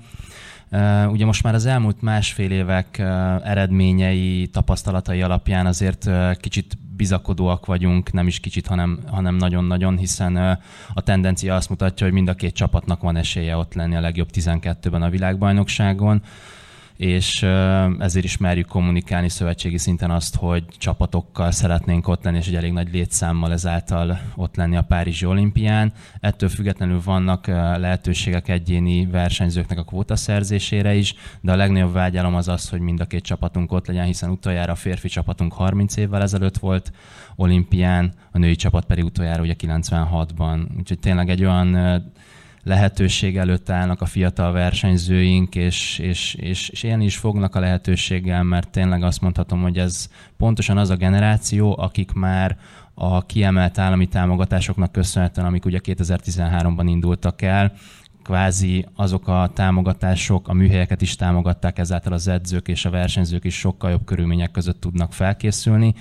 Ugye 1.08 1.26
most 1.26 1.44
már 1.44 1.54
az 1.54 1.66
elmúlt 1.66 2.02
másfél 2.02 2.52
évek 2.52 2.98
eredményei, 3.44 4.48
tapasztalatai 4.48 5.22
alapján 5.22 5.66
azért 5.66 6.10
kicsit 6.40 6.78
bizakodóak 6.98 7.66
vagyunk, 7.66 8.12
nem 8.12 8.28
is 8.28 8.40
kicsit, 8.40 8.68
hanem, 8.68 9.00
hanem 9.08 9.36
nagyon-nagyon, 9.36 9.98
hiszen 9.98 10.36
a 10.94 11.02
tendencia 11.02 11.56
azt 11.56 11.70
mutatja, 11.70 12.06
hogy 12.06 12.16
mind 12.16 12.28
a 12.28 12.34
két 12.34 12.54
csapatnak 12.54 13.02
van 13.02 13.16
esélye 13.16 13.58
ott 13.58 13.74
lenni 13.74 13.96
a 13.96 14.02
legjobb 14.02 14.30
12-ben 14.34 15.02
a 15.02 15.10
világbajnokságon 15.10 16.22
és 16.98 17.44
ezért 18.00 18.26
is 18.26 18.38
merjük 18.38 18.68
kommunikálni 18.68 19.30
szövetségi 19.30 19.78
szinten 19.78 20.12
azt, 20.12 20.36
hogy 20.36 20.64
csapatokkal 20.78 21.52
szeretnénk 21.52 22.08
ott 22.08 22.24
lenni, 22.24 22.38
és 22.38 22.48
egy 22.48 22.56
elég 22.56 22.72
nagy 22.72 22.92
létszámmal 22.92 23.52
ezáltal 23.52 24.20
ott 24.36 24.56
lenni 24.56 24.76
a 24.76 24.82
Párizsi 24.82 25.26
olimpián. 25.26 25.94
Ettől 26.20 26.50
függetlenül 26.50 27.02
vannak 27.04 27.48
lehetőségek 27.48 28.48
egyéni 28.48 29.06
versenyzőknek 29.06 29.78
a 29.78 29.84
kvóta 29.84 30.16
szerzésére 30.16 30.94
is, 30.94 31.16
de 31.42 31.52
a 31.52 31.56
legnagyobb 31.56 31.94
vágyalom 31.94 32.36
az 32.36 32.48
az, 32.48 32.70
hogy 32.70 32.80
mind 32.80 33.00
a 33.00 33.06
két 33.06 33.24
csapatunk 33.24 33.72
ott 33.72 33.88
legyen, 33.88 34.06
hiszen 34.06 34.30
utoljára 34.30 34.72
a 34.72 34.76
férfi 34.76 35.08
csapatunk 35.08 35.54
30 35.54 35.98
évvel 35.98 36.22
ezelőtt 36.22 36.58
volt 36.58 36.92
olimpián, 37.36 38.14
a 38.32 38.38
női 38.38 38.56
csapat 38.56 38.86
pedig 38.86 39.04
utoljára 39.04 39.42
ugye 39.42 39.56
96-ban. 39.58 40.66
Úgyhogy 40.78 41.00
tényleg 41.00 41.30
egy 41.30 41.44
olyan 41.44 42.02
lehetőség 42.68 43.38
előtt 43.38 43.70
állnak 43.70 44.02
a 44.02 44.06
fiatal 44.06 44.52
versenyzőink, 44.52 45.56
és, 45.56 46.00
és, 46.00 46.36
és, 46.40 46.70
és 46.70 46.84
élni 46.84 47.06
is 47.06 47.18
fognak 47.18 47.56
a 47.56 47.60
lehetőséggel, 47.60 48.44
mert 48.44 48.70
tényleg 48.70 49.04
azt 49.04 49.22
mondhatom, 49.22 49.62
hogy 49.62 49.78
ez 49.78 50.10
pontosan 50.38 50.78
az 50.78 50.90
a 50.90 50.96
generáció, 50.96 51.76
akik 51.80 52.12
már 52.12 52.58
a 52.94 53.26
kiemelt 53.26 53.78
állami 53.78 54.08
támogatásoknak 54.08 54.92
köszönhetően, 54.92 55.48
amik 55.48 55.66
ugye 55.66 55.80
2013-ban 55.84 56.86
indultak 56.86 57.42
el, 57.42 57.74
kvázi 58.28 58.86
azok 58.96 59.28
a 59.28 59.52
támogatások 59.54 60.48
a 60.48 60.54
műhelyeket 60.54 61.02
is 61.02 61.16
támogatták, 61.16 61.80
ezáltal 61.80 62.14
az 62.14 62.28
edzők 62.28 62.68
és 62.68 62.86
a 62.86 62.90
versenyzők 62.90 63.44
is 63.44 63.56
sokkal 63.56 63.90
jobb 63.90 64.06
körülmények 64.06 64.52
között 64.52 64.82
tudnak 64.82 65.14
felkészülni, 65.14 65.94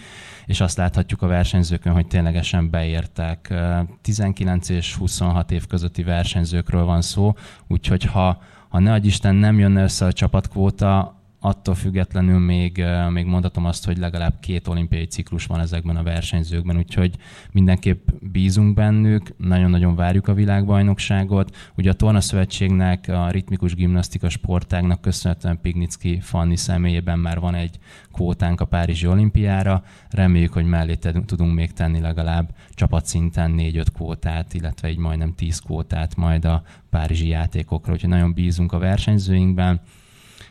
és 0.46 0.60
azt 0.60 0.76
láthatjuk 0.76 1.22
a 1.22 1.26
versenyzőkön, 1.26 1.92
hogy 1.92 2.06
ténylegesen 2.06 2.70
beértek. 2.70 3.54
19 4.02 4.68
és 4.68 4.94
26 4.94 5.50
év 5.50 5.66
közötti 5.66 6.02
versenyzőkről 6.02 6.84
van 6.84 7.02
szó, 7.02 7.32
úgyhogy 7.68 8.04
ha, 8.04 8.42
ha 8.68 8.78
ne 8.78 8.96
Isten 8.96 9.34
nem 9.34 9.58
jönne 9.58 9.82
össze 9.82 10.06
a 10.06 10.12
csapatkvóta, 10.12 11.15
attól 11.46 11.74
függetlenül 11.74 12.38
még, 12.38 12.84
még 13.10 13.24
mondhatom 13.24 13.64
azt, 13.64 13.84
hogy 13.84 13.98
legalább 13.98 14.40
két 14.40 14.68
olimpiai 14.68 15.06
ciklus 15.06 15.46
van 15.46 15.60
ezekben 15.60 15.96
a 15.96 16.02
versenyzőkben, 16.02 16.76
úgyhogy 16.76 17.16
mindenképp 17.52 18.08
bízunk 18.20 18.74
bennük, 18.74 19.34
nagyon-nagyon 19.36 19.94
várjuk 19.94 20.28
a 20.28 20.34
világbajnokságot. 20.34 21.56
Ugye 21.76 21.90
a 21.90 21.94
Torna 21.94 22.20
Szövetségnek, 22.20 23.08
a 23.08 23.30
ritmikus 23.30 23.74
gimnasztika 23.74 24.28
sportágnak 24.28 25.00
köszönhetően 25.00 25.60
Pignicki 25.60 26.20
Fanni 26.20 26.56
személyében 26.56 27.18
már 27.18 27.40
van 27.40 27.54
egy 27.54 27.78
kvótánk 28.12 28.60
a 28.60 28.64
Párizsi 28.64 29.06
olimpiára. 29.06 29.84
Reméljük, 30.10 30.52
hogy 30.52 30.64
mellé 30.64 30.94
tudunk 31.26 31.54
még 31.54 31.72
tenni 31.72 32.00
legalább 32.00 32.54
csapatszinten 32.70 33.54
4-5 33.56 33.86
kvótát, 33.94 34.54
illetve 34.54 34.88
egy 34.88 34.98
majdnem 34.98 35.34
10 35.34 35.58
kvótát 35.58 36.16
majd 36.16 36.44
a 36.44 36.62
Párizsi 36.90 37.28
játékokra, 37.28 37.92
úgyhogy 37.92 38.10
nagyon 38.10 38.32
bízunk 38.32 38.72
a 38.72 38.78
versenyzőinkben 38.78 39.80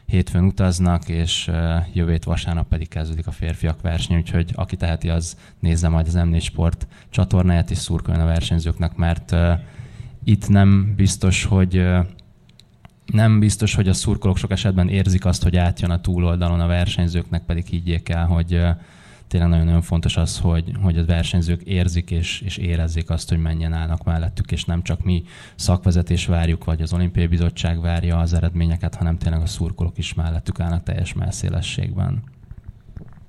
hétfőn 0.06 0.44
utaznak, 0.44 1.10
és 1.10 1.52
jövő 1.94 2.20
vasárnap 2.24 2.68
pedig 2.68 2.88
kezdődik 2.88 3.28
a 3.28 3.32
férfiak 3.32 3.82
verseny, 3.82 4.18
úgyhogy 4.18 4.52
aki 4.56 4.76
teheti, 4.76 5.10
az 5.10 5.38
nézze 5.60 5.88
majd 5.88 6.08
az 6.08 6.18
M4 6.18 6.42
Sport 6.42 6.88
csatornáját, 7.10 7.72
és 7.72 7.78
szurkoljon 7.78 8.24
a 8.24 8.28
versenyzőknek, 8.28 8.96
mert 8.96 9.36
itt 10.24 10.50
nem 10.50 10.94
biztos, 10.96 11.44
hogy 11.44 11.86
nem 13.06 13.40
biztos, 13.40 13.76
hogy 13.76 13.88
a 13.88 13.94
szurkolók 13.94 14.38
sok 14.38 14.52
esetben 14.52 14.90
érzik 14.90 15.26
azt, 15.26 15.44
hogy 15.44 15.58
átjön 15.58 15.92
a 15.92 16.02
túloldalon 16.02 16.60
a 16.60 16.68
versenyzőknek, 16.68 17.44
pedig 17.46 17.66
higgyék 17.66 18.10
el, 18.10 18.26
hogy 18.26 18.62
tényleg 19.28 19.50
nagyon-nagyon 19.50 19.82
fontos 19.82 20.18
az, 20.18 20.40
hogy, 20.40 20.72
hogy 20.82 20.98
a 20.98 21.06
versenyzők 21.06 21.62
érzik 21.62 22.12
és, 22.12 22.42
és 22.42 22.58
érezzék 22.58 23.10
azt, 23.10 23.30
hogy 23.30 23.38
menjen 23.38 23.74
állnak 23.74 24.04
mellettük, 24.04 24.52
és 24.52 24.66
nem 24.66 24.84
csak 24.84 25.04
mi 25.04 25.24
szakvezetés 25.56 26.26
várjuk, 26.26 26.64
vagy 26.64 26.82
az 26.82 26.94
olimpiai 26.94 27.28
bizottság 27.28 27.82
várja 27.82 28.20
az 28.20 28.34
eredményeket, 28.34 28.96
hanem 28.96 29.18
tényleg 29.18 29.42
a 29.42 29.46
szurkolók 29.46 29.98
is 29.98 30.14
mellettük 30.14 30.60
állnak 30.60 30.84
teljes 30.84 31.14
melszélességben. 31.14 32.24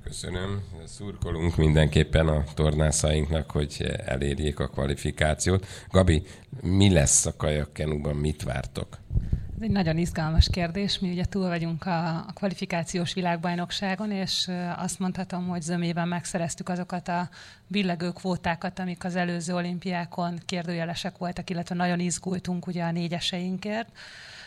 Köszönöm. 0.05 0.63
Szurkolunk 0.85 1.57
mindenképpen 1.57 2.29
a 2.29 2.45
tornászainknak, 2.55 3.51
hogy 3.51 3.93
elérjék 4.05 4.59
a 4.59 4.67
kvalifikációt. 4.67 5.67
Gabi, 5.91 6.23
mi 6.63 6.93
lesz 6.93 7.27
a 7.27 7.37
kajakkenúban, 7.37 8.17
mit 8.17 8.43
vártok? 8.43 8.99
Ez 9.57 9.63
egy 9.63 9.71
nagyon 9.71 9.99
izgalmas 9.99 10.49
kérdés. 10.51 10.99
Mi 10.99 11.11
ugye 11.11 11.25
túl 11.25 11.49
vagyunk 11.49 11.87
a, 11.87 12.17
a 12.17 12.33
kvalifikációs 12.35 13.15
világbajnokságon, 13.15 14.11
és 14.11 14.51
azt 14.77 14.99
mondhatom, 14.99 15.49
hogy 15.49 15.63
zömében 15.63 16.09
megszereztük 16.09 16.69
azokat 16.69 17.09
a 17.09 17.29
billegő 17.67 18.11
kvótákat, 18.11 18.79
amik 18.79 19.05
az 19.05 19.17
előző 19.17 19.55
olimpiákon 19.55 20.39
kérdőjelesek 20.47 21.19
voltak, 21.19 21.51
illetve 21.51 21.75
nagyon 21.75 22.01
izgultunk 22.01 22.67
ugye 22.67 22.85
a 22.85 22.91
négyeseinkért. 22.91 23.89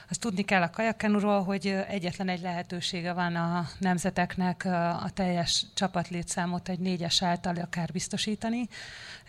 Azt 0.09 0.19
tudni 0.19 0.43
kell 0.43 0.61
a 0.61 0.69
kajakkenúról, 0.69 1.43
hogy 1.43 1.67
egyetlen 1.87 2.29
egy 2.29 2.41
lehetősége 2.41 3.13
van 3.13 3.35
a 3.35 3.67
nemzeteknek 3.79 4.65
a 5.03 5.09
teljes 5.13 5.65
csapatlétszámot 5.73 6.69
egy 6.69 6.79
négyes 6.79 7.23
által 7.23 7.55
akár 7.55 7.89
biztosítani. 7.91 8.67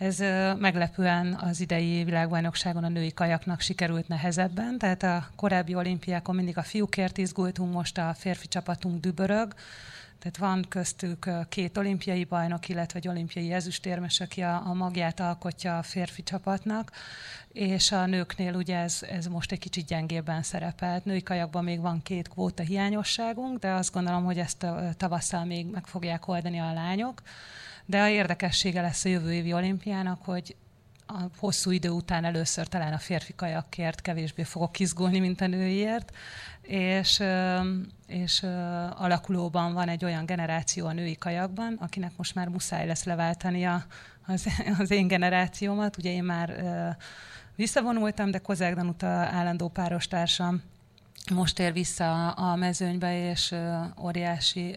Ez 0.01 0.19
meglepően 0.59 1.35
az 1.35 1.61
idei 1.61 2.05
világbajnokságon 2.05 2.85
a 2.85 2.89
női 2.89 3.13
kajaknak 3.13 3.61
sikerült 3.61 4.09
nehezebben, 4.09 4.79
tehát 4.79 5.03
a 5.03 5.29
korábbi 5.37 5.75
olimpiákon 5.75 6.35
mindig 6.35 6.59
a 6.59 6.63
fiúkért 6.63 7.19
izgultunk, 7.19 7.73
most 7.73 7.99
a 7.99 8.15
férfi 8.19 8.49
csapatunk 8.49 9.01
dübörög, 9.01 9.55
tehát 10.19 10.37
van 10.37 10.65
köztük 10.69 11.31
két 11.49 11.77
olimpiai 11.77 12.25
bajnok, 12.25 12.69
illetve 12.69 12.99
egy 12.99 13.09
olimpiai 13.09 13.53
ezüstérmes, 13.53 14.21
aki 14.21 14.41
a, 14.41 14.63
a 14.67 14.75
magját 14.75 15.21
alkotja 15.21 15.79
a 15.79 15.83
férfi 15.83 16.23
csapatnak, 16.23 16.91
és 17.53 17.93
a 17.93 18.07
nőknél 18.07 18.55
ugye 18.55 18.77
ez, 18.77 19.03
ez 19.11 19.27
most 19.27 19.53
egy 19.53 19.59
kicsit 19.59 19.87
gyengébben 19.87 20.43
szerepelt. 20.43 21.05
Női 21.05 21.23
kajakban 21.23 21.65
még 21.65 21.81
van 21.81 22.03
két 22.03 22.29
kvóta 22.29 22.63
hiányosságunk, 22.63 23.59
de 23.59 23.71
azt 23.71 23.93
gondolom, 23.93 24.25
hogy 24.25 24.39
ezt 24.39 24.67
tavasszal 24.97 25.45
még 25.45 25.67
meg 25.67 25.87
fogják 25.87 26.29
oldani 26.29 26.59
a 26.59 26.73
lányok. 26.73 27.23
De 27.91 28.01
a 28.01 28.09
érdekessége 28.09 28.81
lesz 28.81 29.05
a 29.05 29.09
jövő 29.09 29.33
évi 29.33 29.53
olimpiának, 29.53 30.25
hogy 30.25 30.57
a 31.07 31.21
hosszú 31.39 31.71
idő 31.71 31.89
után 31.89 32.25
először 32.25 32.67
talán 32.67 32.93
a 32.93 32.99
férfi 32.99 33.35
kajakért 33.35 34.01
kevésbé 34.01 34.43
fogok 34.43 34.79
izgulni, 34.79 35.19
mint 35.19 35.41
a 35.41 35.47
nőiért, 35.47 36.17
és, 36.63 37.23
és 38.07 38.43
alakulóban 38.97 39.73
van 39.73 39.89
egy 39.89 40.05
olyan 40.05 40.27
generáció 40.27 40.87
a 40.87 40.93
női 40.93 41.17
kajakban, 41.17 41.77
akinek 41.81 42.13
most 42.17 42.35
már 42.35 42.49
muszáj 42.49 42.87
lesz 42.87 43.05
leváltani 43.05 43.65
a, 43.67 43.85
az, 44.27 44.47
az 44.79 44.91
én 44.91 45.07
generációmat. 45.07 45.97
Ugye 45.97 46.11
én 46.11 46.25
már 46.25 46.55
visszavonultam, 47.57 48.31
de 48.31 48.39
Kozák 48.39 48.75
Danuta 48.75 49.07
állandó 49.07 49.69
párostársam 49.69 50.63
most 51.35 51.59
ér 51.59 51.73
vissza 51.73 52.31
a 52.31 52.57
mezőnybe, 52.57 53.31
és 53.31 53.55
óriási 54.03 54.75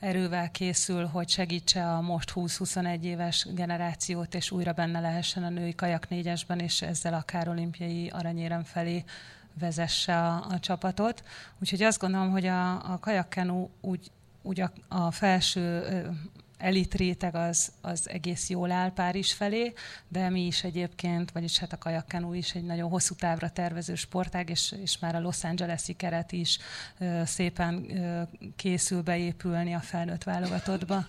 erővel 0.00 0.50
készül, 0.50 1.06
hogy 1.06 1.28
segítse 1.28 1.92
a 1.92 2.00
most 2.00 2.32
20-21 2.34 3.02
éves 3.02 3.46
generációt, 3.54 4.34
és 4.34 4.50
újra 4.50 4.72
benne 4.72 5.00
lehessen 5.00 5.44
a 5.44 5.48
női 5.48 5.74
kajak 5.74 6.08
négyesben, 6.08 6.58
és 6.58 6.82
ezzel 6.82 7.14
akár 7.14 7.48
olimpiai 7.48 8.08
aranyérem 8.08 8.64
felé 8.64 9.04
vezesse 9.58 10.18
a, 10.18 10.46
a 10.48 10.58
csapatot. 10.60 11.22
Úgyhogy 11.60 11.82
azt 11.82 12.00
gondolom, 12.00 12.30
hogy 12.30 12.46
a, 12.46 12.92
a 12.92 12.98
kajakkenu 13.00 13.68
úgy, 13.80 14.10
úgy 14.42 14.60
a, 14.60 14.72
a 14.88 15.10
felső 15.10 15.84
elit 16.58 16.94
réteg 16.94 17.34
az, 17.34 17.72
az 17.80 18.08
egész 18.08 18.50
jól 18.50 18.70
áll 18.70 18.92
Párizs 18.92 19.32
felé, 19.32 19.72
de 20.08 20.28
mi 20.28 20.46
is 20.46 20.64
egyébként, 20.64 21.30
vagyis 21.30 21.58
hát 21.58 21.72
a 21.72 21.78
kajakkenú 21.78 22.32
is 22.32 22.54
egy 22.54 22.64
nagyon 22.64 22.90
hosszú 22.90 23.14
távra 23.14 23.50
tervező 23.50 23.94
sportág, 23.94 24.50
és, 24.50 24.74
és 24.82 24.98
már 24.98 25.14
a 25.14 25.20
Los 25.20 25.44
Angeles-i 25.44 25.92
keret 25.92 26.32
is 26.32 26.58
ö, 26.98 27.22
szépen 27.24 27.98
ö, 27.98 28.22
készül 28.56 29.02
beépülni 29.02 29.74
a 29.74 29.80
felnőtt 29.80 30.22
válogatottba. 30.22 31.06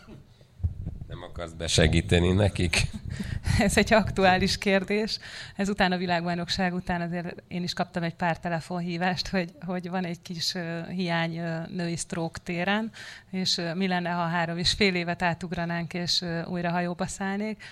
Nem 1.08 1.24
akarsz 1.24 1.52
besegíteni 1.52 2.32
nekik? 2.32 2.82
Ez 3.60 3.78
egy 3.78 3.94
aktuális 3.94 4.58
kérdés. 4.58 5.20
Ezután 5.56 5.92
a 5.92 5.98
világbajnokság 5.98 6.74
után 6.74 7.02
azért 7.02 7.44
én 7.48 7.64
is 7.64 7.74
kaptam 7.74 8.04
egy 8.04 8.16
pár 8.16 8.40
telefonhívást, 8.40 9.28
hogy, 9.28 9.52
hogy 9.66 9.90
van 9.90 10.06
egy 10.06 10.22
kis 10.22 10.54
hiány 10.90 11.42
női 11.68 11.96
stroke 11.96 12.40
téren, 12.44 12.92
és 13.32 13.62
mi 13.76 13.88
lenne, 13.88 14.10
ha 14.10 14.28
három 14.28 14.58
és 14.58 14.72
fél 14.72 14.96
évet 14.96 15.22
átugranánk, 15.22 15.94
és 15.94 16.24
újra 16.46 16.72
hajóba 16.72 17.08
szállnék. 17.08 17.64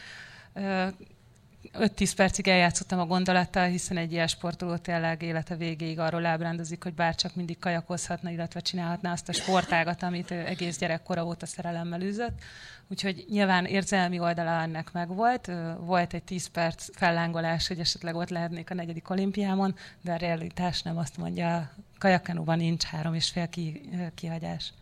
5-10 1.74 2.12
percig 2.16 2.48
eljátszottam 2.48 3.00
a 3.00 3.06
gondolattal, 3.06 3.68
hiszen 3.68 3.98
egy 3.98 4.12
ilyen 4.12 4.28
sportoló 4.28 4.78
tényleg 4.78 5.22
élete 5.22 5.56
végéig 5.56 6.00
arról 6.00 6.26
ábrándozik, 6.26 6.84
hogy 6.84 6.94
bárcsak 6.94 7.36
mindig 7.36 7.60
kajakozhatna, 7.60 8.30
illetve 8.30 8.60
csinálhatná 8.60 9.12
azt 9.12 9.30
a 9.30 9.34
sportágat, 9.34 10.04
amit 10.04 10.32
egész 10.32 10.78
gyerekkora 10.78 11.26
óta 11.26 11.46
szerelemmel 11.46 12.02
űzött. 12.02 12.40
Úgyhogy 12.88 13.26
nyilván 13.30 13.66
érzelmi 13.66 14.20
oldala 14.20 14.62
ennek 14.62 14.92
megvolt. 14.92 15.52
Volt 15.80 16.14
egy 16.14 16.24
10 16.24 16.48
perc 16.48 16.98
fellángolás, 16.98 17.68
hogy 17.68 17.80
esetleg 17.80 18.16
ott 18.16 18.30
lehetnék 18.30 18.70
a 18.70 18.74
negyedik 18.74 19.10
olimpiámon, 19.10 19.76
de 20.02 20.12
a 20.12 20.18
realitás 20.18 20.82
nem 20.82 20.98
azt 20.98 21.18
mondja, 21.18 21.72
kajakkenúban 22.00 22.58
nincs 22.58 22.84
három 22.84 23.14
és 23.14 23.30
fél 23.30 23.48
ki, 23.48 23.90
kihagyás. 24.16 24.74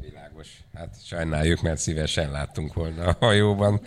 Világos. 0.00 0.48
Hát 0.74 1.04
sajnáljuk, 1.04 1.62
mert 1.62 1.78
szívesen 1.78 2.30
láttunk 2.30 2.74
volna 2.74 3.06
a 3.06 3.16
hajóban. 3.20 3.80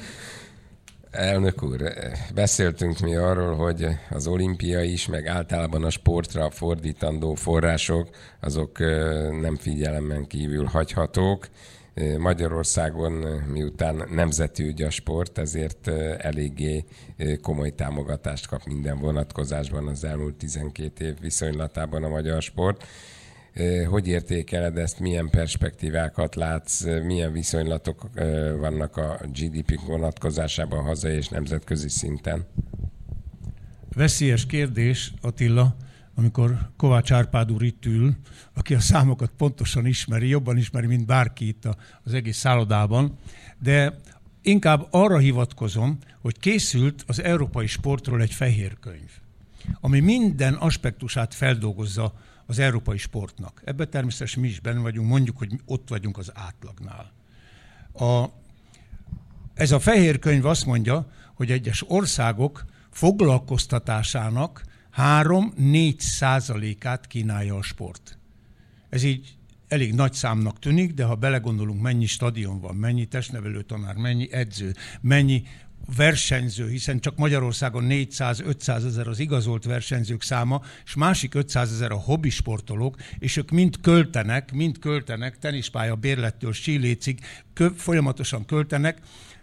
Elnök 1.11 1.63
úr, 1.63 1.93
beszéltünk 2.33 2.99
mi 2.99 3.15
arról, 3.15 3.55
hogy 3.55 3.87
az 4.09 4.27
olimpia 4.27 4.81
is, 4.83 5.07
meg 5.07 5.27
általában 5.27 5.83
a 5.83 5.89
sportra 5.89 6.49
fordítandó 6.49 7.33
források, 7.33 8.09
azok 8.39 8.79
nem 9.41 9.55
figyelemmen 9.55 10.27
kívül 10.27 10.65
hagyhatók. 10.65 11.47
Magyarországon, 12.17 13.11
miután 13.51 14.07
nemzeti 14.11 14.63
ügy 14.63 14.81
a 14.81 14.89
sport, 14.89 15.37
ezért 15.37 15.87
eléggé 16.17 16.85
komoly 17.41 17.69
támogatást 17.75 18.47
kap 18.47 18.65
minden 18.65 18.99
vonatkozásban 18.99 19.87
az 19.87 20.03
elmúlt 20.03 20.35
12 20.35 21.05
év 21.05 21.19
viszonylatában 21.19 22.03
a 22.03 22.09
magyar 22.09 22.41
sport. 22.41 22.85
Hogy 23.89 24.07
értékeled 24.07 24.77
ezt, 24.77 24.99
milyen 24.99 25.29
perspektívákat 25.29 26.35
látsz, 26.35 26.83
milyen 26.83 27.31
viszonylatok 27.31 28.09
vannak 28.59 28.97
a 28.97 29.19
GDP 29.33 29.79
vonatkozásában 29.85 30.83
hazai 30.83 31.15
és 31.15 31.27
nemzetközi 31.27 31.89
szinten? 31.89 32.45
Veszélyes 33.93 34.45
kérdés, 34.45 35.13
Attila 35.21 35.75
amikor 36.15 36.69
Kovács 36.77 37.11
Árpád 37.11 37.51
úr 37.51 37.63
itt 37.63 37.85
ül, 37.85 38.15
aki 38.53 38.73
a 38.73 38.79
számokat 38.79 39.31
pontosan 39.37 39.85
ismeri, 39.85 40.27
jobban 40.27 40.57
ismeri, 40.57 40.87
mint 40.87 41.05
bárki 41.05 41.47
itt 41.47 41.67
az 42.03 42.13
egész 42.13 42.37
szállodában, 42.37 43.17
de 43.59 43.99
inkább 44.41 44.87
arra 44.89 45.17
hivatkozom, 45.17 45.97
hogy 46.21 46.39
készült 46.39 47.03
az 47.07 47.21
európai 47.21 47.67
sportról 47.67 48.21
egy 48.21 48.33
fehér 48.33 48.77
könyv, 48.79 49.11
ami 49.79 49.99
minden 49.99 50.53
aspektusát 50.53 51.33
feldolgozza 51.33 52.13
az 52.51 52.59
európai 52.59 52.97
sportnak. 52.97 53.61
Ebben 53.65 53.89
természetesen 53.89 54.41
mi 54.41 54.47
is 54.47 54.59
benne 54.59 54.79
vagyunk, 54.79 55.07
mondjuk, 55.07 55.37
hogy 55.37 55.59
ott 55.65 55.89
vagyunk 55.89 56.17
az 56.17 56.31
átlagnál. 56.33 57.11
A, 57.93 58.25
ez 59.53 59.71
a 59.71 59.79
fehér 59.79 60.19
könyv 60.19 60.45
azt 60.45 60.65
mondja, 60.65 61.11
hogy 61.33 61.51
egyes 61.51 61.83
országok 61.87 62.65
foglalkoztatásának 62.89 64.63
3-4 64.97 65.99
százalékát 65.99 67.07
kínálja 67.07 67.55
a 67.55 67.61
sport. 67.61 68.17
Ez 68.89 69.03
így 69.03 69.37
elég 69.67 69.93
nagy 69.93 70.13
számnak 70.13 70.59
tűnik, 70.59 70.93
de 70.93 71.03
ha 71.03 71.15
belegondolunk, 71.15 71.81
mennyi 71.81 72.05
stadion 72.05 72.59
van, 72.59 72.75
mennyi 72.75 73.05
testnevelő 73.05 73.61
tanár, 73.61 73.95
mennyi 73.95 74.31
edző, 74.31 74.75
mennyi 75.01 75.43
versenyző, 75.95 76.69
hiszen 76.69 76.99
csak 76.99 77.17
Magyarországon 77.17 77.85
400-500 77.89 78.85
ezer 78.85 79.07
az 79.07 79.19
igazolt 79.19 79.65
versenyzők 79.65 80.21
száma, 80.21 80.61
és 80.85 80.95
másik 80.95 81.35
500 81.35 81.71
ezer 81.71 81.91
a 81.91 81.95
hobbisportolók, 81.95 82.97
és 83.19 83.37
ők 83.37 83.51
mind 83.51 83.79
költenek, 83.81 84.51
mind 84.51 84.79
költenek, 84.79 85.39
tenispálya 85.39 85.95
bérlettől 85.95 86.53
sílécig, 86.53 87.19
kö, 87.53 87.69
folyamatosan 87.75 88.45
költenek, 88.45 88.97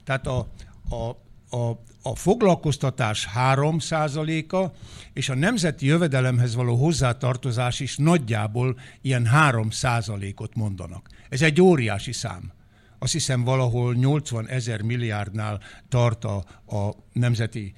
tehát 0.04 0.26
a, 0.26 0.48
a, 0.88 1.08
a, 1.56 1.80
a 2.02 2.14
foglalkoztatás 2.14 3.28
3% 3.34 4.48
a 4.48 4.72
és 5.12 5.28
a 5.28 5.34
nemzeti 5.34 5.86
jövedelemhez 5.86 6.54
való 6.54 6.76
hozzátartozás 6.76 7.80
is 7.80 7.96
nagyjából 7.96 8.78
ilyen 9.00 9.28
3% 9.32 10.36
ot 10.36 10.54
mondanak. 10.54 11.08
Ez 11.28 11.42
egy 11.42 11.60
óriási 11.60 12.12
szám. 12.12 12.52
Azt 12.98 13.12
hiszem 13.12 13.44
valahol 13.44 13.94
80 13.94 14.48
ezer 14.48 14.82
milliárdnál 14.82 15.60
tart 15.88 16.24
a, 16.24 16.36
a 16.66 16.94
nemzeti 17.12 17.74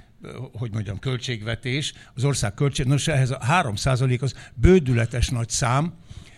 hogy 0.53 0.73
mondjam, 0.73 0.99
költségvetés, 0.99 1.93
az 2.15 2.25
ország 2.25 2.55
költség, 2.55 2.87
nos 2.87 3.09
ehhez 3.09 3.31
a 3.31 3.45
3 3.45 3.75
az 4.21 4.35
bődületes 4.55 5.29
nagy 5.29 5.49
szám, 5.49 5.95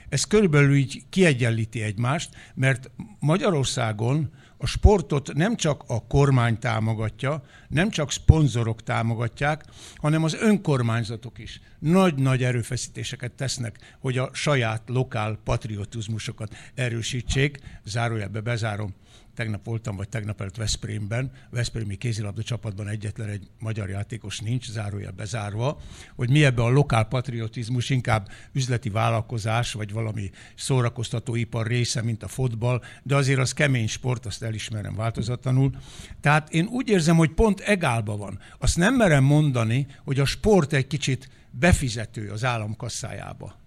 ez 0.09 0.25
körülbelül 0.25 0.75
így 0.75 1.03
kiegyenlíti 1.09 1.83
egymást, 1.83 2.31
mert 2.55 2.91
Magyarországon 3.19 4.31
a 4.63 4.67
sportot 4.67 5.33
nem 5.35 5.57
csak 5.57 5.83
a 5.87 6.07
kormány 6.07 6.59
támogatja, 6.59 7.43
nem 7.69 7.91
csak 7.91 8.13
szponzorok 8.13 8.83
támogatják, 8.83 9.65
hanem 9.97 10.25
az 10.25 10.35
önkormányzatok 10.35 11.39
is 11.39 11.61
nagy-nagy 11.79 12.43
erőfeszítéseket 12.43 13.33
tesznek, 13.33 13.97
hogy 13.99 14.19
a 14.19 14.31
saját 14.33 14.83
lokál 14.87 15.39
patriotizmusokat 15.45 16.55
erősítsék. 16.75 17.59
Zárójelbe 17.85 18.41
bezárom 18.41 18.95
tegnap 19.35 19.65
voltam, 19.65 19.97
vagy 19.97 20.09
tegnap 20.09 20.41
előtt 20.41 20.57
Veszprémben, 20.57 21.33
Veszprémi 21.51 21.97
kézilabda 21.97 22.43
csapatban 22.43 22.89
egyetlen 22.89 23.29
egy 23.29 23.49
magyar 23.59 23.89
játékos 23.89 24.41
nincs, 24.41 24.71
zárója 24.71 25.11
bezárva, 25.11 25.81
hogy 26.17 26.31
mi 26.31 26.45
ebbe 26.45 26.63
a 26.63 26.69
lokál 26.69 27.05
patriotizmus 27.05 27.91
inkább 27.91 28.29
üzleti 28.53 28.91
vállalkozás, 28.91 29.73
vagy 29.73 29.93
valami 29.93 30.31
szórakoztató 30.55 31.35
ipar 31.35 31.67
része, 31.67 32.03
mint 32.03 32.23
a 32.23 32.29
fotball, 32.29 32.81
de 33.03 33.17
azért 33.17 33.39
az 33.39 33.53
kemény 33.53 33.89
sport, 33.89 34.27
azt 34.27 34.43
elismerem 34.43 34.95
változatlanul. 34.95 35.77
Tehát 36.21 36.53
én 36.53 36.67
úgy 36.67 36.89
érzem, 36.89 37.17
hogy 37.17 37.31
pont 37.31 37.61
egálba 37.61 38.17
van. 38.17 38.39
Azt 38.59 38.77
nem 38.77 38.95
merem 38.95 39.25
mondani, 39.25 39.87
hogy 40.05 40.21
a 40.21 40.25
sport 40.25 40.73
egy 40.73 40.87
kicsit 40.87 41.29
befizető 41.51 42.31
az 42.31 42.45
állam 42.45 42.77
kasszájába. 42.77 43.61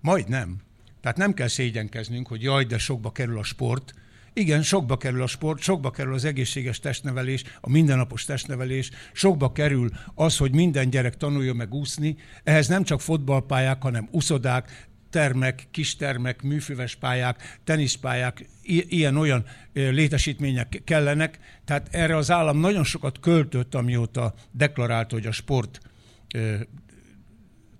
Majd 0.00 0.28
nem. 0.28 0.56
Tehát 1.00 1.16
nem 1.16 1.34
kell 1.34 1.48
szégyenkeznünk, 1.48 2.28
hogy 2.28 2.42
jaj, 2.42 2.64
de 2.64 2.78
sokba 2.78 3.12
kerül 3.12 3.38
a 3.38 3.42
sport, 3.42 3.94
igen, 4.38 4.62
sokba 4.62 4.96
kerül 4.96 5.22
a 5.22 5.26
sport, 5.26 5.60
sokba 5.60 5.90
kerül 5.90 6.14
az 6.14 6.24
egészséges 6.24 6.80
testnevelés, 6.80 7.42
a 7.60 7.70
mindennapos 7.70 8.24
testnevelés, 8.24 8.90
sokba 9.12 9.52
kerül 9.52 9.90
az, 10.14 10.36
hogy 10.36 10.54
minden 10.54 10.90
gyerek 10.90 11.16
tanuljon 11.16 11.56
meg 11.56 11.74
úszni. 11.74 12.16
Ehhez 12.44 12.68
nem 12.68 12.82
csak 12.82 13.00
fotballpályák, 13.00 13.82
hanem 13.82 14.08
uszodák, 14.10 14.88
termek, 15.10 15.66
kistermek, 15.70 16.42
műfüves 16.42 16.94
pályák, 16.94 17.58
teniszpályák, 17.64 18.46
ilyen-olyan 18.62 19.44
létesítmények 19.72 20.82
kellenek. 20.84 21.38
Tehát 21.64 21.88
erre 21.90 22.16
az 22.16 22.30
állam 22.30 22.58
nagyon 22.58 22.84
sokat 22.84 23.20
költött, 23.20 23.74
amióta 23.74 24.34
deklarálta, 24.50 25.14
hogy 25.14 25.26
a 25.26 25.32
sport 25.32 25.80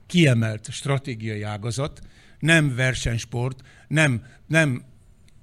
kiemelt 0.07 0.71
stratégiai 0.71 1.43
ágazat, 1.43 2.01
nem 2.39 2.75
versenysport, 2.75 3.61
nem, 3.89 4.23
nem 4.47 4.83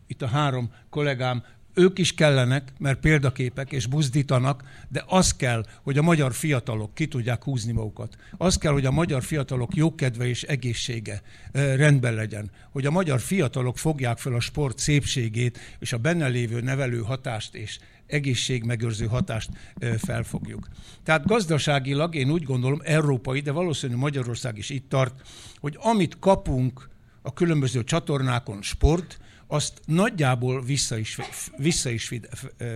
itt 0.08 0.22
a 0.22 0.28
három 0.28 0.72
kollégám 0.90 1.44
ők 1.76 2.00
is 2.00 2.14
kellenek, 2.14 2.74
mert 2.80 3.00
példaképek 3.00 3.72
és 3.72 3.86
buzdítanak, 3.86 4.64
de 4.90 5.04
az 5.08 5.36
kell, 5.36 5.66
hogy 5.84 5.98
a 5.98 6.02
magyar 6.02 6.34
fiatalok 6.34 6.94
ki 6.94 7.08
tudják 7.08 7.44
húzni 7.44 7.72
magukat. 7.72 8.16
Az 8.38 8.58
kell, 8.58 8.72
hogy 8.72 8.86
a 8.86 8.92
magyar 8.92 9.24
fiatalok 9.24 9.76
jókedve 9.76 10.28
és 10.28 10.44
egészsége 10.44 11.22
rendben 11.52 12.14
legyen. 12.14 12.52
Hogy 12.72 12.86
a 12.86 12.92
magyar 12.92 13.20
fiatalok 13.20 13.78
fogják 13.78 14.18
fel 14.18 14.34
a 14.34 14.40
sport 14.40 14.80
szépségét 14.80 15.60
és 15.80 15.94
a 15.94 15.98
benne 15.98 16.28
lévő 16.28 16.62
nevelő 16.62 17.00
hatást 17.00 17.56
és 17.56 17.80
egészségmegőrző 18.08 19.06
hatást 19.06 19.50
felfogjuk. 19.98 20.68
Tehát 21.04 21.26
gazdaságilag 21.26 22.16
én 22.16 22.32
úgy 22.32 22.44
gondolom, 22.44 22.82
európai, 22.84 23.40
de 23.40 23.52
valószínűleg 23.52 24.02
Magyarország 24.02 24.58
is 24.58 24.70
itt 24.70 24.90
tart, 24.90 25.22
hogy 25.60 25.78
amit 25.82 26.20
kapunk 26.20 26.90
a 27.22 27.34
különböző 27.34 27.84
csatornákon 27.84 28.62
sport, 28.62 29.20
azt 29.48 29.82
nagyjából 29.86 30.64
vissza 30.64 30.98
is, 30.98 31.18
vissza 31.58 31.90
is 31.90 32.14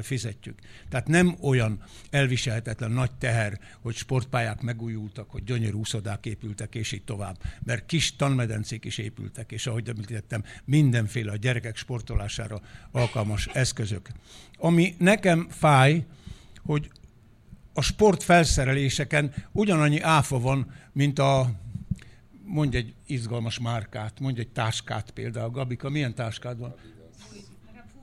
fizetjük. 0.02 0.60
Tehát 0.90 1.08
nem 1.08 1.38
olyan 1.42 1.84
elviselhetetlen 2.10 2.92
nagy 2.92 3.12
teher, 3.12 3.60
hogy 3.82 3.96
sportpályák 3.96 4.62
megújultak, 4.62 5.30
hogy 5.30 5.44
gyönyörű 5.44 5.76
úszodák 5.76 6.26
épültek, 6.26 6.76
és 6.76 6.92
így 6.92 7.04
tovább. 7.04 7.38
Mert 7.64 7.86
kis 7.86 8.16
tanmedencék 8.16 8.86
is 8.86 8.98
épültek, 8.98 9.52
és 9.52 9.68
ahogy 9.68 9.90
említettem, 9.90 10.44
mindenféle 10.66 11.32
a 11.32 11.36
gyerekek 11.36 11.76
sportolására 11.76 12.62
alkalmas 12.92 13.48
eszközök. 13.48 14.08
Ami 14.58 14.96
nekem 14.98 15.48
fáj, 15.50 16.06
hogy 16.64 16.92
a 17.74 17.82
sportfelszereléseken 17.82 19.34
ugyanannyi 19.52 20.00
áfa 20.00 20.40
van, 20.40 20.72
mint 20.94 21.20
a 21.20 21.52
mondj 22.50 22.78
egy 22.78 22.94
izgalmas 23.06 23.60
márkát, 23.60 24.20
mondj 24.20 24.40
egy 24.40 24.48
táskát 24.48 25.12
például. 25.12 25.50
Gabika, 25.50 25.90
milyen 25.90 26.16
táskád 26.16 26.60
van? 26.60 26.76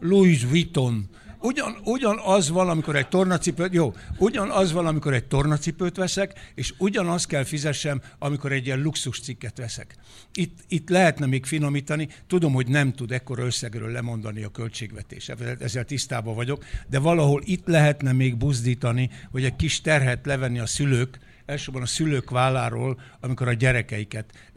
Louis 0.00 0.44
Vuitton. 0.44 1.08
Ugyan, 1.40 1.76
ugyan 1.84 2.18
az 2.24 2.50
van, 2.50 2.68
amikor 2.68 2.96
egy 2.96 3.08
tornacipőt, 3.08 3.72
jó, 3.72 3.94
ugyan 4.18 4.50
az 4.50 4.72
van, 4.72 4.86
amikor 4.86 5.14
egy 5.14 5.24
tornacipőt 5.24 5.96
veszek, 5.96 6.52
és 6.54 6.74
ugyanaz 6.78 7.26
kell 7.26 7.44
fizessem, 7.44 8.00
amikor 8.18 8.52
egy 8.52 8.66
ilyen 8.66 8.82
luxus 8.82 9.20
cikket 9.20 9.58
veszek. 9.58 9.96
Itt, 10.34 10.58
itt 10.68 10.88
lehetne 10.88 11.26
még 11.26 11.44
finomítani, 11.44 12.08
tudom, 12.26 12.52
hogy 12.52 12.68
nem 12.68 12.92
tud 12.92 13.12
ekkora 13.12 13.44
összegről 13.44 13.90
lemondani 13.90 14.42
a 14.42 14.48
költségvetés, 14.48 15.28
ezzel 15.58 15.84
tisztában 15.84 16.34
vagyok, 16.34 16.64
de 16.88 16.98
valahol 16.98 17.42
itt 17.44 17.66
lehetne 17.66 18.12
még 18.12 18.36
buzdítani, 18.36 19.10
hogy 19.30 19.44
egy 19.44 19.56
kis 19.56 19.80
terhet 19.80 20.26
levenni 20.26 20.58
a 20.58 20.66
szülők, 20.66 21.18
elsősorban 21.46 21.82
a 21.82 21.86
szülők 21.86 22.30
válláról, 22.30 23.00
amikor 23.20 23.48
a 23.48 23.52
gyerekeiket 23.52 24.52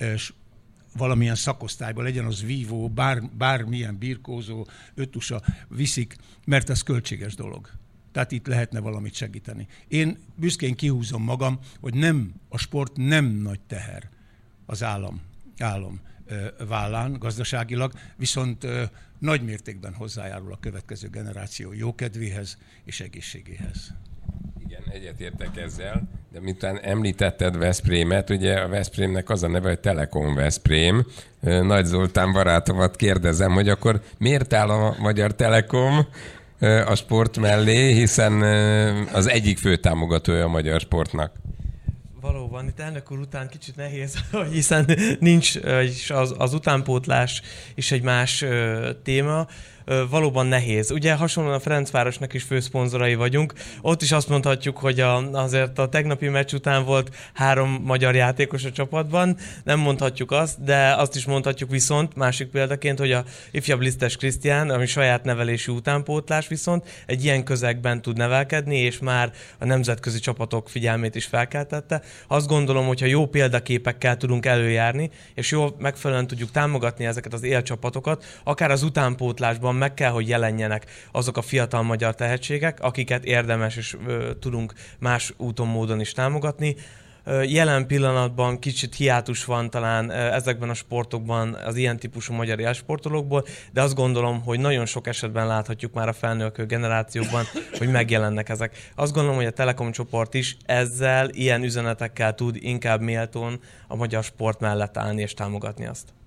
valamilyen 0.97 1.35
szakosztályban, 1.35 2.03
legyen 2.03 2.25
az 2.25 2.43
vívó, 2.43 2.89
bár, 2.89 3.21
bármilyen 3.37 3.97
birkózó, 3.97 4.67
ötusa 4.95 5.41
viszik, 5.67 6.15
mert 6.45 6.69
ez 6.69 6.81
költséges 6.81 7.35
dolog. 7.35 7.69
Tehát 8.11 8.31
itt 8.31 8.47
lehetne 8.47 8.79
valamit 8.79 9.13
segíteni. 9.13 9.67
Én 9.87 10.17
büszkén 10.35 10.75
kihúzom 10.75 11.23
magam, 11.23 11.59
hogy 11.79 11.93
nem, 11.93 12.33
a 12.49 12.57
sport 12.57 12.95
nem 12.95 13.25
nagy 13.25 13.59
teher 13.59 14.09
az 14.65 14.83
állam, 14.83 15.21
állam 15.57 15.99
vállán 16.67 17.13
gazdaságilag, 17.13 17.93
viszont 18.15 18.67
nagy 19.19 19.43
mértékben 19.43 19.93
hozzájárul 19.93 20.51
a 20.51 20.59
következő 20.59 21.09
generáció 21.09 21.73
jókedvéhez 21.73 22.57
és 22.83 22.99
egészségéhez. 22.99 23.93
Egyetértek 24.93 25.57
ezzel, 25.57 26.01
de 26.31 26.39
miután 26.39 26.79
említetted 26.79 27.57
Veszprémet, 27.57 28.29
ugye 28.29 28.59
a 28.59 28.67
Veszprémnek 28.67 29.29
az 29.29 29.43
a 29.43 29.47
neve, 29.47 29.67
hogy 29.67 29.79
Telekom 29.79 30.35
Veszprém. 30.35 31.05
Nagy 31.41 31.85
Zoltán 31.85 32.31
barátomat 32.31 32.95
kérdezem, 32.95 33.51
hogy 33.51 33.69
akkor 33.69 34.01
miért 34.17 34.53
áll 34.53 34.69
a 34.69 34.95
Magyar 34.99 35.35
Telekom 35.35 36.07
a 36.85 36.95
sport 36.95 37.37
mellé, 37.37 37.93
hiszen 37.93 38.41
az 39.13 39.27
egyik 39.27 39.57
fő 39.57 39.75
támogatója 39.75 40.43
a 40.43 40.47
magyar 40.47 40.79
sportnak. 40.79 41.31
Valóban, 42.21 42.67
itt 42.67 42.79
elnök 42.79 43.11
úr 43.11 43.19
után 43.19 43.49
kicsit 43.49 43.75
nehéz, 43.75 44.17
hiszen 44.51 44.89
nincs 45.19 45.55
az, 46.07 46.35
az 46.37 46.53
utánpótlás 46.53 47.41
is 47.75 47.91
egy 47.91 48.01
más 48.01 48.45
téma 49.03 49.47
valóban 50.09 50.45
nehéz. 50.45 50.91
Ugye 50.91 51.13
hasonlóan 51.13 51.55
a 51.55 51.59
Ferencvárosnak 51.59 52.33
is 52.33 52.43
főszponzorai 52.43 53.15
vagyunk, 53.15 53.53
ott 53.81 54.01
is 54.01 54.11
azt 54.11 54.29
mondhatjuk, 54.29 54.77
hogy 54.77 54.99
a, 54.99 55.31
azért 55.31 55.79
a 55.79 55.89
tegnapi 55.89 56.27
meccs 56.27 56.53
után 56.53 56.85
volt 56.85 57.15
három 57.33 57.81
magyar 57.83 58.15
játékos 58.15 58.63
a 58.63 58.71
csapatban, 58.71 59.37
nem 59.63 59.79
mondhatjuk 59.79 60.31
azt, 60.31 60.63
de 60.63 60.93
azt 60.97 61.15
is 61.15 61.25
mondhatjuk 61.25 61.69
viszont, 61.69 62.15
másik 62.15 62.47
példaként, 62.47 62.99
hogy 62.99 63.11
a 63.11 63.23
ifjabb 63.51 63.81
lisztes 63.81 64.15
Krisztián, 64.15 64.69
ami 64.69 64.85
saját 64.85 65.23
nevelési 65.23 65.71
utánpótlás 65.71 66.47
viszont 66.47 67.03
egy 67.05 67.23
ilyen 67.23 67.43
közegben 67.43 68.01
tud 68.01 68.17
nevelkedni, 68.17 68.77
és 68.77 68.99
már 68.99 69.31
a 69.59 69.65
nemzetközi 69.65 70.19
csapatok 70.19 70.69
figyelmét 70.69 71.15
is 71.15 71.25
felkeltette. 71.25 72.01
Azt 72.27 72.47
gondolom, 72.47 72.87
hogy 72.87 72.99
ha 72.99 73.05
jó 73.05 73.25
példaképekkel 73.25 74.17
tudunk 74.17 74.45
előjárni, 74.45 75.09
és 75.33 75.51
jó 75.51 75.67
megfelelően 75.77 76.27
tudjuk 76.27 76.51
támogatni 76.51 77.05
ezeket 77.05 77.33
az 77.33 77.43
élcsapatokat, 77.43 78.25
akár 78.43 78.71
az 78.71 78.83
utánpótlásban 78.83 79.75
meg 79.79 79.93
kell, 79.93 80.11
hogy 80.11 80.27
jelenjenek 80.27 80.85
azok 81.11 81.37
a 81.37 81.41
fiatal 81.41 81.81
magyar 81.81 82.15
tehetségek, 82.15 82.79
akiket 82.81 83.23
érdemes 83.23 83.75
és 83.75 83.97
ö, 84.07 84.31
tudunk 84.39 84.73
más 84.99 85.33
úton, 85.37 85.67
módon 85.67 85.99
is 85.99 86.11
támogatni. 86.11 86.75
Jelen 87.47 87.87
pillanatban 87.87 88.59
kicsit 88.59 88.95
hiátus 88.95 89.45
van 89.45 89.69
talán 89.69 90.11
ezekben 90.11 90.69
a 90.69 90.73
sportokban 90.73 91.53
az 91.53 91.75
ilyen 91.75 91.97
típusú 91.97 92.33
magyar 92.33 92.59
élsportolókból, 92.59 93.45
de 93.71 93.81
azt 93.81 93.95
gondolom, 93.95 94.41
hogy 94.41 94.59
nagyon 94.59 94.85
sok 94.85 95.07
esetben 95.07 95.47
láthatjuk 95.47 95.93
már 95.93 96.07
a 96.07 96.13
felnőkő 96.13 96.65
generációkban, 96.65 97.45
hogy 97.79 97.91
megjelennek 97.91 98.49
ezek. 98.49 98.91
Azt 98.95 99.13
gondolom, 99.13 99.37
hogy 99.37 99.47
a 99.47 99.51
Telekom 99.51 99.91
csoport 99.91 100.33
is 100.33 100.57
ezzel, 100.65 101.29
ilyen 101.29 101.63
üzenetekkel 101.63 102.35
tud 102.35 102.55
inkább 102.59 103.01
méltón 103.01 103.59
a 103.87 103.95
magyar 103.95 104.23
sport 104.23 104.59
mellett 104.59 104.97
állni 104.97 105.21
és 105.21 105.33
támogatni 105.33 105.85
azt. 105.85 106.18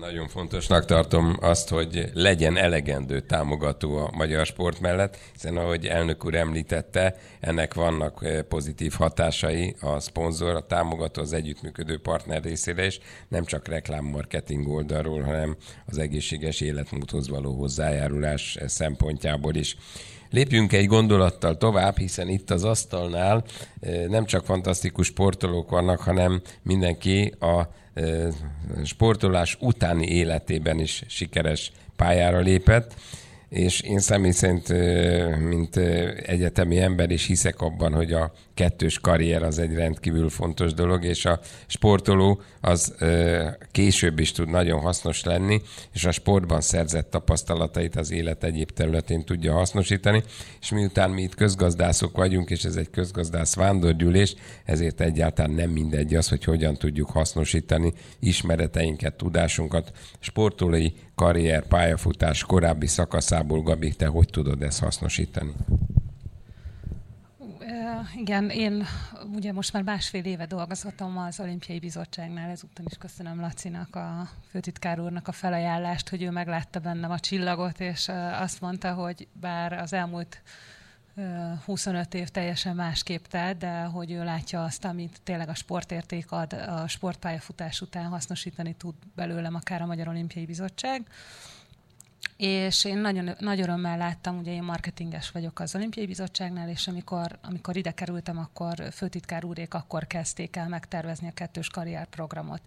Nagyon 0.00 0.28
fontosnak 0.28 0.84
tartom 0.84 1.36
azt, 1.40 1.68
hogy 1.68 2.10
legyen 2.14 2.56
elegendő 2.56 3.20
támogató 3.20 3.96
a 3.96 4.10
magyar 4.16 4.46
sport 4.46 4.80
mellett, 4.80 5.18
hiszen 5.32 5.56
ahogy 5.56 5.86
elnök 5.86 6.24
úr 6.24 6.34
említette, 6.34 7.16
ennek 7.40 7.74
vannak 7.74 8.18
eh, 8.24 8.42
pozitív 8.42 8.92
hatásai 8.92 9.74
a 9.80 10.00
szponzor, 10.00 10.54
a 10.54 10.66
támogató, 10.66 11.22
az 11.22 11.32
együttműködő 11.32 11.98
partner 11.98 12.42
részére 12.42 12.86
is, 12.86 12.98
nem 13.28 13.44
csak 13.44 13.68
reklámmarketing 13.68 14.68
oldalról, 14.68 15.22
hanem 15.22 15.56
az 15.86 15.98
egészséges 15.98 16.60
életmódhoz 16.60 17.28
való 17.28 17.52
hozzájárulás 17.52 18.58
szempontjából 18.66 19.54
is. 19.54 19.76
Lépjünk 20.30 20.72
egy 20.72 20.86
gondolattal 20.86 21.56
tovább, 21.56 21.96
hiszen 21.96 22.28
itt 22.28 22.50
az 22.50 22.64
asztalnál 22.64 23.44
eh, 23.80 24.04
nem 24.08 24.24
csak 24.24 24.44
fantasztikus 24.44 25.06
sportolók 25.06 25.70
vannak, 25.70 26.00
hanem 26.00 26.40
mindenki 26.62 27.34
a 27.38 27.58
eh, 27.60 27.66
sportolás 28.84 29.56
utáni 29.60 30.06
életében 30.06 30.78
is 30.78 31.02
sikeres 31.08 31.72
pályára 31.96 32.38
lépett 32.38 32.94
és 33.54 33.80
én 33.80 33.98
személy 33.98 34.30
szerint, 34.30 34.68
mint 35.48 35.76
egyetemi 36.26 36.78
ember 36.78 37.10
is 37.10 37.26
hiszek 37.26 37.60
abban, 37.60 37.92
hogy 37.92 38.12
a 38.12 38.32
kettős 38.54 38.98
karrier 38.98 39.42
az 39.42 39.58
egy 39.58 39.74
rendkívül 39.74 40.28
fontos 40.28 40.74
dolog, 40.74 41.04
és 41.04 41.24
a 41.24 41.40
sportoló 41.66 42.40
az 42.60 42.94
később 43.70 44.18
is 44.18 44.32
tud 44.32 44.48
nagyon 44.48 44.80
hasznos 44.80 45.24
lenni, 45.24 45.62
és 45.92 46.04
a 46.04 46.10
sportban 46.10 46.60
szerzett 46.60 47.10
tapasztalatait 47.10 47.96
az 47.96 48.10
élet 48.10 48.44
egyéb 48.44 48.70
területén 48.70 49.24
tudja 49.24 49.52
hasznosítani, 49.52 50.22
és 50.60 50.70
miután 50.70 51.10
mi 51.10 51.22
itt 51.22 51.34
közgazdászok 51.34 52.16
vagyunk, 52.16 52.50
és 52.50 52.64
ez 52.64 52.76
egy 52.76 52.90
közgazdász 52.90 53.54
vándorgyűlés, 53.54 54.34
ezért 54.64 55.00
egyáltalán 55.00 55.50
nem 55.50 55.70
mindegy 55.70 56.14
az, 56.14 56.28
hogy 56.28 56.44
hogyan 56.44 56.76
tudjuk 56.76 57.10
hasznosítani 57.10 57.92
ismereteinket, 58.18 59.14
tudásunkat, 59.14 59.92
sportolói 60.18 60.92
karrier, 61.14 61.66
pályafutás 61.66 62.44
korábbi 62.44 62.86
szakaszából, 62.86 63.62
Gabi, 63.62 63.92
te 63.92 64.06
hogy 64.06 64.28
tudod 64.30 64.62
ezt 64.62 64.80
hasznosítani? 64.80 65.52
Igen, 68.16 68.50
én 68.50 68.84
ugye 69.34 69.52
most 69.52 69.72
már 69.72 69.82
másfél 69.82 70.24
éve 70.24 70.46
dolgozhatom 70.46 71.18
az 71.18 71.40
Olimpiai 71.40 71.78
Bizottságnál, 71.78 72.50
ezúttal 72.50 72.84
is 72.90 72.96
köszönöm 72.96 73.40
Lacinak, 73.40 73.96
a 73.96 74.28
főtitkár 74.50 75.00
úrnak 75.00 75.28
a 75.28 75.32
felajánlást, 75.32 76.08
hogy 76.08 76.22
ő 76.22 76.30
meglátta 76.30 76.78
bennem 76.78 77.10
a 77.10 77.18
csillagot, 77.18 77.80
és 77.80 78.08
azt 78.40 78.60
mondta, 78.60 78.92
hogy 78.92 79.28
bár 79.32 79.72
az 79.72 79.92
elmúlt 79.92 80.42
25 81.64 82.14
év 82.14 82.28
teljesen 82.28 82.74
másképp 82.76 83.24
telt, 83.24 83.56
de 83.56 83.82
hogy 83.82 84.10
ő 84.10 84.24
látja 84.24 84.64
azt, 84.64 84.84
amit 84.84 85.20
tényleg 85.22 85.48
a 85.48 85.54
sportérték 85.54 86.30
ad, 86.30 86.52
a 86.52 86.88
sportpályafutás 86.88 87.80
után 87.80 88.04
hasznosítani 88.04 88.74
tud 88.74 88.94
belőlem 89.14 89.54
akár 89.54 89.82
a 89.82 89.86
Magyar 89.86 90.08
Olimpiai 90.08 90.46
Bizottság. 90.46 91.06
És 92.36 92.84
én 92.84 92.98
nagyon, 92.98 93.30
nagy 93.38 93.60
örömmel 93.60 93.98
láttam, 93.98 94.38
ugye 94.38 94.52
én 94.52 94.62
marketinges 94.62 95.30
vagyok 95.30 95.60
az 95.60 95.74
Olimpiai 95.74 96.06
Bizottságnál, 96.06 96.68
és 96.68 96.88
amikor, 96.88 97.38
amikor 97.42 97.76
ide 97.76 97.90
kerültem, 97.90 98.38
akkor 98.38 98.74
főtitkár 98.92 99.44
úrék 99.44 99.74
akkor 99.74 100.06
kezdték 100.06 100.56
el 100.56 100.68
megtervezni 100.68 101.28
a 101.28 101.34
kettős 101.34 101.68
karrierprogramot. 101.68 102.62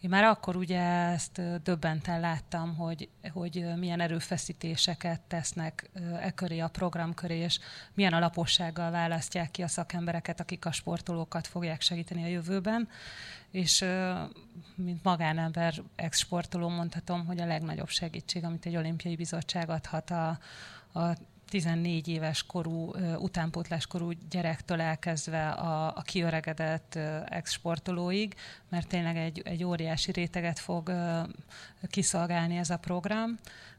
Én 0.00 0.10
már 0.10 0.24
akkor 0.24 0.56
ugye 0.56 0.80
ezt 0.80 1.62
döbbenten 1.62 2.20
láttam, 2.20 2.76
hogy, 2.76 3.08
hogy 3.32 3.64
milyen 3.76 4.00
erőfeszítéseket 4.00 5.20
tesznek 5.20 5.90
e 6.20 6.30
köré, 6.30 6.58
a 6.58 6.68
program 6.68 7.14
köré, 7.14 7.38
és 7.38 7.58
milyen 7.94 8.12
alapossággal 8.12 8.90
választják 8.90 9.50
ki 9.50 9.62
a 9.62 9.68
szakembereket, 9.68 10.40
akik 10.40 10.64
a 10.64 10.72
sportolókat 10.72 11.46
fogják 11.46 11.80
segíteni 11.80 12.22
a 12.22 12.26
jövőben. 12.26 12.88
És 13.50 13.84
mint 14.74 15.02
magánember, 15.02 15.74
ex-sportoló 15.96 16.68
mondhatom, 16.68 17.26
hogy 17.26 17.40
a 17.40 17.46
legnagyobb 17.46 17.88
segítség, 17.88 18.44
amit 18.44 18.66
egy 18.66 18.76
olimpiai 18.76 19.16
bizottság 19.16 19.70
adhat 19.70 20.10
a, 20.10 20.38
a 20.92 21.16
14 21.48 22.08
éves 22.08 22.42
korú, 22.42 22.94
utánpótláskorú 23.18 24.10
gyerektől 24.30 24.80
elkezdve 24.80 25.48
a, 25.48 25.96
a 25.96 26.02
kiöregedett 26.02 26.98
ex-sportolóig, 27.28 28.34
mert 28.68 28.88
tényleg 28.88 29.16
egy, 29.16 29.42
egy 29.44 29.64
óriási 29.64 30.12
réteget 30.12 30.58
fog 30.58 30.92
kiszolgálni 31.90 32.56
ez 32.56 32.70
a 32.70 32.76
program. 32.76 33.38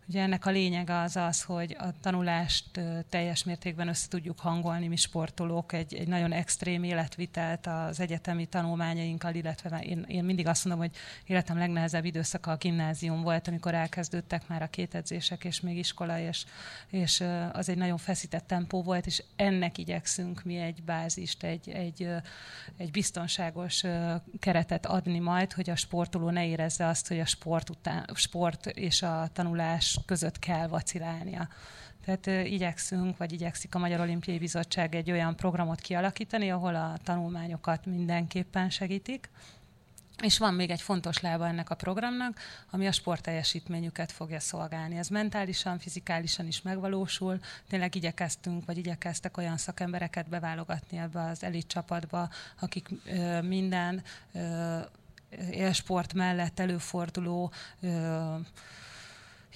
Ugye 0.09 0.21
ennek 0.21 0.45
a 0.45 0.49
lényege 0.49 0.99
az 0.99 1.15
az, 1.15 1.43
hogy 1.43 1.75
a 1.79 1.99
tanulást 2.01 2.65
teljes 3.09 3.43
mértékben 3.43 3.87
össze 3.87 4.07
tudjuk 4.07 4.39
hangolni 4.39 4.87
mi 4.87 4.95
sportolók, 4.95 5.73
egy, 5.73 5.93
egy 5.93 6.07
nagyon 6.07 6.31
extrém 6.31 6.83
életvitelt 6.83 7.67
az 7.67 7.99
egyetemi 7.99 8.45
tanulmányainkkal, 8.45 9.35
illetve 9.35 9.79
én, 9.79 10.05
én 10.07 10.23
mindig 10.23 10.47
azt 10.47 10.65
mondom, 10.65 10.85
hogy 10.85 10.95
életem 11.25 11.57
legnehezebb 11.57 12.05
időszaka 12.05 12.51
a 12.51 12.55
gimnázium 12.55 13.21
volt, 13.21 13.47
amikor 13.47 13.73
elkezdődtek 13.73 14.47
már 14.47 14.61
a 14.61 14.67
két 14.67 14.95
edzések, 14.95 15.43
és 15.43 15.59
még 15.59 15.77
iskola, 15.77 16.19
és, 16.19 16.45
és 16.89 17.23
az 17.51 17.69
egy 17.69 17.77
nagyon 17.77 17.97
feszített 17.97 18.47
tempó 18.47 18.83
volt, 18.83 19.05
és 19.05 19.23
ennek 19.35 19.77
igyekszünk 19.77 20.43
mi 20.43 20.57
egy 20.57 20.83
bázist, 20.83 21.43
egy, 21.43 21.69
egy, 21.69 22.09
egy 22.77 22.91
biztonságos 22.91 23.83
keretet 24.39 24.85
adni 24.85 25.19
majd, 25.19 25.53
hogy 25.53 25.69
a 25.69 25.75
sportoló 25.75 26.29
ne 26.29 26.45
érezze 26.45 26.87
azt, 26.87 27.07
hogy 27.07 27.19
a 27.19 27.25
sport, 27.25 27.69
után, 27.69 28.09
sport 28.13 28.65
és 28.65 29.01
a 29.01 29.29
tanulás 29.33 29.98
között 30.05 30.39
kell 30.39 30.67
vacilálnia. 30.67 31.47
Tehát 32.05 32.47
igyekszünk, 32.47 33.17
vagy 33.17 33.31
igyekszik 33.31 33.75
a 33.75 33.79
Magyar 33.79 33.99
Olimpiai 33.99 34.37
Bizottság 34.37 34.95
egy 34.95 35.11
olyan 35.11 35.35
programot 35.35 35.79
kialakítani, 35.79 36.51
ahol 36.51 36.75
a 36.75 36.97
tanulmányokat 37.03 37.85
mindenképpen 37.85 38.69
segítik, 38.69 39.29
és 40.21 40.37
van 40.37 40.53
még 40.53 40.69
egy 40.69 40.81
fontos 40.81 41.19
lába 41.19 41.47
ennek 41.47 41.69
a 41.69 41.75
programnak, 41.75 42.39
ami 42.71 42.87
a 42.87 42.91
sportteljesítményüket 42.91 44.11
fogja 44.11 44.39
szolgálni. 44.39 44.97
Ez 44.97 45.07
mentálisan, 45.07 45.79
fizikálisan 45.79 46.47
is 46.47 46.61
megvalósul. 46.61 47.39
Tényleg 47.69 47.95
igyekeztünk, 47.95 48.65
vagy 48.65 48.77
igyekeztek 48.77 49.37
olyan 49.37 49.57
szakembereket 49.57 50.29
beválogatni 50.29 50.97
ebbe 50.97 51.21
az 51.21 51.43
elit 51.43 51.67
csapatba, 51.67 52.29
akik 52.59 52.89
ö, 53.05 53.41
minden 53.41 54.03
ö, 54.33 54.77
élsport 55.51 56.13
mellett 56.13 56.59
előforduló 56.59 57.51
ö, 57.81 58.35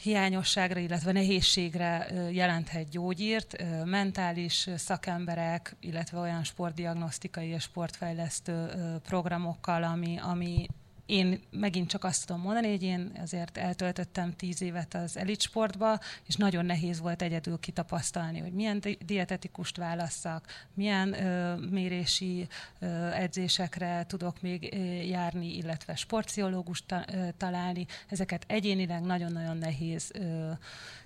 hiányosságra, 0.04 0.80
illetve 0.80 1.12
nehézségre 1.12 2.08
jelenthet 2.32 2.90
gyógyírt, 2.90 3.64
mentális 3.86 4.70
szakemberek, 4.76 5.76
illetve 5.80 6.20
olyan 6.20 6.44
sportdiagnosztikai 6.44 7.48
és 7.48 7.64
sportfejlesztő 7.64 8.70
programokkal, 9.04 9.84
ami, 9.84 10.20
ami 10.22 10.68
én 11.06 11.42
megint 11.52 11.90
csak 11.90 12.04
azt 12.04 12.26
tudom 12.26 12.42
mondani, 12.42 12.70
hogy 12.70 12.84
én 12.84 13.12
azért 13.22 13.58
eltöltöttem 13.58 14.36
tíz 14.36 14.62
évet 14.62 14.94
az 14.94 15.18
elitsportba, 15.18 16.00
és 16.28 16.36
nagyon 16.36 16.66
nehéz 16.66 17.00
volt 17.00 17.22
egyedül 17.22 17.60
kitapasztalni, 17.60 18.40
hogy 18.40 18.54
milyen 18.54 18.82
dietetikust 19.06 19.78
válasszak, 19.78 20.46
milyen 20.74 21.24
ö, 21.24 21.56
mérési 21.56 22.48
ö, 22.80 23.10
edzésekre 23.10 24.06
tudok 24.08 24.42
még 24.42 24.74
járni, 25.08 25.56
illetve 25.56 25.96
sportpszichológust 25.96 26.86
ta, 26.86 27.04
ö, 27.14 27.28
találni. 27.38 27.86
Ezeket 28.10 28.44
egyénileg 28.48 29.02
nagyon-nagyon 29.02 29.58
nehéz 29.58 30.12
ö, 30.14 30.52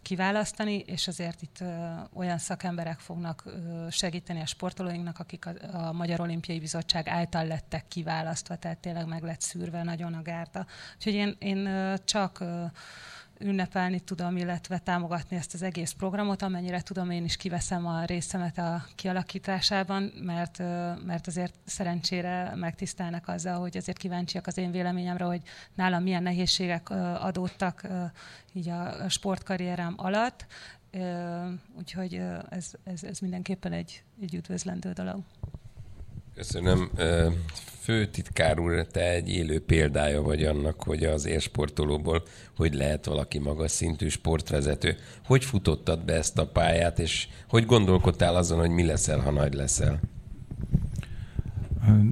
kiválasztani, 0.01 0.77
és 0.77 1.07
azért 1.07 1.41
itt 1.41 1.57
ö, 1.59 1.65
olyan 2.13 2.37
szakemberek 2.37 2.99
fognak 2.99 3.43
ö, 3.45 3.87
segíteni 3.89 4.41
a 4.41 4.45
sportolóinknak, 4.45 5.19
akik 5.19 5.45
a, 5.45 5.51
a 5.87 5.91
Magyar 5.91 6.19
Olimpiai 6.19 6.59
Bizottság 6.59 7.07
által 7.07 7.45
lettek 7.45 7.87
kiválasztva, 7.87 8.55
tehát 8.55 8.77
tényleg 8.77 9.07
meg 9.07 9.23
lett 9.23 9.41
szűrve 9.41 9.85
nagyon 9.87 10.13
a 10.13 10.21
gárda. 10.21 10.65
Úgyhogy 10.95 11.13
én, 11.13 11.35
én 11.39 11.69
csak 12.05 12.43
ünnepelni 13.39 13.99
tudom, 13.99 14.37
illetve 14.37 14.77
támogatni 14.77 15.37
ezt 15.37 15.53
az 15.53 15.61
egész 15.61 15.91
programot, 15.91 16.41
amennyire 16.41 16.81
tudom, 16.81 17.09
én 17.09 17.23
is 17.23 17.37
kiveszem 17.37 17.85
a 17.85 18.05
részemet 18.05 18.57
a 18.57 18.85
kialakításában, 18.95 20.03
mert, 20.21 20.57
mert 21.05 21.27
azért 21.27 21.53
szerencsére 21.65 22.55
megtisztelnek 22.55 23.27
azzal, 23.27 23.59
hogy 23.59 23.77
azért 23.77 23.97
kíváncsiak 23.97 24.47
az 24.47 24.57
én 24.57 24.71
véleményemre, 24.71 25.23
hogy 25.23 25.41
nálam 25.75 26.03
milyen 26.03 26.23
nehézségek 26.23 26.89
adódtak 27.19 27.87
így 28.53 28.69
a 28.69 29.09
sportkarrierem 29.09 29.93
alatt, 29.97 30.45
úgyhogy 31.77 32.21
ez, 32.49 32.71
ez, 32.83 33.03
ez 33.03 33.19
mindenképpen 33.19 33.71
egy, 33.71 34.03
egy 34.21 34.35
üdvözlendő 34.35 34.91
dolog. 34.91 35.19
Köszönöm. 36.37 36.89
Főtitkár 37.79 38.59
úr, 38.59 38.87
te 38.87 39.11
egy 39.11 39.29
élő 39.29 39.59
példája 39.59 40.21
vagy 40.21 40.43
annak, 40.43 40.83
hogy 40.83 41.03
az 41.03 41.25
élsportolóból 41.25 42.23
hogy 42.55 42.73
lehet 42.73 43.05
valaki 43.05 43.39
magas 43.39 43.71
szintű 43.71 44.07
sportvezető. 44.07 44.95
Hogy 45.25 45.45
futottad 45.45 46.05
be 46.05 46.13
ezt 46.13 46.37
a 46.37 46.47
pályát, 46.47 46.99
és 46.99 47.27
hogy 47.49 47.65
gondolkodtál 47.65 48.35
azon, 48.35 48.59
hogy 48.59 48.69
mi 48.69 48.85
leszel, 48.85 49.19
ha 49.19 49.31
nagy 49.31 49.53
leszel? 49.53 49.99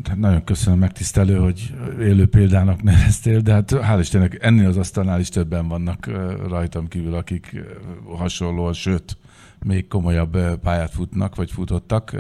Hát 0.08 0.18
nagyon 0.18 0.44
köszönöm, 0.44 0.80
megtisztelő, 0.80 1.38
hogy 1.38 1.74
élő 2.00 2.28
példának 2.28 2.84
neveztél, 2.84 3.40
de 3.40 3.54
hát 3.54 3.72
hál' 3.72 3.98
Istennek 4.00 4.38
ennél 4.42 4.68
az 4.68 4.78
asztalnál 4.78 5.20
is 5.20 5.30
többen 5.30 5.68
vannak 5.68 6.06
rajtam 6.48 6.88
kívül, 6.88 7.14
akik 7.14 7.56
hasonlóan, 8.18 8.74
sőt, 8.74 9.18
még 9.66 9.88
komolyabb 9.88 10.60
pályát 10.60 10.92
futnak, 10.92 11.36
vagy 11.36 11.52
futottak 11.52 12.16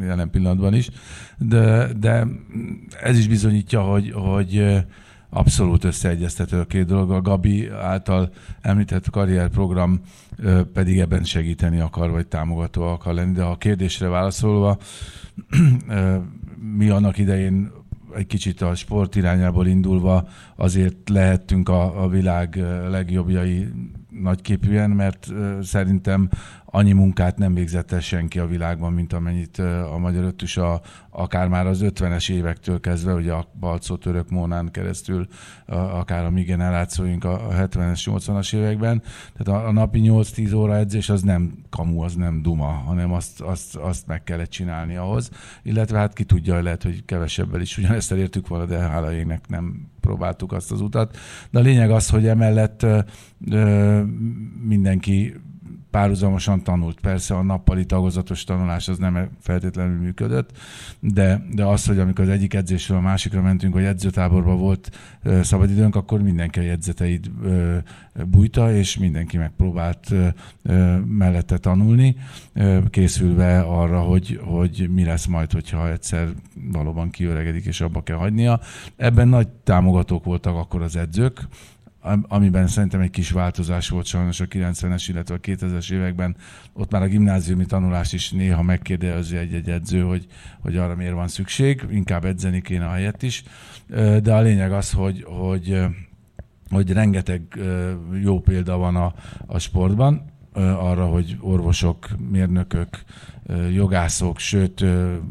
jelen 0.00 0.30
pillanatban 0.30 0.74
is. 0.74 0.88
De, 1.38 1.92
de 1.92 2.26
ez 3.02 3.18
is 3.18 3.28
bizonyítja, 3.28 3.80
hogy, 3.80 4.12
hogy 4.12 4.84
abszolút 5.30 5.84
összeegyeztető 5.84 6.60
a 6.60 6.64
két 6.64 6.86
dolog. 6.86 7.10
A 7.10 7.20
Gabi 7.20 7.68
által 7.70 8.30
említett 8.60 9.10
karrierprogram 9.10 10.00
pedig 10.72 10.98
ebben 10.98 11.24
segíteni 11.24 11.80
akar, 11.80 12.10
vagy 12.10 12.26
támogató 12.26 12.82
akar 12.82 13.14
lenni. 13.14 13.32
De 13.32 13.42
a 13.42 13.56
kérdésre 13.56 14.08
válaszolva, 14.08 14.78
mi 16.78 16.88
annak 16.88 17.18
idején 17.18 17.70
egy 18.16 18.26
kicsit 18.26 18.60
a 18.60 18.74
sport 18.74 19.16
irányából 19.16 19.66
indulva 19.66 20.28
azért 20.56 21.08
lehettünk 21.08 21.68
a, 21.68 22.02
a 22.02 22.08
világ 22.08 22.56
legjobbjai 22.90 23.68
nagyképűen, 24.22 24.90
mert 24.90 25.32
szerintem 25.62 26.28
annyi 26.74 26.92
munkát 26.92 27.38
nem 27.38 27.54
végzett 27.54 27.92
el 27.92 28.00
senki 28.00 28.38
a 28.38 28.46
világban, 28.46 28.92
mint 28.92 29.12
amennyit 29.12 29.58
a 29.92 29.96
magyar 29.98 30.24
öttus 30.24 30.56
a, 30.56 30.80
akár 31.10 31.48
már 31.48 31.66
az 31.66 31.80
50-es 31.84 32.30
évektől 32.30 32.80
kezdve, 32.80 33.14
ugye 33.14 33.32
a 33.32 33.46
Balcó 33.60 33.96
Török 33.96 34.30
Mónán 34.30 34.70
keresztül, 34.70 35.26
akár 35.66 36.24
a 36.24 36.30
mi 36.30 36.42
generációink 36.42 37.24
a 37.24 37.40
70-es, 37.50 38.02
80-as 38.04 38.54
években. 38.54 39.02
Tehát 39.36 39.62
a, 39.62 39.68
a 39.68 39.72
napi 39.72 40.00
8-10 40.04 40.56
óra 40.56 40.76
edzés 40.76 41.08
az 41.08 41.22
nem 41.22 41.52
kamu, 41.70 42.00
az 42.00 42.14
nem 42.14 42.42
duma, 42.42 42.66
hanem 42.66 43.12
azt, 43.12 43.40
azt, 43.40 43.76
azt 43.76 44.06
meg 44.06 44.22
kellett 44.24 44.50
csinálni 44.50 44.96
ahhoz. 44.96 45.30
Illetve 45.62 45.98
hát 45.98 46.12
ki 46.12 46.24
tudja, 46.24 46.62
lehet, 46.62 46.82
hogy 46.82 47.04
kevesebbel 47.04 47.60
is 47.60 47.78
ugyanezt 47.78 48.12
elértük 48.12 48.48
volna, 48.48 48.64
de 48.64 48.78
hála 48.78 49.12
ének 49.12 49.48
nem 49.48 49.90
próbáltuk 50.00 50.52
azt 50.52 50.72
az 50.72 50.80
utat. 50.80 51.16
De 51.50 51.58
a 51.58 51.62
lényeg 51.62 51.90
az, 51.90 52.08
hogy 52.08 52.26
emellett 52.26 52.86
ö, 53.50 54.02
mindenki 54.62 55.34
párhuzamosan 55.94 56.62
tanult. 56.62 57.00
Persze 57.00 57.34
a 57.34 57.42
nappali 57.42 57.84
tagozatos 57.86 58.44
tanulás 58.44 58.88
az 58.88 58.98
nem 58.98 59.28
feltétlenül 59.40 59.98
működött, 59.98 60.50
de, 61.00 61.46
de 61.50 61.64
az, 61.64 61.86
hogy 61.86 61.98
amikor 61.98 62.24
az 62.24 62.30
egyik 62.30 62.54
edzésről 62.54 62.98
a 62.98 63.00
másikra 63.00 63.42
mentünk, 63.42 63.74
vagy 63.74 63.84
edzőtáborban 63.84 64.58
volt 64.58 64.90
szabadidőnk, 65.42 65.96
akkor 65.96 66.22
mindenki 66.22 66.58
a 66.58 66.62
jegyzeteit 66.62 67.30
bújta, 68.26 68.72
és 68.72 68.98
mindenki 68.98 69.36
megpróbált 69.36 70.14
mellette 71.08 71.58
tanulni, 71.58 72.16
készülve 72.90 73.60
arra, 73.60 74.00
hogy, 74.00 74.40
hogy 74.44 74.88
mi 74.94 75.04
lesz 75.04 75.26
majd, 75.26 75.52
hogyha 75.52 75.90
egyszer 75.90 76.28
valóban 76.72 77.10
kiöregedik, 77.10 77.64
és 77.64 77.80
abba 77.80 78.02
kell 78.02 78.16
hagynia. 78.16 78.60
Ebben 78.96 79.28
nagy 79.28 79.48
támogatók 79.48 80.24
voltak 80.24 80.56
akkor 80.56 80.82
az 80.82 80.96
edzők, 80.96 81.48
amiben 82.28 82.66
szerintem 82.66 83.00
egy 83.00 83.10
kis 83.10 83.30
változás 83.30 83.88
volt 83.88 84.06
sajnos 84.06 84.40
a 84.40 84.46
90-es, 84.46 85.04
illetve 85.08 85.34
a 85.34 85.40
2000-es 85.40 85.92
években. 85.92 86.36
Ott 86.72 86.90
már 86.90 87.02
a 87.02 87.06
gimnáziumi 87.06 87.66
tanulás 87.66 88.12
is 88.12 88.30
néha 88.30 88.62
megkérdezi 88.62 89.36
egy-egy 89.36 89.70
edző, 89.70 90.00
hogy, 90.00 90.26
hogy 90.60 90.76
arra 90.76 90.94
miért 90.94 91.14
van 91.14 91.28
szükség, 91.28 91.86
inkább 91.90 92.24
edzeni 92.24 92.60
kéne 92.60 92.86
a 92.86 92.92
helyet 92.92 93.22
is. 93.22 93.42
De 94.22 94.34
a 94.34 94.40
lényeg 94.40 94.72
az, 94.72 94.90
hogy, 94.92 95.24
hogy, 95.24 95.80
hogy 96.70 96.92
rengeteg 96.92 97.42
jó 98.22 98.40
példa 98.40 98.76
van 98.76 98.96
a, 98.96 99.14
a 99.46 99.58
sportban, 99.58 100.33
arra, 100.54 101.06
hogy 101.06 101.36
orvosok, 101.40 102.08
mérnökök, 102.30 102.88
jogászok, 103.72 104.38
sőt, 104.38 104.84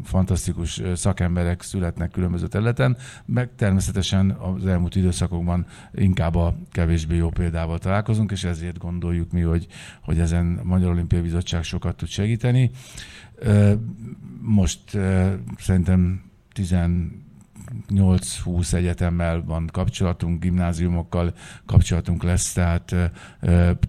fantasztikus 0.04 0.82
szakemberek 0.94 1.62
születnek 1.62 2.10
különböző 2.10 2.46
területen, 2.46 2.96
meg 3.24 3.50
természetesen 3.56 4.30
az 4.30 4.66
elmúlt 4.66 4.96
időszakokban 4.96 5.66
inkább 5.94 6.34
a 6.34 6.56
kevésbé 6.70 7.16
jó 7.16 7.28
példával 7.28 7.78
találkozunk, 7.78 8.30
és 8.30 8.44
ezért 8.44 8.78
gondoljuk 8.78 9.32
mi, 9.32 9.40
hogy, 9.40 9.66
hogy 10.02 10.18
ezen 10.18 10.60
Magyar 10.62 10.90
Olimpiai 10.90 11.22
Bizottság 11.22 11.62
sokat 11.62 11.96
tud 11.96 12.08
segíteni. 12.08 12.70
Most 14.40 14.98
szerintem 15.58 16.22
10 16.52 16.72
8-20 17.88 18.72
egyetemmel 18.72 19.42
van 19.44 19.68
kapcsolatunk, 19.72 20.42
gimnáziumokkal 20.42 21.34
kapcsolatunk 21.66 22.22
lesz, 22.22 22.52
tehát 22.52 22.94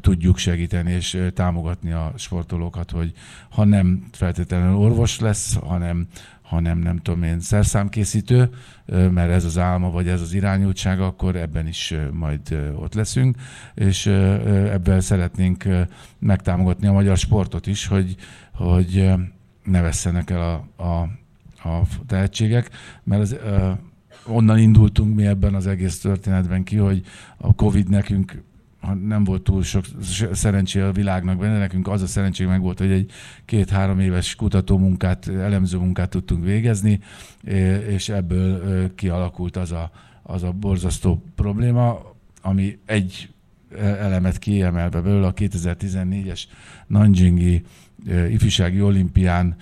tudjuk 0.02 0.38
segíteni 0.38 0.92
és 0.92 1.22
támogatni 1.34 1.92
a 1.92 2.14
sportolókat, 2.16 2.92
hogy 2.92 3.14
ha 3.50 3.64
nem 3.64 4.06
feltétlenül 4.12 4.76
orvos 4.76 5.20
lesz, 5.20 5.56
hanem 5.56 6.08
hanem 6.46 6.78
nem 6.78 6.98
tudom 6.98 7.24
én, 7.24 7.40
szerszámkészítő, 7.40 8.50
mert 8.86 9.32
ez 9.32 9.46
az 9.46 9.58
álma, 9.58 9.92
vagy 9.92 10.08
ez 10.08 10.22
az 10.22 10.34
irányultság, 10.34 11.00
akkor 11.00 11.36
ebben 11.36 11.68
is 11.68 11.94
majd 12.12 12.72
ott 12.76 12.94
leszünk, 12.94 13.38
és 13.74 14.06
ebben 14.06 15.02
szeretnénk 15.02 15.64
megtámogatni 16.20 16.88
a 16.88 16.92
magyar 16.92 17.18
sportot 17.18 17.68
is, 17.68 17.88
hogy, 17.88 18.16
hogy 18.54 19.14
ne 19.64 19.82
vesszenek 19.82 20.30
el 20.30 20.42
a, 20.78 20.84
a 20.84 21.10
a 21.66 21.82
tehetségek, 22.07 22.70
mert 23.03 23.22
az, 23.22 23.36
onnan 24.28 24.57
indultunk 24.57 25.16
mi 25.16 25.26
ebben 25.26 25.55
az 25.55 25.68
egész 25.68 25.99
történetben 25.99 26.63
ki, 26.63 26.76
hogy 26.76 27.01
a 27.38 27.53
Covid 27.53 27.89
nekünk 27.89 28.43
nem 28.93 29.24
volt 29.24 29.41
túl 29.41 29.63
sok 29.63 29.86
szerencsé 30.32 30.80
a 30.80 30.91
világnak 30.91 31.38
benne, 31.38 31.57
nekünk 31.57 31.88
az 31.88 32.01
a 32.01 32.07
szerencség 32.07 32.47
meg 32.47 32.61
volt, 32.61 32.80
hogy 32.80 32.91
egy 32.91 33.11
két-három 33.45 33.99
éves 33.99 34.36
kutatómunkát, 34.36 35.28
elemző 35.28 35.78
munkát 35.78 36.09
tudtunk 36.09 36.43
végezni, 36.43 36.99
és 37.88 38.09
ebből 38.09 38.95
kialakult 38.95 39.57
az 39.57 39.72
a, 39.72 39.91
az 40.24 40.43
a 40.43 40.51
borzasztó 40.51 41.24
probléma, 41.36 42.13
ami 42.41 42.80
egy 42.86 43.30
elemet 43.80 44.38
kiemelve 44.39 45.01
belőle 45.01 45.28
a 45.28 45.34
2014-es 45.34 46.41
Nanjingi 46.88 47.63
ifjúsági 48.30 48.82
olimpián 48.82 49.55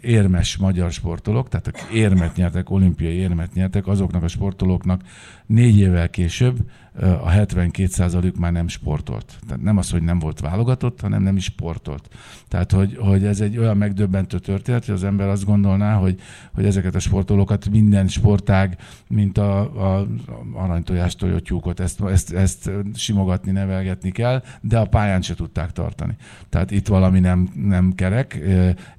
érmes 0.00 0.56
magyar 0.56 0.90
sportolók, 0.92 1.48
tehát 1.48 1.66
akik 1.66 1.92
érmet 1.92 2.36
nyertek, 2.36 2.70
olimpiai 2.70 3.14
érmet 3.14 3.54
nyertek, 3.54 3.86
azoknak 3.86 4.22
a 4.22 4.28
sportolóknak 4.28 5.02
négy 5.46 5.78
évvel 5.78 6.10
később 6.10 6.58
a 7.00 7.30
72%-ük 7.30 8.36
már 8.36 8.52
nem 8.52 8.68
sportolt. 8.68 9.38
Tehát 9.46 9.62
nem 9.62 9.76
az, 9.76 9.90
hogy 9.90 10.02
nem 10.02 10.18
volt 10.18 10.40
válogatott, 10.40 11.00
hanem 11.00 11.22
nem 11.22 11.36
is 11.36 11.44
sportolt. 11.44 12.08
Tehát, 12.48 12.72
hogy, 12.72 12.96
hogy 12.96 13.24
ez 13.24 13.40
egy 13.40 13.58
olyan 13.58 13.76
megdöbbentő 13.76 14.38
történet, 14.38 14.84
hogy 14.84 14.94
az 14.94 15.04
ember 15.04 15.28
azt 15.28 15.44
gondolná, 15.44 15.94
hogy, 15.94 16.20
hogy 16.54 16.64
ezeket 16.64 16.94
a 16.94 16.98
sportolókat 16.98 17.68
minden 17.70 18.08
sportág, 18.08 18.76
mint 19.08 19.38
a, 19.38 19.60
a 19.96 20.06
aranytojás 20.54 21.14
tojótyúkot, 21.14 21.80
ezt, 21.80 22.00
ezt, 22.00 22.32
ezt 22.32 22.70
simogatni, 22.94 23.50
nevelgetni 23.50 24.10
kell, 24.10 24.42
de 24.60 24.78
a 24.78 24.86
pályán 24.86 25.22
se 25.22 25.34
tudták 25.34 25.72
tartani. 25.72 26.16
Tehát 26.48 26.70
itt 26.70 26.86
valami 26.86 27.20
nem, 27.20 27.48
nem 27.54 27.92
kerek, 27.94 28.40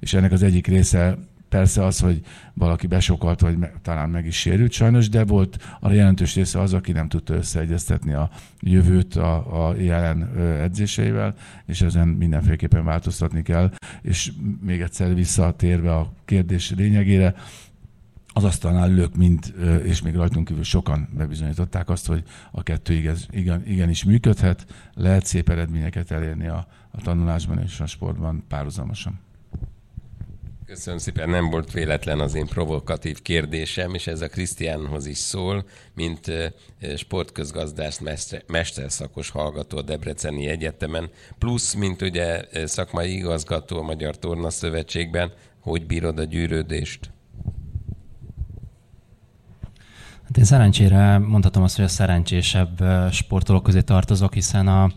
és 0.00 0.14
ennek 0.14 0.32
az 0.32 0.42
egyik 0.42 0.66
része 0.66 1.16
Persze 1.54 1.84
az, 1.84 2.00
hogy 2.00 2.20
valaki 2.54 2.86
besokalt, 2.86 3.40
vagy 3.40 3.58
me, 3.58 3.72
talán 3.82 4.10
meg 4.10 4.26
is 4.26 4.36
sérült 4.36 4.72
sajnos, 4.72 5.08
de 5.08 5.24
volt 5.24 5.76
a 5.80 5.90
jelentős 5.90 6.34
része 6.34 6.60
az, 6.60 6.74
aki 6.74 6.92
nem 6.92 7.08
tudta 7.08 7.34
összeegyeztetni 7.34 8.12
a 8.12 8.30
jövőt 8.60 9.16
a, 9.16 9.68
a 9.68 9.76
jelen 9.76 10.36
edzéseivel, 10.38 11.34
és 11.66 11.80
ezen 11.82 12.08
mindenféleképpen 12.08 12.84
változtatni 12.84 13.42
kell. 13.42 13.72
És 14.02 14.32
még 14.60 14.80
egyszer 14.80 15.14
visszatérve 15.14 15.94
a 15.94 16.12
kérdés 16.24 16.72
lényegére, 16.76 17.34
az 18.32 18.44
asztalnál 18.44 18.90
ülők 18.90 19.16
mind, 19.16 19.54
és 19.84 20.02
még 20.02 20.14
rajtunk 20.14 20.46
kívül 20.46 20.64
sokan 20.64 21.08
bebizonyították 21.16 21.88
azt, 21.88 22.06
hogy 22.06 22.22
a 22.52 22.62
kettő 22.62 22.94
igaz, 22.94 23.26
igen, 23.30 23.62
igenis 23.66 24.04
működhet, 24.04 24.66
lehet 24.94 25.26
szép 25.26 25.48
eredményeket 25.48 26.10
elérni 26.10 26.46
a, 26.46 26.66
a 26.90 27.00
tanulásban 27.00 27.62
és 27.62 27.80
a 27.80 27.86
sportban 27.86 28.44
párhuzamosan. 28.48 29.23
Köszönöm 30.74 30.98
szépen, 30.98 31.28
nem 31.28 31.50
volt 31.50 31.72
véletlen 31.72 32.20
az 32.20 32.34
én 32.34 32.46
provokatív 32.46 33.22
kérdésem, 33.22 33.94
és 33.94 34.06
ez 34.06 34.20
a 34.20 34.28
Krisztiánhoz 34.28 35.06
is 35.06 35.18
szól, 35.18 35.64
mint 35.94 36.32
sportközgazdász 36.96 38.00
mesterszakos 38.46 39.30
hallgató 39.30 39.76
a 39.76 39.82
Debreceni 39.82 40.46
Egyetemen, 40.46 41.10
plusz, 41.38 41.74
mint 41.74 42.02
ugye 42.02 42.44
szakmai 42.64 43.14
igazgató 43.14 43.78
a 43.78 43.82
Magyar 43.82 44.18
Torna 44.18 44.50
Szövetségben, 44.50 45.32
hogy 45.60 45.86
bírod 45.86 46.18
a 46.18 46.24
gyűrődést? 46.24 47.13
Hát 50.34 50.42
én 50.42 50.48
szerencsére 50.48 51.18
mondhatom 51.18 51.62
azt, 51.62 51.76
hogy 51.76 51.84
a 51.84 51.88
szerencsésebb 51.88 52.84
sportolók 53.10 53.62
közé 53.62 53.80
tartozok, 53.80 54.34
hiszen 54.34 54.68
a, 54.68 54.90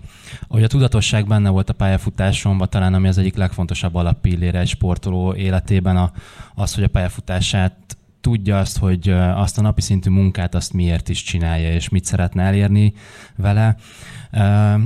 ahogy 0.47 0.63
a 0.63 0.67
tudatosság 0.67 1.27
benne 1.27 1.49
volt 1.49 1.69
a 1.69 1.73
pályafutásomban, 1.73 2.69
talán 2.69 2.93
ami 2.93 3.07
az 3.07 3.17
egyik 3.17 3.35
legfontosabb 3.35 3.95
alappillére 3.95 4.59
egy 4.59 4.67
sportoló 4.67 5.33
életében, 5.33 5.97
a, 5.97 6.11
az, 6.55 6.73
hogy 6.73 6.83
a 6.83 6.87
pályafutását 6.87 7.97
tudja 8.21 8.57
azt, 8.57 8.77
hogy 8.77 9.09
azt 9.35 9.57
a 9.57 9.61
napi 9.61 9.81
szintű 9.81 10.09
munkát 10.09 10.55
azt 10.55 10.73
miért 10.73 11.09
is 11.09 11.23
csinálja, 11.23 11.71
és 11.71 11.89
mit 11.89 12.05
szeretne 12.05 12.43
elérni 12.43 12.93
vele 13.35 13.75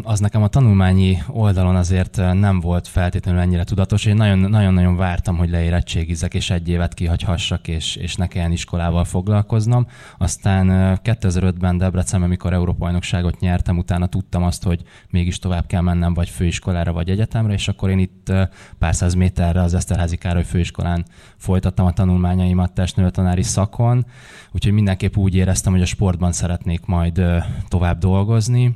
az 0.03 0.19
nekem 0.19 0.43
a 0.43 0.47
tanulmányi 0.47 1.17
oldalon 1.27 1.75
azért 1.75 2.15
nem 2.33 2.59
volt 2.59 2.87
feltétlenül 2.87 3.41
ennyire 3.41 3.63
tudatos. 3.63 4.05
Én 4.05 4.15
nagyon-nagyon 4.15 4.95
vártam, 4.95 5.37
hogy 5.37 5.49
leérettségizek, 5.49 6.33
és 6.33 6.49
egy 6.49 6.69
évet 6.69 6.93
kihagyhassak, 6.93 7.67
és, 7.67 7.95
és 7.95 8.15
ne 8.15 8.27
kelljen 8.27 8.51
iskolával 8.51 9.03
foglalkoznom. 9.03 9.87
Aztán 10.17 10.67
2005-ben 11.03 11.77
Debrecenben, 11.77 12.29
amikor 12.29 12.53
Európa-bajnokságot 12.53 13.39
nyertem, 13.39 13.77
utána 13.77 14.07
tudtam 14.07 14.43
azt, 14.43 14.63
hogy 14.63 14.81
mégis 15.09 15.39
tovább 15.39 15.65
kell 15.67 15.81
mennem, 15.81 16.13
vagy 16.13 16.29
főiskolára, 16.29 16.93
vagy 16.93 17.09
egyetemre, 17.09 17.53
és 17.53 17.67
akkor 17.67 17.89
én 17.89 17.99
itt 17.99 18.31
pár 18.79 18.95
száz 18.95 19.13
méterre 19.13 19.61
az 19.61 19.73
Eszterházi 19.73 20.15
Károly 20.15 20.43
főiskolán 20.43 21.05
folytattam 21.37 21.85
a 21.85 21.91
tanulmányaimat 21.91 22.73
testnőtanári 22.73 23.43
szakon, 23.43 24.05
úgyhogy 24.51 24.73
mindenképp 24.73 25.17
úgy 25.17 25.35
éreztem, 25.35 25.71
hogy 25.71 25.81
a 25.81 25.85
sportban 25.85 26.31
szeretnék 26.31 26.85
majd 26.85 27.21
tovább 27.67 27.97
dolgozni 27.97 28.73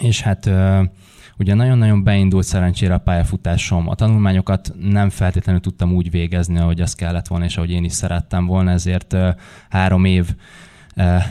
és 0.00 0.20
hát 0.20 0.50
ugye 1.38 1.54
nagyon-nagyon 1.54 2.02
beindult 2.04 2.44
szerencsére 2.44 2.94
a 2.94 2.98
pályafutásom. 2.98 3.88
A 3.88 3.94
tanulmányokat 3.94 4.72
nem 4.80 5.10
feltétlenül 5.10 5.60
tudtam 5.60 5.92
úgy 5.92 6.10
végezni, 6.10 6.58
ahogy 6.58 6.80
az 6.80 6.94
kellett 6.94 7.26
volna, 7.26 7.44
és 7.44 7.56
ahogy 7.56 7.70
én 7.70 7.84
is 7.84 7.92
szerettem 7.92 8.46
volna, 8.46 8.70
ezért 8.70 9.16
három 9.68 10.04
év 10.04 10.34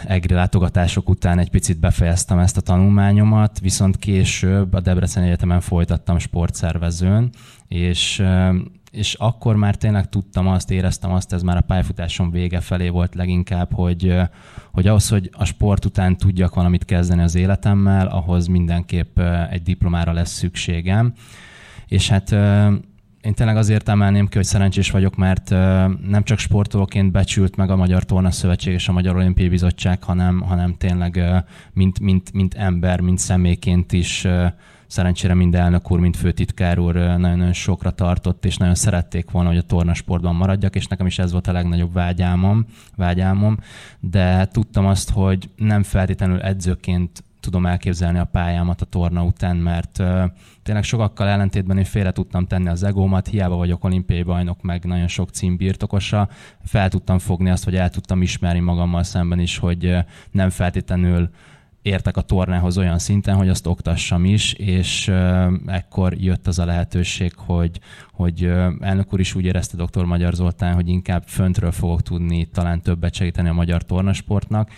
egri 0.07 0.33
látogatások 0.33 1.09
után 1.09 1.39
egy 1.39 1.49
picit 1.49 1.79
befejeztem 1.79 2.39
ezt 2.39 2.57
a 2.57 2.61
tanulmányomat, 2.61 3.59
viszont 3.59 3.97
később 3.97 4.73
a 4.73 4.79
Debrecen 4.79 5.23
Egyetemen 5.23 5.61
folytattam 5.61 6.17
sportszervezőn, 6.17 7.29
és 7.67 8.23
és 8.95 9.13
akkor 9.13 9.55
már 9.55 9.75
tényleg 9.75 10.09
tudtam 10.09 10.47
azt, 10.47 10.71
éreztem 10.71 11.11
azt, 11.11 11.33
ez 11.33 11.41
már 11.41 11.57
a 11.57 11.61
pályafutásom 11.61 12.31
vége 12.31 12.59
felé 12.59 12.89
volt 12.89 13.15
leginkább, 13.15 13.73
hogy, 13.73 14.15
hogy 14.71 14.87
ahhoz, 14.87 15.09
hogy 15.09 15.29
a 15.33 15.45
sport 15.45 15.85
után 15.85 16.17
tudjak 16.17 16.55
valamit 16.55 16.85
kezdeni 16.85 17.21
az 17.21 17.35
életemmel, 17.35 18.07
ahhoz 18.07 18.47
mindenképp 18.47 19.19
egy 19.49 19.61
diplomára 19.61 20.13
lesz 20.13 20.31
szükségem. 20.31 21.13
És 21.87 22.09
hát 22.09 22.31
én 23.21 23.33
tényleg 23.33 23.57
azért 23.57 23.89
emelném 23.89 24.27
ki, 24.27 24.35
hogy 24.35 24.45
szerencsés 24.45 24.91
vagyok, 24.91 25.15
mert 25.15 25.49
nem 26.07 26.23
csak 26.23 26.39
sportolóként 26.39 27.11
becsült 27.11 27.55
meg 27.55 27.69
a 27.69 27.75
Magyar 27.75 28.03
Torna 28.03 28.31
Szövetség 28.31 28.73
és 28.73 28.87
a 28.87 28.91
Magyar 28.91 29.15
Olimpiai 29.15 29.49
Bizottság, 29.49 30.03
hanem, 30.03 30.41
hanem 30.41 30.75
tényleg 30.77 31.21
mint, 31.73 31.99
mint, 31.99 32.33
mint 32.33 32.53
ember, 32.53 32.99
mint 32.99 33.17
személyként 33.17 33.93
is 33.93 34.27
Szerencsére 34.87 35.33
mind 35.33 35.55
elnök 35.55 35.91
úr, 35.91 35.99
mind 35.99 36.15
főtitkár 36.15 36.79
úr 36.79 36.93
nagyon-nagyon 36.93 37.53
sokra 37.53 37.91
tartott, 37.91 38.45
és 38.45 38.57
nagyon 38.57 38.75
szerették 38.75 39.31
volna, 39.31 39.49
hogy 39.49 39.57
a 39.57 39.61
tornasportban 39.61 40.35
maradjak, 40.35 40.75
és 40.75 40.87
nekem 40.87 41.05
is 41.05 41.19
ez 41.19 41.31
volt 41.31 41.47
a 41.47 41.51
legnagyobb 41.51 41.93
vágyálmom, 41.93 42.65
vágyálmom 42.95 43.57
de 43.99 44.47
tudtam 44.47 44.85
azt, 44.85 45.09
hogy 45.09 45.49
nem 45.55 45.83
feltétlenül 45.83 46.41
edzőként 46.41 47.23
tudom 47.45 47.65
elképzelni 47.65 48.19
a 48.19 48.25
pályámat 48.25 48.81
a 48.81 48.85
torna 48.85 49.23
után, 49.23 49.55
mert 49.55 49.99
uh, 49.99 50.23
tényleg 50.63 50.83
sokakkal 50.83 51.27
ellentétben 51.27 51.77
én 51.77 51.83
félre 51.83 52.11
tudtam 52.11 52.47
tenni 52.47 52.67
az 52.67 52.83
egómat, 52.83 53.27
hiába 53.27 53.55
vagyok 53.55 53.83
olimpiai 53.83 54.23
bajnok, 54.23 54.61
meg 54.61 54.83
nagyon 54.83 55.07
sok 55.07 55.29
cím 55.29 55.57
birtokosa, 55.57 56.29
fel 56.63 56.89
tudtam 56.89 57.19
fogni 57.19 57.49
azt, 57.49 57.63
hogy 57.63 57.75
el 57.75 57.89
tudtam 57.89 58.21
ismerni 58.21 58.59
magammal 58.59 59.03
szemben 59.03 59.39
is, 59.39 59.57
hogy 59.57 59.95
nem 60.31 60.49
feltétlenül 60.49 61.29
értek 61.85 62.17
a 62.17 62.21
tornához 62.21 62.77
olyan 62.77 62.99
szinten, 62.99 63.35
hogy 63.35 63.49
azt 63.49 63.67
oktassam 63.67 64.25
is, 64.25 64.53
és 64.53 65.11
ekkor 65.65 66.13
jött 66.13 66.47
az 66.47 66.59
a 66.59 66.65
lehetőség, 66.65 67.33
hogy, 67.35 67.79
hogy 68.11 68.43
elnök 68.79 69.13
úr 69.13 69.19
is 69.19 69.35
úgy 69.35 69.45
érezte 69.45 69.83
dr. 69.85 70.03
Magyar 70.03 70.33
Zoltán, 70.33 70.73
hogy 70.73 70.87
inkább 70.87 71.23
föntről 71.27 71.71
fogok 71.71 72.01
tudni 72.01 72.45
talán 72.45 72.81
többet 72.81 73.13
segíteni 73.13 73.49
a 73.49 73.53
magyar 73.53 73.83
tornasportnak, 73.83 74.69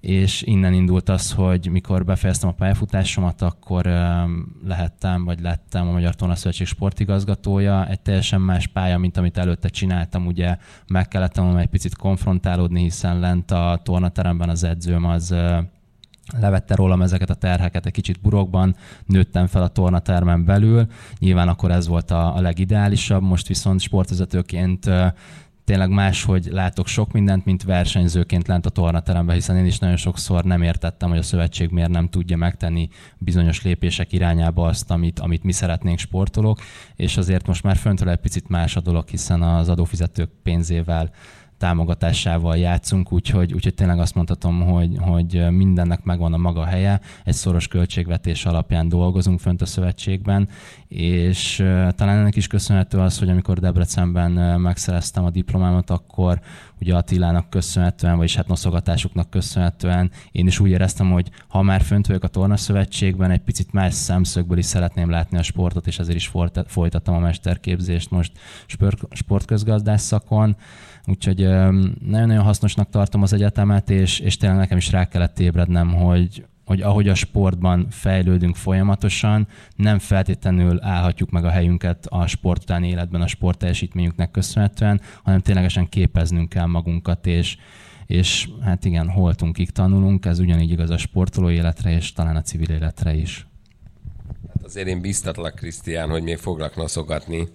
és 0.00 0.42
innen 0.42 0.72
indult 0.72 1.08
az, 1.08 1.32
hogy 1.32 1.68
mikor 1.70 2.04
befejeztem 2.04 2.48
a 2.48 2.52
pályafutásomat, 2.52 3.42
akkor 3.42 3.84
lehettem, 4.64 5.24
vagy 5.24 5.40
lettem 5.40 5.88
a 5.88 5.92
Magyar 5.92 6.14
Torna 6.14 6.34
Szövetség 6.34 6.66
sportigazgatója. 6.66 7.86
Egy 7.86 8.00
teljesen 8.00 8.40
más 8.40 8.66
pálya, 8.66 8.98
mint 8.98 9.16
amit 9.16 9.38
előtte 9.38 9.68
csináltam, 9.68 10.26
ugye 10.26 10.56
meg 10.86 11.08
kellett 11.08 11.32
tanulnom 11.32 11.58
egy 11.58 11.68
picit 11.68 11.96
konfrontálódni, 11.96 12.82
hiszen 12.82 13.18
lent 13.18 13.50
a 13.50 13.80
tornateremben 13.82 14.48
az 14.48 14.64
edzőm 14.64 15.04
az 15.04 15.34
levette 16.38 16.74
rólam 16.74 17.02
ezeket 17.02 17.30
a 17.30 17.34
terheket 17.34 17.86
egy 17.86 17.92
kicsit 17.92 18.20
burokban, 18.20 18.76
nőttem 19.06 19.46
fel 19.46 19.62
a 19.62 19.68
tornatermen 19.68 20.44
belül, 20.44 20.86
nyilván 21.18 21.48
akkor 21.48 21.70
ez 21.70 21.86
volt 21.86 22.10
a, 22.10 22.36
a 22.36 22.40
legideálisabb, 22.40 23.22
most 23.22 23.48
viszont 23.48 23.80
sportvezetőként 23.80 24.88
tényleg 25.64 25.90
más, 25.90 26.24
hogy 26.24 26.48
látok 26.50 26.86
sok 26.86 27.12
mindent, 27.12 27.44
mint 27.44 27.62
versenyzőként 27.62 28.46
lent 28.46 28.66
a 28.66 28.70
tornateremben, 28.70 29.34
hiszen 29.34 29.56
én 29.56 29.64
is 29.64 29.78
nagyon 29.78 29.96
sokszor 29.96 30.44
nem 30.44 30.62
értettem, 30.62 31.08
hogy 31.08 31.18
a 31.18 31.22
szövetség 31.22 31.70
miért 31.70 31.90
nem 31.90 32.08
tudja 32.08 32.36
megtenni 32.36 32.88
bizonyos 33.18 33.62
lépések 33.62 34.12
irányába 34.12 34.66
azt, 34.66 34.90
amit, 34.90 35.20
amit 35.20 35.42
mi 35.42 35.52
szeretnénk 35.52 35.98
sportolók, 35.98 36.60
és 36.96 37.16
azért 37.16 37.46
most 37.46 37.62
már 37.62 37.76
föntől 37.76 38.08
egy 38.08 38.20
picit 38.20 38.48
más 38.48 38.76
a 38.76 38.80
dolog, 38.80 39.08
hiszen 39.08 39.42
az 39.42 39.68
adófizetők 39.68 40.30
pénzével 40.42 41.10
támogatásával 41.62 42.56
játszunk, 42.56 43.12
úgyhogy, 43.12 43.52
úgyhogy 43.52 43.74
tényleg 43.74 43.98
azt 43.98 44.14
mondhatom, 44.14 44.60
hogy, 44.60 44.96
hogy 45.00 45.50
mindennek 45.50 46.02
megvan 46.04 46.32
a 46.32 46.36
maga 46.36 46.64
helye, 46.64 47.00
egy 47.24 47.34
szoros 47.34 47.68
költségvetés 47.68 48.44
alapján 48.44 48.88
dolgozunk 48.88 49.40
fönt 49.40 49.62
a 49.62 49.66
szövetségben, 49.66 50.48
és 50.88 51.56
talán 51.96 52.18
ennek 52.18 52.36
is 52.36 52.46
köszönhető 52.46 52.98
az, 52.98 53.18
hogy 53.18 53.28
amikor 53.28 53.58
Debrecenben 53.58 54.60
megszereztem 54.60 55.24
a 55.24 55.30
diplomámat, 55.30 55.90
akkor 55.90 56.40
ugye 56.80 56.94
Attilának 56.94 57.50
köszönhetően, 57.50 58.16
vagyis 58.16 58.36
hát 58.36 58.48
noszogatásuknak 58.48 59.30
köszönhetően 59.30 60.10
én 60.32 60.46
is 60.46 60.60
úgy 60.60 60.70
éreztem, 60.70 61.10
hogy 61.10 61.30
ha 61.48 61.62
már 61.62 61.80
fönt 61.80 62.06
vagyok 62.06 62.24
a 62.24 62.28
tornaszövetségben, 62.28 63.30
egy 63.30 63.40
picit 63.40 63.72
más 63.72 63.94
szemszögből 63.94 64.58
is 64.58 64.64
szeretném 64.64 65.10
látni 65.10 65.38
a 65.38 65.42
sportot, 65.42 65.86
és 65.86 65.98
ezért 65.98 66.16
is 66.16 66.32
folytattam 66.66 67.14
a 67.14 67.18
mesterképzést 67.18 68.10
most 68.10 68.32
sportközgazdás 69.10 70.00
szakon. 70.00 70.56
Úgyhogy 71.06 71.38
nagyon-nagyon 71.38 72.44
hasznosnak 72.44 72.90
tartom 72.90 73.22
az 73.22 73.32
egyetemet, 73.32 73.90
és, 73.90 74.18
és 74.18 74.36
tényleg 74.36 74.58
nekem 74.58 74.76
is 74.76 74.90
rá 74.90 75.08
kellett 75.08 75.38
ébrednem, 75.38 75.94
hogy, 75.94 76.44
hogy 76.64 76.80
ahogy 76.80 77.08
a 77.08 77.14
sportban 77.14 77.86
fejlődünk 77.90 78.56
folyamatosan, 78.56 79.48
nem 79.76 79.98
feltétlenül 79.98 80.78
állhatjuk 80.82 81.30
meg 81.30 81.44
a 81.44 81.50
helyünket 81.50 82.06
a 82.06 82.26
sport 82.26 82.62
utáni 82.62 82.88
életben 82.88 83.20
a 83.20 83.26
sport 83.26 83.58
teljesítményünknek 83.58 84.30
köszönhetően, 84.30 85.00
hanem 85.22 85.40
ténylegesen 85.40 85.88
képeznünk 85.88 86.48
kell 86.48 86.66
magunkat, 86.66 87.26
és, 87.26 87.56
és 88.06 88.48
hát 88.60 88.84
igen, 88.84 89.08
holtunkig 89.08 89.70
tanulunk, 89.70 90.26
ez 90.26 90.38
ugyanígy 90.38 90.70
igaz 90.70 90.90
a 90.90 90.96
sportoló 90.96 91.50
életre, 91.50 91.94
és 91.94 92.12
talán 92.12 92.36
a 92.36 92.42
civil 92.42 92.70
életre 92.70 93.14
is. 93.14 93.46
Hát 94.48 94.64
azért 94.64 94.86
én 94.86 95.00
biztatlak, 95.00 95.54
Krisztián, 95.54 96.08
hogy 96.08 96.22
még 96.22 96.36
foglak 96.36 96.76
noszogatni, 96.76 97.48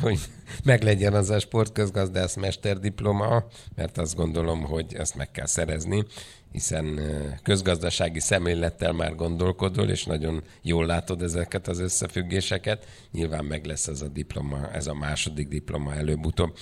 hogy 0.00 0.18
meglegyen 0.64 1.14
az 1.14 1.30
a 1.30 1.38
sportközgazdász 1.38 2.36
mesterdiploma, 2.36 3.44
mert 3.74 3.98
azt 3.98 4.14
gondolom, 4.14 4.62
hogy 4.62 4.94
ezt 4.94 5.14
meg 5.14 5.30
kell 5.30 5.46
szerezni, 5.46 6.04
hiszen 6.52 7.00
közgazdasági 7.42 8.20
szemlélettel 8.20 8.92
már 8.92 9.14
gondolkodol, 9.14 9.88
és 9.88 10.04
nagyon 10.04 10.42
jól 10.62 10.86
látod 10.86 11.22
ezeket 11.22 11.68
az 11.68 11.78
összefüggéseket. 11.78 12.86
Nyilván 13.12 13.44
meg 13.44 13.64
lesz 13.64 13.86
ez 13.86 14.00
a 14.00 14.08
diploma, 14.08 14.70
ez 14.72 14.86
a 14.86 14.94
második 14.94 15.48
diploma 15.48 15.94
előbb-utóbb. 15.94 16.56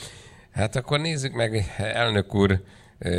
Hát 0.51 0.77
akkor 0.77 1.01
nézzük 1.01 1.35
meg, 1.35 1.75
elnök 1.77 2.35
úr, 2.35 2.63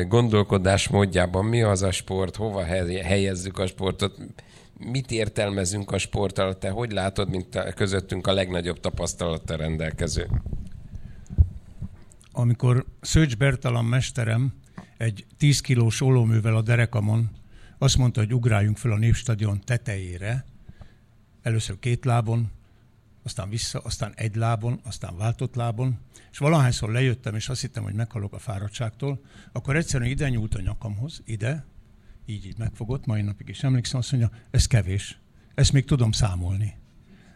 gondolkodás 0.08 0.88
módjában 0.88 1.46
mi 1.46 1.62
az 1.62 1.82
a 1.82 1.92
sport, 1.92 2.36
hova 2.36 2.64
helyezzük 3.04 3.60
a 3.60 3.68
sportot, 3.68 4.18
mit 4.86 5.12
értelmezünk 5.12 5.92
a 5.92 5.98
sport 5.98 6.38
alatt, 6.38 6.60
te 6.60 6.70
hogy 6.70 6.92
látod, 6.92 7.30
mint 7.30 7.56
a, 7.56 7.74
közöttünk 7.74 8.28
a 8.28 8.34
legnagyobb 8.34 8.80
tapasztalattal 8.80 9.58
rendelkező? 9.58 10.30
Amikor 12.32 12.86
Szőcs 13.02 13.38
Bertalan 13.38 13.86
mesterem 13.86 14.54
egy 14.98 15.26
10 15.38 15.62
kilós 15.62 16.02
olóművel 16.02 16.56
a 16.56 16.62
derekamon 16.62 17.30
azt 17.78 17.98
mondta, 17.98 18.20
hogy 18.20 18.34
ugráljunk 18.34 18.78
fel 18.78 18.92
a 18.92 18.98
Népstadion 18.98 19.62
tetejére, 19.66 20.46
először 21.42 21.80
két 21.80 22.06
lábon, 22.06 22.52
aztán 23.24 23.50
vissza, 23.50 23.80
aztán 23.80 24.14
egy 24.16 24.36
lábon, 24.36 24.80
aztán 24.84 25.18
váltott 25.18 25.56
lábon, 25.56 26.00
és 26.32 26.38
valahányszor 26.38 26.92
lejöttem, 26.92 27.36
és 27.36 27.50
azt 27.50 27.62
hittem, 27.62 27.84
hogy 27.84 27.94
meghalok 27.94 28.34
a 28.34 28.40
fáradtságtól, 28.40 29.22
akkor 29.52 29.76
egyszerűen 29.76 30.10
ide 30.10 30.30
nyúlt 30.30 30.56
a 30.56 30.62
nyakamhoz, 30.62 31.22
ide, 31.26 31.66
így, 32.32 32.46
így 32.46 32.58
megfogott, 32.58 33.06
mai 33.06 33.22
napig 33.22 33.50
is 33.50 33.64
emlékszem, 33.64 34.00
azt 34.00 34.12
mondja, 34.12 34.32
ez 34.52 34.68
kevés, 34.68 35.20
ezt 35.56 35.72
még 35.72 35.86
tudom 35.86 36.12
számolni. 36.12 36.74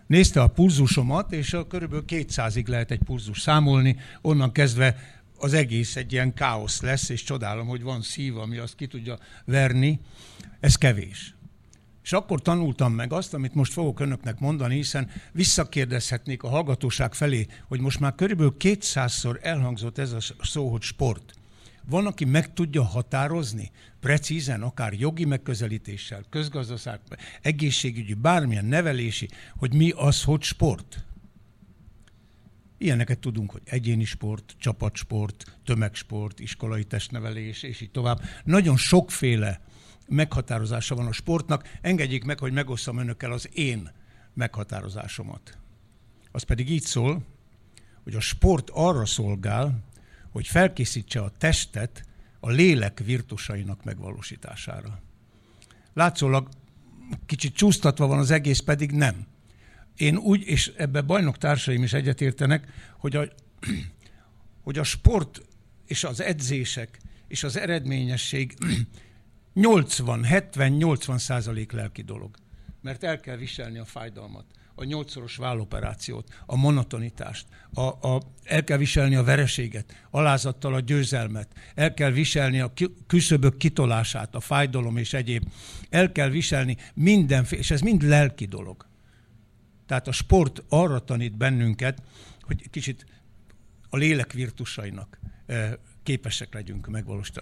Nézte 0.07 0.41
a 0.41 0.47
pulzusomat, 0.47 1.31
és 1.31 1.53
a 1.53 1.67
körülbelül 1.67 2.05
200-ig 2.07 2.67
lehet 2.67 2.91
egy 2.91 3.03
pulzus 3.03 3.41
számolni, 3.41 3.97
onnan 4.21 4.51
kezdve 4.51 4.95
az 5.37 5.53
egész 5.53 5.95
egy 5.95 6.11
ilyen 6.11 6.33
káosz 6.33 6.81
lesz, 6.81 7.09
és 7.09 7.23
csodálom, 7.23 7.67
hogy 7.67 7.81
van 7.81 8.01
szív, 8.01 8.37
ami 8.37 8.57
azt 8.57 8.75
ki 8.75 8.87
tudja 8.87 9.17
verni. 9.45 9.99
Ez 10.59 10.75
kevés. 10.75 11.35
És 12.03 12.13
akkor 12.13 12.41
tanultam 12.41 12.93
meg 12.93 13.13
azt, 13.13 13.33
amit 13.33 13.53
most 13.53 13.73
fogok 13.73 13.99
önöknek 13.99 14.39
mondani, 14.39 14.75
hiszen 14.75 15.09
visszakérdezhetnék 15.31 16.43
a 16.43 16.49
hallgatóság 16.49 17.13
felé, 17.13 17.47
hogy 17.67 17.79
most 17.79 17.99
már 17.99 18.15
körülbelül 18.15 18.55
200-szor 18.59 19.43
elhangzott 19.43 19.97
ez 19.97 20.11
a 20.11 20.19
szó, 20.41 20.69
hogy 20.69 20.81
sport. 20.81 21.33
Van, 21.89 22.05
aki 22.05 22.25
meg 22.25 22.53
tudja 22.53 22.83
határozni 22.83 23.71
precízen, 23.99 24.61
akár 24.61 24.93
jogi 24.93 25.25
megközelítéssel, 25.25 26.23
közgazdaság, 26.29 26.99
egészségügyi, 27.41 28.13
bármilyen 28.13 28.65
nevelési, 28.65 29.29
hogy 29.57 29.73
mi 29.73 29.89
az, 29.89 30.23
hogy 30.23 30.41
sport. 30.41 31.05
Ilyeneket 32.77 33.19
tudunk, 33.19 33.51
hogy 33.51 33.61
egyéni 33.65 34.03
sport, 34.03 34.55
csapatsport, 34.57 35.57
tömegsport, 35.63 36.39
iskolai 36.39 36.83
testnevelés, 36.83 37.63
és 37.63 37.81
így 37.81 37.91
tovább. 37.91 38.21
Nagyon 38.43 38.77
sokféle 38.77 39.61
meghatározása 40.07 40.95
van 40.95 41.07
a 41.07 41.11
sportnak. 41.11 41.77
Engedjék 41.81 42.23
meg, 42.23 42.39
hogy 42.39 42.53
megosszam 42.53 42.97
önökkel 42.97 43.31
az 43.31 43.49
én 43.53 43.91
meghatározásomat. 44.33 45.57
Az 46.31 46.43
pedig 46.43 46.69
így 46.69 46.83
szól, 46.83 47.21
hogy 48.03 48.15
a 48.15 48.19
sport 48.19 48.69
arra 48.73 49.05
szolgál, 49.05 49.83
hogy 50.35 50.47
felkészítse 50.47 51.19
a 51.21 51.31
testet 51.37 52.05
a 52.39 52.49
lélek 52.49 52.99
virtusainak 52.99 53.83
megvalósítására. 53.83 55.01
Látszólag 55.93 56.49
kicsit 57.25 57.55
csúsztatva 57.55 58.07
van 58.07 58.19
az 58.19 58.31
egész, 58.31 58.59
pedig 58.59 58.91
nem. 58.91 59.27
Én 59.97 60.17
úgy, 60.17 60.41
és 60.41 60.73
ebbe 60.77 61.01
bajnok 61.01 61.37
társaim 61.37 61.83
is 61.83 61.93
egyetértenek, 61.93 62.67
hogy 62.97 63.15
a, 63.15 63.27
hogy 64.65 64.77
a 64.77 64.83
sport 64.83 65.41
és 65.85 66.03
az 66.03 66.21
edzések 66.21 66.99
és 67.27 67.43
az 67.43 67.57
eredményesség 67.57 68.57
80, 69.53 70.23
70, 70.23 70.71
80 70.71 71.17
százalék 71.17 71.71
lelki 71.71 72.01
dolog. 72.01 72.35
Mert 72.81 73.03
el 73.03 73.19
kell 73.19 73.37
viselni 73.37 73.77
a 73.77 73.85
fájdalmat 73.85 74.45
a 74.75 74.83
nyolcszoros 74.83 75.35
válloperációt, 75.35 76.41
a 76.45 76.55
monotonitást, 76.55 77.45
a, 77.73 77.81
a, 77.81 78.21
el 78.43 78.63
kell 78.63 78.77
viselni 78.77 79.15
a 79.15 79.23
vereséget, 79.23 80.05
alázattal 80.11 80.73
a 80.73 80.79
győzelmet, 80.79 81.47
el 81.75 81.93
kell 81.93 82.11
viselni 82.11 82.59
a 82.59 82.73
küszöbök 83.07 83.57
kitolását, 83.57 84.35
a 84.35 84.39
fájdalom 84.39 84.97
és 84.97 85.13
egyéb. 85.13 85.47
El 85.89 86.11
kell 86.11 86.29
viselni 86.29 86.77
mindenféle, 86.93 87.61
és 87.61 87.71
ez 87.71 87.81
mind 87.81 88.01
lelki 88.01 88.45
dolog. 88.45 88.85
Tehát 89.85 90.07
a 90.07 90.11
sport 90.11 90.63
arra 90.69 90.99
tanít 90.99 91.37
bennünket, 91.37 92.01
hogy 92.41 92.69
kicsit 92.69 93.05
a 93.89 93.97
lélek 93.97 94.31
virtusainak 94.31 95.19
eh, 95.45 95.73
képesek 96.03 96.53
legyünk 96.53 96.87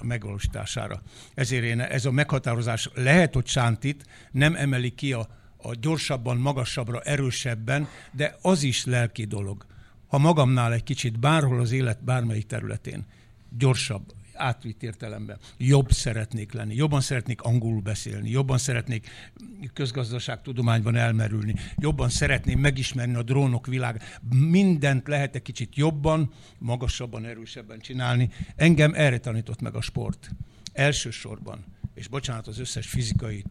megvalósítására. 0.03 1.01
Ezért 1.33 1.63
én 1.63 1.79
ez 1.79 2.05
a 2.05 2.11
meghatározás 2.11 2.89
lehet, 2.93 3.33
hogy 3.33 3.47
sántít, 3.47 4.05
nem 4.31 4.55
emeli 4.55 4.95
ki 4.95 5.13
a 5.13 5.27
a 5.63 5.75
gyorsabban, 5.75 6.37
magasabbra, 6.37 7.01
erősebben, 7.01 7.87
de 8.11 8.37
az 8.41 8.63
is 8.63 8.85
lelki 8.85 9.25
dolog. 9.25 9.65
Ha 10.07 10.17
magamnál 10.17 10.73
egy 10.73 10.83
kicsit 10.83 11.19
bárhol 11.19 11.59
az 11.59 11.71
élet 11.71 12.03
bármelyik 12.03 12.45
területén 12.45 13.05
gyorsabb, 13.57 14.13
átvitt 14.33 14.83
értelemben. 14.83 15.37
Jobb 15.57 15.91
szeretnék 15.91 16.51
lenni, 16.51 16.75
jobban 16.75 17.01
szeretnék 17.01 17.41
angolul 17.41 17.81
beszélni, 17.81 18.29
jobban 18.29 18.57
szeretnék 18.57 19.09
közgazdaságtudományban 19.73 20.95
elmerülni, 20.95 21.55
jobban 21.77 22.09
szeretném 22.09 22.59
megismerni 22.59 23.15
a 23.15 23.23
drónok 23.23 23.67
világ. 23.67 24.01
Mindent 24.29 25.07
lehet 25.07 25.35
egy 25.35 25.41
kicsit 25.41 25.75
jobban, 25.75 26.31
magasabban, 26.57 27.25
erősebben 27.25 27.79
csinálni. 27.79 28.29
Engem 28.55 28.93
erre 28.93 29.17
tanított 29.17 29.61
meg 29.61 29.75
a 29.75 29.81
sport. 29.81 30.29
Elsősorban, 30.73 31.65
és 31.93 32.07
bocsánat 32.07 32.47
az 32.47 32.59
összes 32.59 32.87
fizikai 32.87 33.43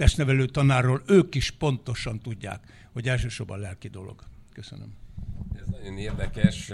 testnevelő 0.00 0.46
tanárról, 0.46 1.02
ők 1.06 1.34
is 1.34 1.50
pontosan 1.50 2.20
tudják, 2.20 2.60
hogy 2.92 3.08
elsősorban 3.08 3.58
lelki 3.58 3.88
dolog. 3.88 4.20
Köszönöm. 4.52 4.94
Ez 5.60 5.66
nagyon 5.66 5.98
érdekes. 5.98 6.72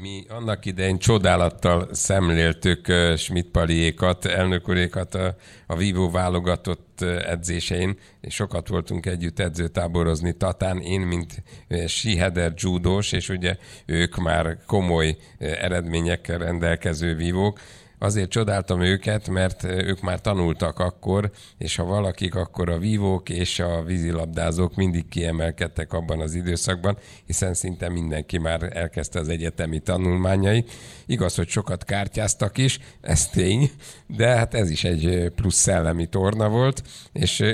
mi 0.00 0.24
annak 0.28 0.64
idején 0.64 0.98
csodálattal 0.98 1.88
szemléltük 1.94 2.92
Schmidt 3.16 3.50
Paliékat, 3.50 4.24
elnökurékat 4.24 5.14
a, 5.14 5.36
a 5.66 5.76
Vivo 5.76 6.10
válogatott 6.10 7.00
edzésein, 7.02 7.98
és 8.20 8.34
sokat 8.34 8.68
voltunk 8.68 9.06
együtt 9.06 9.38
edzőtáborozni 9.38 10.36
Tatán, 10.36 10.80
én, 10.80 11.00
mint 11.00 11.42
Siheder 11.86 12.52
judós, 12.56 13.12
és 13.12 13.28
ugye 13.28 13.56
ők 13.86 14.16
már 14.16 14.58
komoly 14.66 15.16
eredményekkel 15.38 16.38
rendelkező 16.38 17.14
vívók, 17.14 17.60
azért 17.98 18.30
csodáltam 18.30 18.80
őket, 18.80 19.28
mert 19.28 19.64
ők 19.64 20.00
már 20.00 20.20
tanultak 20.20 20.78
akkor, 20.78 21.30
és 21.58 21.76
ha 21.76 21.84
valakik, 21.84 22.34
akkor 22.34 22.70
a 22.70 22.78
vívók 22.78 23.28
és 23.28 23.58
a 23.58 23.82
vízilabdázók 23.82 24.74
mindig 24.74 25.08
kiemelkedtek 25.08 25.92
abban 25.92 26.20
az 26.20 26.34
időszakban, 26.34 26.98
hiszen 27.26 27.54
szinte 27.54 27.88
mindenki 27.88 28.38
már 28.38 28.76
elkezdte 28.76 29.18
az 29.18 29.28
egyetemi 29.28 29.78
tanulmányai. 29.78 30.64
Igaz, 31.06 31.34
hogy 31.34 31.48
sokat 31.48 31.84
kártyáztak 31.84 32.58
is, 32.58 32.78
ez 33.00 33.28
tény, 33.28 33.70
de 34.06 34.26
hát 34.26 34.54
ez 34.54 34.70
is 34.70 34.84
egy 34.84 35.32
plusz 35.34 35.56
szellemi 35.56 36.06
torna 36.06 36.48
volt, 36.48 36.82
és 37.12 37.44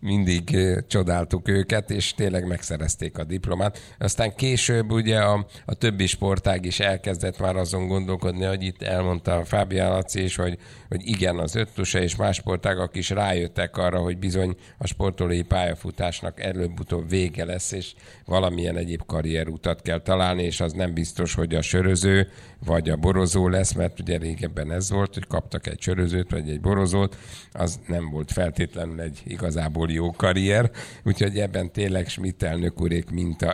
mindig 0.00 0.58
csodáltuk 0.88 1.48
őket, 1.48 1.90
és 1.90 2.14
tényleg 2.14 2.46
megszerezték 2.46 3.18
a 3.18 3.24
diplomát. 3.24 3.94
Aztán 3.98 4.34
később 4.34 4.90
ugye 4.90 5.18
a, 5.18 5.46
a 5.64 5.74
többi 5.74 6.06
sportág 6.06 6.64
is 6.64 6.80
elkezdett 6.80 7.38
már 7.38 7.56
azon 7.56 7.86
gondolkodni, 7.86 8.44
hogy 8.44 8.62
itt 8.62 8.82
elmondta 8.82 9.44
Fábia 9.44 9.79
Laci 9.88 10.22
is, 10.22 10.36
hogy, 10.36 10.58
hogy 10.88 11.08
igen, 11.08 11.38
az 11.38 11.54
öttusa 11.54 12.00
és 12.00 12.16
más 12.16 12.36
sportágak 12.36 12.96
is 12.96 13.10
rájöttek 13.10 13.76
arra, 13.76 13.98
hogy 13.98 14.18
bizony 14.18 14.56
a 14.78 14.86
sportolói 14.86 15.42
pályafutásnak 15.42 16.40
előbb-utóbb 16.40 17.08
vége 17.08 17.44
lesz, 17.44 17.72
és 17.72 17.92
valamilyen 18.30 18.76
egyéb 18.76 19.02
karrierutat 19.06 19.82
kell 19.82 20.00
találni, 20.00 20.42
és 20.42 20.60
az 20.60 20.72
nem 20.72 20.94
biztos, 20.94 21.34
hogy 21.34 21.54
a 21.54 21.62
söröző 21.62 22.28
vagy 22.64 22.88
a 22.88 22.96
borozó 22.96 23.48
lesz, 23.48 23.72
mert 23.72 24.00
ugye 24.00 24.18
régebben 24.18 24.72
ez 24.72 24.90
volt, 24.90 25.14
hogy 25.14 25.26
kaptak 25.26 25.66
egy 25.66 25.80
sörözőt 25.80 26.30
vagy 26.30 26.50
egy 26.50 26.60
borozót, 26.60 27.16
az 27.52 27.80
nem 27.86 28.10
volt 28.10 28.32
feltétlenül 28.32 29.00
egy 29.00 29.22
igazából 29.24 29.90
jó 29.90 30.10
karrier, 30.10 30.70
úgyhogy 31.04 31.38
ebben 31.38 31.72
tényleg 31.72 32.08
Schmidt 32.08 32.42
elnök 32.42 32.80
úrék 32.80 33.08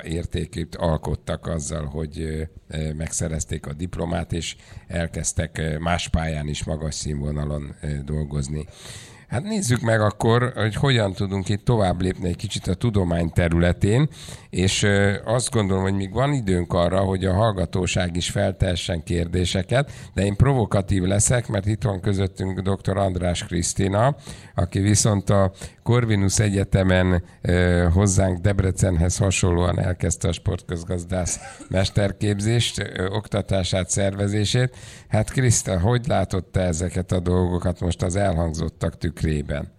értékét 0.04 0.76
alkottak 0.76 1.46
azzal, 1.46 1.84
hogy 1.84 2.48
megszerezték 2.96 3.66
a 3.66 3.72
diplomát, 3.72 4.32
és 4.32 4.56
elkezdtek 4.86 5.78
más 5.78 6.08
pályán 6.08 6.48
is 6.48 6.64
magas 6.64 6.94
színvonalon 6.94 7.74
dolgozni. 8.04 8.66
Hát 9.28 9.42
nézzük 9.42 9.80
meg 9.80 10.00
akkor, 10.00 10.52
hogy 10.54 10.74
hogyan 10.74 11.12
tudunk 11.12 11.48
itt 11.48 11.64
tovább 11.64 12.00
lépni 12.00 12.28
egy 12.28 12.36
kicsit 12.36 12.66
a 12.66 12.74
tudomány 12.74 13.30
területén, 13.30 14.08
és 14.56 14.86
azt 15.24 15.50
gondolom, 15.50 15.82
hogy 15.82 15.94
még 15.94 16.12
van 16.12 16.32
időnk 16.32 16.72
arra, 16.72 16.98
hogy 16.98 17.24
a 17.24 17.32
hallgatóság 17.32 18.16
is 18.16 18.30
feltessen 18.30 19.02
kérdéseket, 19.02 19.90
de 20.14 20.24
én 20.24 20.36
provokatív 20.36 21.02
leszek, 21.02 21.48
mert 21.48 21.66
itt 21.66 21.82
van 21.82 22.00
közöttünk 22.00 22.60
dr. 22.60 22.96
András 22.96 23.44
Krisztina, 23.44 24.16
aki 24.54 24.78
viszont 24.78 25.30
a 25.30 25.52
Corvinus 25.82 26.38
Egyetemen 26.38 27.22
hozzánk 27.92 28.38
Debrecenhez 28.38 29.16
hasonlóan 29.16 29.78
elkezdte 29.78 30.28
a 30.28 30.32
sportközgazdász 30.32 31.40
mesterképzést, 31.68 32.92
oktatását, 33.08 33.90
szervezését. 33.90 34.76
Hát 35.08 35.30
Kriszta, 35.30 35.80
hogy 35.80 36.06
látott 36.06 36.52
te 36.52 36.60
ezeket 36.60 37.12
a 37.12 37.20
dolgokat 37.20 37.80
most 37.80 38.02
az 38.02 38.16
elhangzottak 38.16 38.98
tükrében? 38.98 39.74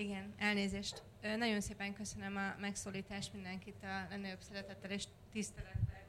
Igen, 0.00 0.32
elnézést. 0.48 1.02
Nagyon 1.36 1.60
szépen 1.60 1.94
köszönöm 1.94 2.36
a 2.36 2.60
megszólítást 2.60 3.32
mindenkit 3.32 3.82
a 3.82 4.06
legnagyobb 4.10 4.40
szeretettel 4.40 4.90
és 4.90 5.04
tisztelettel 5.32 6.06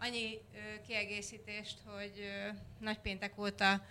Annyi 0.00 0.38
kiegészítést, 0.86 1.78
hogy 1.84 2.30
nagypéntek 2.80 3.38
óta 3.38 3.86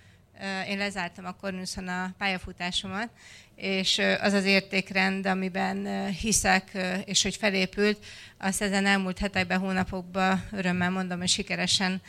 én 0.68 0.77
lezártam 0.77 1.26
a 1.26 1.35
Cornuson 1.41 1.88
a 1.88 2.14
pályafutásomat, 2.18 3.09
és 3.55 4.01
az 4.22 4.34
az 4.34 4.43
értékrend, 4.43 5.26
amiben 5.26 6.07
hiszek, 6.09 6.72
és 7.05 7.23
hogy 7.23 7.35
felépült, 7.35 8.05
azt 8.38 8.61
ezen 8.61 8.85
elmúlt 8.85 9.19
hetekben, 9.19 9.59
hónapokban 9.59 10.43
örömmel 10.51 10.89
mondom, 10.89 11.19
hogy 11.19 11.27
sikeresen 11.27 12.01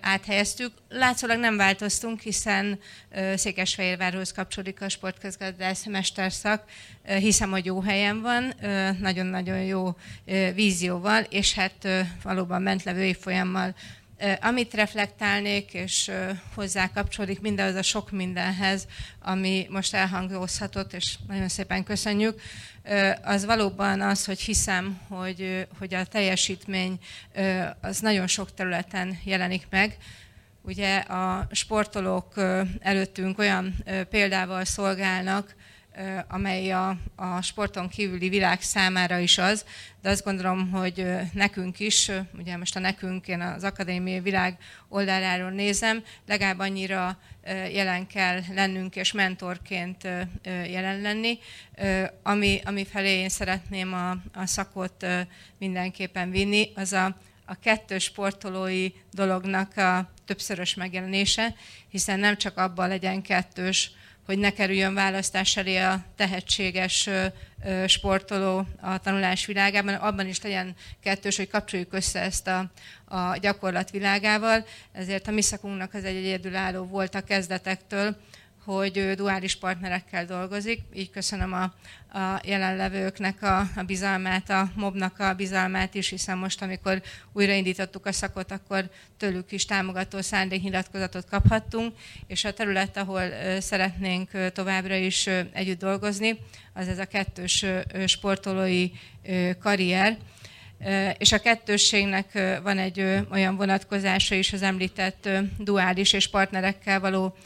áthelyeztük. 0.00 0.72
Látszólag 0.88 1.38
nem 1.38 1.56
változtunk, 1.56 2.20
hiszen 2.20 2.78
Székesfehérvárhoz 3.34 4.32
kapcsolódik 4.32 4.80
a 4.80 4.88
sportközgazdász 4.88 5.86
mesterszak. 5.86 6.64
Hiszem, 7.04 7.50
hogy 7.50 7.64
jó 7.64 7.80
helyen 7.80 8.20
van, 8.20 8.54
nagyon-nagyon 9.00 9.62
jó 9.62 9.96
vízióval, 10.54 11.22
és 11.22 11.54
hát 11.54 11.88
valóban 12.22 12.62
mentlevő 12.62 13.04
évfolyammal 13.04 13.74
amit 14.40 14.74
reflektálnék, 14.74 15.74
és 15.74 16.10
hozzá 16.54 16.90
kapcsolódik 16.92 17.40
mindaz 17.40 17.74
a 17.74 17.82
sok 17.82 18.10
mindenhez, 18.10 18.86
ami 19.20 19.66
most 19.70 19.94
elhangozhatott, 19.94 20.92
és 20.92 21.16
nagyon 21.26 21.48
szépen 21.48 21.84
köszönjük, 21.84 22.40
az 23.22 23.44
valóban 23.44 24.00
az, 24.00 24.24
hogy 24.24 24.40
hiszem, 24.40 25.00
hogy, 25.08 25.66
hogy 25.78 25.94
a 25.94 26.04
teljesítmény 26.04 26.98
az 27.80 28.00
nagyon 28.00 28.26
sok 28.26 28.54
területen 28.54 29.18
jelenik 29.24 29.66
meg. 29.70 29.96
Ugye 30.62 30.96
a 30.96 31.48
sportolók 31.50 32.34
előttünk 32.80 33.38
olyan 33.38 33.74
példával 34.10 34.64
szolgálnak, 34.64 35.54
amely 36.28 36.72
a, 36.72 36.96
a 37.16 37.42
sporton 37.42 37.88
kívüli 37.88 38.28
világ 38.28 38.62
számára 38.62 39.18
is 39.18 39.38
az, 39.38 39.64
de 40.02 40.10
azt 40.10 40.24
gondolom, 40.24 40.70
hogy 40.70 41.06
nekünk 41.32 41.80
is, 41.80 42.10
ugye 42.38 42.56
most 42.56 42.76
a 42.76 42.78
nekünk, 42.78 43.28
én 43.28 43.40
az 43.40 43.64
akadémiai 43.64 44.20
világ 44.20 44.58
oldaláról 44.88 45.50
nézem, 45.50 46.02
legalább 46.26 46.58
annyira 46.58 47.18
jelen 47.72 48.06
kell 48.06 48.40
lennünk 48.54 48.96
és 48.96 49.12
mentorként 49.12 50.08
jelen 50.44 51.00
lenni, 51.00 51.38
ami, 52.22 52.60
ami 52.64 52.84
felé 52.84 53.18
én 53.18 53.28
szeretném 53.28 53.92
a, 53.92 54.10
a 54.10 54.46
szakot 54.46 55.06
mindenképpen 55.58 56.30
vinni, 56.30 56.72
az 56.74 56.92
a, 56.92 57.16
a 57.44 57.58
kettős 57.58 58.02
sportolói 58.02 58.88
dolognak 59.12 59.76
a 59.76 60.10
többszörös 60.24 60.74
megjelenése, 60.74 61.54
hiszen 61.88 62.18
nem 62.18 62.36
csak 62.36 62.56
abban 62.56 62.88
legyen 62.88 63.22
kettős, 63.22 63.90
hogy 64.26 64.38
ne 64.38 64.50
kerüljön 64.50 64.94
választás 64.94 65.56
elé 65.56 65.76
a 65.76 66.04
tehetséges 66.16 67.08
sportoló 67.86 68.66
a 68.80 68.98
tanulás 68.98 69.46
világában, 69.46 69.94
abban 69.94 70.26
is 70.26 70.42
legyen 70.42 70.74
kettős, 71.02 71.36
hogy 71.36 71.48
kapcsoljuk 71.48 71.92
össze 71.92 72.20
ezt 72.20 72.46
a, 72.46 72.70
a 73.04 73.36
gyakorlat 73.36 73.90
világával. 73.90 74.66
Ezért 74.92 75.28
a 75.28 75.30
mi 75.30 75.42
szakunknak 75.42 75.94
az 75.94 76.04
egy 76.04 76.16
egyedülálló 76.16 76.84
volt 76.84 77.14
a 77.14 77.20
kezdetektől, 77.20 78.16
hogy 78.64 79.12
duális 79.16 79.56
partnerekkel 79.56 80.24
dolgozik. 80.24 80.80
Így 80.94 81.10
köszönöm 81.10 81.52
a, 81.52 81.62
a 82.18 82.40
jelenlevőknek 82.44 83.42
a, 83.42 83.58
a 83.58 83.82
bizalmát, 83.86 84.50
a 84.50 84.70
mobnak 84.74 85.18
a 85.18 85.34
bizalmát 85.34 85.94
is, 85.94 86.08
hiszen 86.08 86.38
most, 86.38 86.62
amikor 86.62 87.02
újraindítottuk 87.32 88.06
a 88.06 88.12
szakot, 88.12 88.50
akkor 88.50 88.90
tőlük 89.16 89.52
is 89.52 89.64
támogató 89.64 90.20
szándéknyilatkozatot 90.20 91.28
kaphattunk, 91.28 91.94
és 92.26 92.44
a 92.44 92.52
terület, 92.52 92.96
ahol 92.96 93.22
szeretnénk 93.58 94.30
továbbra 94.52 94.94
is 94.94 95.26
együtt 95.52 95.78
dolgozni, 95.78 96.38
az 96.72 96.88
ez 96.88 96.98
a 96.98 97.04
kettős 97.04 97.64
sportolói 98.06 98.90
karrier. 99.60 100.16
És 101.18 101.32
a 101.32 101.38
kettősségnek 101.38 102.58
van 102.62 102.78
egy 102.78 103.24
olyan 103.30 103.56
vonatkozása 103.56 104.34
is 104.34 104.52
az 104.52 104.62
említett 104.62 105.28
duális 105.58 106.12
és 106.12 106.28
partnerekkel 106.28 107.00
való 107.00 107.36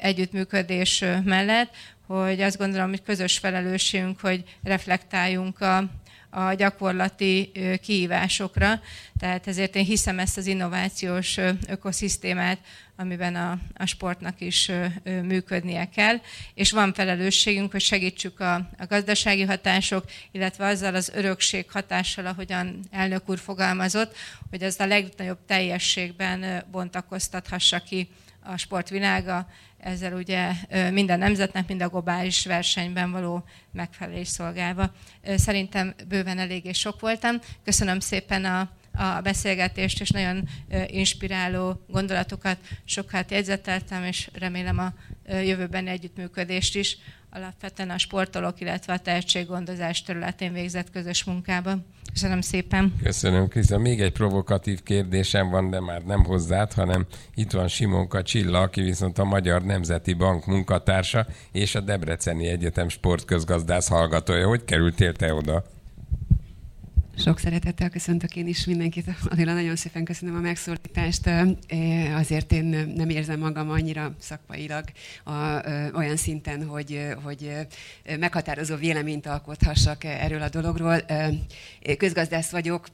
együttműködés 0.00 1.04
mellett, 1.24 1.74
hogy 2.06 2.40
azt 2.40 2.58
gondolom, 2.58 2.88
hogy 2.88 3.02
közös 3.02 3.38
felelősségünk, 3.38 4.20
hogy 4.20 4.44
reflektáljunk 4.62 5.60
a, 5.60 5.84
a 6.30 6.52
gyakorlati 6.52 7.52
kihívásokra. 7.82 8.80
Tehát 9.18 9.46
ezért 9.46 9.76
én 9.76 9.84
hiszem 9.84 10.18
ezt 10.18 10.36
az 10.36 10.46
innovációs 10.46 11.36
ökoszisztémát, 11.68 12.58
amiben 12.96 13.34
a, 13.34 13.58
a 13.74 13.86
sportnak 13.86 14.40
is 14.40 14.70
működnie 15.22 15.88
kell, 15.88 16.16
és 16.54 16.72
van 16.72 16.92
felelősségünk, 16.92 17.72
hogy 17.72 17.80
segítsük 17.80 18.40
a, 18.40 18.54
a 18.54 18.86
gazdasági 18.88 19.42
hatások, 19.42 20.04
illetve 20.30 20.66
azzal 20.66 20.94
az 20.94 21.12
örökség 21.14 21.70
hatással, 21.70 22.26
ahogyan 22.26 22.80
elnök 22.90 23.28
úr 23.28 23.38
fogalmazott, 23.38 24.16
hogy 24.50 24.62
ez 24.62 24.80
a 24.80 24.86
legnagyobb 24.86 25.38
teljességben 25.46 26.64
bontakoztathassa 26.70 27.78
ki 27.78 28.08
a 28.48 28.56
sportvilága, 28.56 29.46
ezzel 29.78 30.12
ugye 30.12 30.50
minden 30.90 31.18
nemzetnek, 31.18 31.68
mind 31.68 31.82
a 31.82 31.88
globális 31.88 32.46
versenyben 32.46 33.10
való 33.10 33.44
megfelelés 33.72 34.28
szolgálva. 34.28 34.92
Szerintem 35.36 35.94
bőven 36.08 36.38
elég 36.38 36.64
és 36.64 36.78
sok 36.78 37.00
voltam. 37.00 37.38
Köszönöm 37.64 38.00
szépen 38.00 38.44
a, 38.44 38.70
a 38.92 39.20
beszélgetést, 39.20 40.00
és 40.00 40.10
nagyon 40.10 40.48
inspiráló 40.86 41.84
gondolatokat 41.88 42.58
sokat 42.84 43.30
jegyzeteltem, 43.30 44.04
és 44.04 44.30
remélem 44.32 44.78
a 44.78 44.92
jövőben 45.28 45.86
együttműködést 45.86 46.76
is 46.76 46.98
alapvetően 47.30 47.90
a 47.90 47.98
sportolók, 47.98 48.60
illetve 48.60 48.92
a 48.92 48.98
tehetséggondozás 48.98 50.02
területén 50.02 50.52
végzett 50.52 50.90
közös 50.90 51.24
munkában. 51.24 51.86
Köszönöm 52.12 52.40
szépen. 52.40 52.94
Köszönöm, 53.02 53.48
Kriszta. 53.48 53.78
Még 53.78 54.00
egy 54.00 54.12
provokatív 54.12 54.82
kérdésem 54.82 55.50
van, 55.50 55.70
de 55.70 55.80
már 55.80 56.02
nem 56.02 56.24
hozzád, 56.24 56.72
hanem 56.72 57.06
itt 57.34 57.52
van 57.52 57.68
Simonka 57.68 58.22
Csilla, 58.22 58.60
aki 58.60 58.80
viszont 58.80 59.18
a 59.18 59.24
Magyar 59.24 59.62
Nemzeti 59.62 60.12
Bank 60.12 60.46
munkatársa 60.46 61.26
és 61.52 61.74
a 61.74 61.80
Debreceni 61.80 62.46
Egyetem 62.46 62.88
sportközgazdász 62.88 63.88
hallgatója. 63.88 64.48
Hogy 64.48 64.64
kerültél 64.64 65.12
te 65.12 65.34
oda? 65.34 65.64
Sok 67.18 67.38
szeretettel 67.38 67.90
köszöntök 67.90 68.36
én 68.36 68.46
is 68.46 68.64
mindenkit. 68.64 69.06
Adéla, 69.28 69.52
nagyon 69.52 69.76
szépen 69.76 70.04
köszönöm 70.04 70.34
a 70.34 70.40
megszólítást. 70.40 71.30
Azért 72.14 72.52
én 72.52 72.64
nem 72.96 73.08
érzem 73.08 73.38
magam 73.38 73.70
annyira 73.70 74.14
szakmailag 74.20 74.84
olyan 75.94 76.16
szinten, 76.16 76.66
hogy, 76.66 77.06
hogy 77.22 77.52
meghatározó 78.18 78.76
véleményt 78.76 79.26
alkothassak 79.26 80.04
erről 80.04 80.42
a 80.42 80.48
dologról. 80.48 81.00
Közgazdász 81.96 82.50
vagyok, 82.50 82.86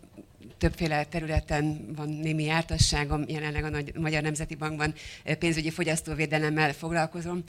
többféle 0.59 1.05
területen 1.05 1.93
van 1.97 2.09
némi 2.09 2.45
jártasságom, 2.45 3.25
jelenleg 3.27 3.65
a 3.65 3.69
Nagy, 3.69 3.93
Magyar 3.99 4.23
Nemzeti 4.23 4.55
Bankban 4.55 4.95
pénzügyi 5.39 5.71
fogyasztóvédelemmel 5.71 6.73
foglalkozom. 6.73 7.43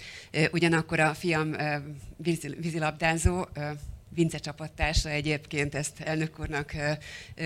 Ugyanakkor 0.51 0.99
a 0.99 1.13
fiam 1.13 1.55
vízilabdázó, 2.57 3.45
Vince 4.15 4.37
csapattársa 4.37 5.09
egyébként, 5.09 5.75
ezt 5.75 5.99
elnök 5.99 6.39
úrnak 6.39 6.73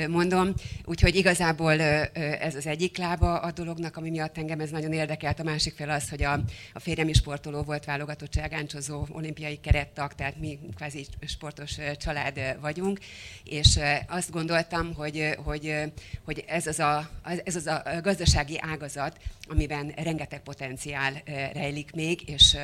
mondom. 0.07 0.53
Úgyhogy 0.85 1.15
igazából 1.15 1.81
ez 1.81 2.55
az 2.55 2.67
egyik 2.67 2.97
lába 2.97 3.39
a 3.39 3.51
dolognak, 3.51 3.97
ami 3.97 4.09
miatt 4.09 4.37
engem 4.37 4.59
ez 4.59 4.69
nagyon 4.69 4.93
érdekelt. 4.93 5.39
A 5.39 5.43
másik 5.43 5.73
fel 5.73 5.89
az, 5.89 6.09
hogy 6.09 6.23
a, 6.23 6.33
a 6.73 6.79
férjem 6.79 7.07
is 7.07 7.17
sportoló 7.17 7.61
volt, 7.61 7.85
válogatott 7.85 8.33
ságáncsozó, 8.33 9.05
olimpiai 9.11 9.59
kerettag, 9.59 10.13
tehát 10.13 10.39
mi 10.39 10.59
kvázi 10.75 11.05
sportos 11.25 11.77
család 11.97 12.57
vagyunk, 12.61 12.99
és 13.43 13.79
azt 14.07 14.31
gondoltam, 14.31 14.93
hogy, 14.93 15.35
hogy, 15.43 15.75
hogy 16.23 16.43
ez, 16.47 16.67
az 16.67 16.79
a, 16.79 17.09
ez 17.43 17.55
az 17.55 17.67
a 17.67 17.83
gazdasági 18.01 18.59
ágazat, 18.59 19.17
amiben 19.47 19.93
rengeteg 19.95 20.41
potenciál 20.41 21.21
rejlik 21.53 21.91
még, 21.91 22.29
és 22.29 22.57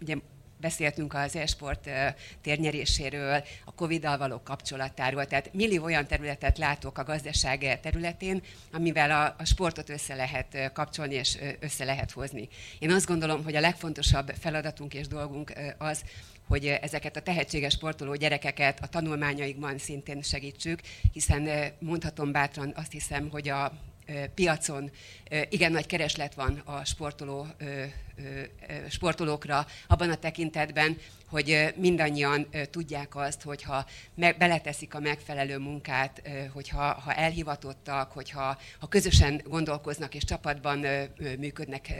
ugye 0.00 0.16
beszéltünk 0.60 1.14
az 1.14 1.36
e-sport 1.36 1.90
térnyeréséről, 2.42 3.44
a 3.64 3.74
Covid-dal 3.74 4.18
való 4.18 4.40
kapcsolatáról, 4.42 5.26
tehát 5.26 5.54
millió 5.54 5.84
olyan 5.84 6.06
területet 6.06 6.58
látok 6.58 6.98
a 6.98 7.04
gazdaság 7.04 7.80
területén, 7.80 8.42
amivel 8.72 9.10
a, 9.10 9.34
a 9.38 9.44
sportot 9.44 9.88
össze 9.88 10.14
lehet 10.14 10.72
kapcsolni 10.72 11.14
és 11.14 11.38
össze 11.60 11.84
lehet 11.84 12.10
hozni. 12.10 12.48
Én 12.78 12.90
azt 12.90 13.06
gondolom, 13.06 13.44
hogy 13.44 13.56
a 13.56 13.60
legfontosabb 13.60 14.32
feladatunk 14.40 14.94
és 14.94 15.06
dolgunk 15.06 15.52
az, 15.78 16.04
hogy 16.48 16.66
ezeket 16.66 17.16
a 17.16 17.22
tehetséges 17.22 17.72
sportoló 17.72 18.14
gyerekeket 18.14 18.80
a 18.82 18.86
tanulmányaikban 18.86 19.78
szintén 19.78 20.22
segítsük, 20.22 20.80
hiszen 21.12 21.72
mondhatom 21.78 22.32
bátran 22.32 22.72
azt 22.76 22.92
hiszem, 22.92 23.28
hogy 23.30 23.48
a 23.48 23.72
piacon 24.34 24.90
igen 25.48 25.72
nagy 25.72 25.86
kereslet 25.86 26.34
van 26.34 26.62
a 26.64 26.84
sportoló 26.84 27.46
sportolókra 28.88 29.66
abban 29.86 30.10
a 30.10 30.14
tekintetben, 30.16 30.96
hogy 31.30 31.74
mindannyian 31.76 32.48
tudják 32.70 33.16
azt, 33.16 33.42
hogyha 33.42 33.86
beleteszik 34.14 34.94
a 34.94 35.00
megfelelő 35.00 35.58
munkát, 35.58 36.22
hogyha 36.52 36.92
ha 36.92 37.14
elhivatottak, 37.14 38.12
hogyha 38.12 38.58
ha 38.78 38.88
közösen 38.88 39.40
gondolkoznak 39.44 40.14
és 40.14 40.24
csapatban 40.24 40.86
működnek 41.38 41.92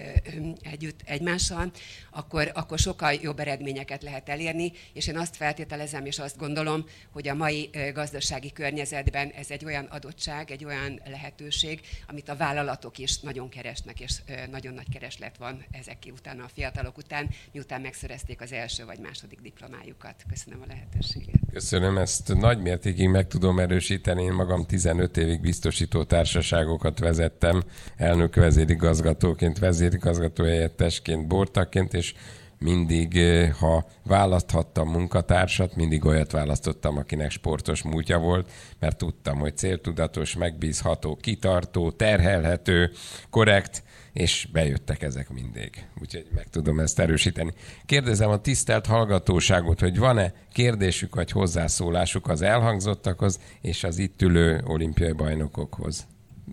együtt 0.62 1.00
egymással, 1.04 1.70
akkor, 2.10 2.50
akkor 2.54 2.78
sokkal 2.78 3.12
jobb 3.12 3.40
eredményeket 3.40 4.02
lehet 4.02 4.28
elérni, 4.28 4.72
és 4.92 5.06
én 5.06 5.18
azt 5.18 5.36
feltételezem 5.36 6.06
és 6.06 6.18
azt 6.18 6.38
gondolom, 6.38 6.84
hogy 7.12 7.28
a 7.28 7.34
mai 7.34 7.70
gazdasági 7.94 8.52
környezetben 8.52 9.28
ez 9.28 9.50
egy 9.50 9.64
olyan 9.64 9.84
adottság, 9.84 10.50
egy 10.50 10.64
olyan 10.64 11.00
lehetőség, 11.04 11.80
amit 12.08 12.28
a 12.28 12.36
vállalatok 12.36 12.98
is 12.98 13.20
nagyon 13.20 13.48
keresnek, 13.48 14.00
és 14.00 14.12
nagyon 14.50 14.74
nagy 14.74 14.88
kereslet 14.92 15.36
van 15.36 15.64
ezek 15.70 16.06
utána 16.10 16.44
a 16.44 16.48
fiatalok 16.54 16.96
után, 16.96 17.28
miután 17.52 17.80
megszerezték 17.80 18.40
az 18.40 18.52
első 18.52 18.84
vagy 18.84 18.98
második 18.98 19.40
diplomájukat. 19.40 20.14
Köszönöm 20.28 20.60
a 20.62 20.66
lehetőséget. 20.68 21.34
Köszönöm, 21.52 21.98
ezt 21.98 22.34
nagy 22.34 22.60
mértékig 22.60 23.08
meg 23.08 23.26
tudom 23.28 23.58
erősíteni. 23.58 24.22
Én 24.22 24.32
magam 24.32 24.66
15 24.66 25.16
évig 25.16 25.40
biztosító 25.40 26.04
társaságokat 26.04 26.98
vezettem, 26.98 27.62
elnök 27.96 28.34
vezérigazgatóként, 28.34 29.58
vezérigazgató 29.58 30.44
helyettesként, 30.44 31.26
bortaként, 31.26 31.94
és 31.94 32.14
mindig, 32.60 33.16
eh, 33.16 33.52
ha 33.52 33.86
választhattam 34.02 34.88
munkatársat, 34.88 35.76
mindig 35.76 36.04
olyat 36.04 36.30
választottam, 36.30 36.96
akinek 36.96 37.30
sportos 37.30 37.82
múltja 37.82 38.18
volt, 38.18 38.50
mert 38.78 38.96
tudtam, 38.96 39.38
hogy 39.38 39.56
céltudatos, 39.56 40.34
megbízható, 40.34 41.16
kitartó, 41.16 41.90
terhelhető, 41.90 42.90
korrekt, 43.30 43.82
és 44.12 44.48
bejöttek 44.52 45.02
ezek 45.02 45.30
mindig. 45.30 45.86
Úgyhogy 46.00 46.26
meg 46.34 46.48
tudom 46.48 46.80
ezt 46.80 46.98
erősíteni. 46.98 47.52
Kérdezem 47.86 48.30
a 48.30 48.40
tisztelt 48.40 48.86
hallgatóságot, 48.86 49.80
hogy 49.80 49.98
van-e 49.98 50.32
kérdésük 50.52 51.14
vagy 51.14 51.30
hozzászólásuk 51.30 52.28
az 52.28 52.42
elhangzottakhoz 52.42 53.40
és 53.60 53.84
az 53.84 53.98
itt 53.98 54.22
ülő 54.22 54.62
olimpiai 54.64 55.12
bajnokokhoz. 55.12 56.06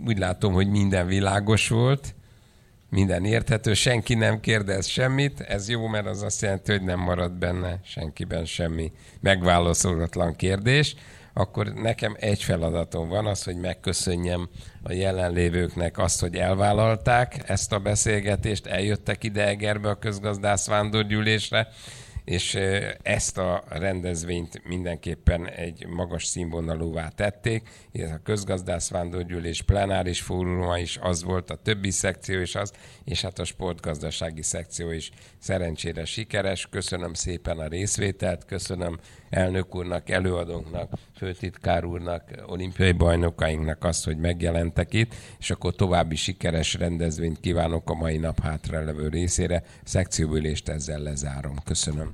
Úgy 0.05 0.17
látom, 0.17 0.53
hogy 0.53 0.69
minden 0.69 1.07
világos 1.07 1.67
volt, 1.67 2.15
minden 2.89 3.25
érthető, 3.25 3.73
senki 3.73 4.13
nem 4.13 4.39
kérdez 4.39 4.88
semmit, 4.88 5.39
ez 5.39 5.69
jó, 5.69 5.88
mert 5.88 6.05
az 6.05 6.21
azt 6.21 6.41
jelenti, 6.41 6.71
hogy 6.71 6.84
nem 6.84 6.99
marad 6.99 7.31
benne 7.31 7.79
senkiben 7.84 8.45
semmi 8.45 8.91
megválaszolatlan 9.19 10.35
kérdés 10.35 10.95
akkor 11.38 11.73
nekem 11.73 12.15
egy 12.19 12.43
feladatom 12.43 13.09
van 13.09 13.25
az, 13.25 13.43
hogy 13.43 13.55
megköszönjem 13.55 14.49
a 14.88 14.93
jelenlévőknek 14.93 15.97
azt, 15.97 16.19
hogy 16.19 16.35
elvállalták 16.35 17.49
ezt 17.49 17.72
a 17.72 17.80
beszélgetést, 17.80 18.65
eljöttek 18.65 19.23
ide 19.23 19.47
Egerbe 19.47 19.89
a 19.89 19.99
közgazdász 19.99 20.68
vándorgyűlésre, 20.68 21.68
és 22.23 22.57
ezt 23.01 23.38
a 23.38 23.64
rendezvényt 23.69 24.61
mindenképpen 24.68 25.49
egy 25.49 25.88
magas 25.88 26.26
színvonalúvá 26.26 27.07
tették. 27.07 27.69
Ez 27.93 28.11
a 28.11 28.19
közgazdász 28.23 28.89
vándorgyűlés 28.89 29.61
plenáris 29.61 30.22
fóruma 30.22 30.77
is 30.77 30.97
az 31.01 31.23
volt, 31.23 31.49
a 31.49 31.55
többi 31.55 31.91
szekció 31.91 32.39
is 32.39 32.55
az, 32.55 32.72
és 33.03 33.22
hát 33.22 33.39
a 33.39 33.43
sportgazdasági 33.43 34.41
szekció 34.43 34.91
is 34.91 35.11
szerencsére 35.39 36.05
sikeres. 36.05 36.68
Köszönöm 36.69 37.14
szépen 37.14 37.57
a 37.59 37.68
részvételt, 37.68 38.45
köszönöm 38.45 38.99
elnök 39.30 39.76
úrnak, 39.76 40.09
előadónknak, 40.09 40.91
főtitkár 41.15 41.85
úrnak, 41.85 42.23
olimpiai 42.45 42.91
bajnokainknak 42.91 43.84
azt, 43.84 44.05
hogy 44.05 44.18
megjelentek 44.18 44.93
itt, 44.93 45.15
és 45.39 45.49
akkor 45.49 45.76
további 45.76 46.15
sikeres 46.15 46.73
rendezvényt 46.73 47.39
kívánok 47.39 47.89
a 47.89 47.93
mai 47.93 48.18
nap 48.18 48.39
hátralevő 48.41 49.07
részére. 49.07 49.64
Szekcióülést 49.84 50.69
ezzel 50.69 50.99
lezárom. 50.99 51.55
Köszönöm. 51.64 52.09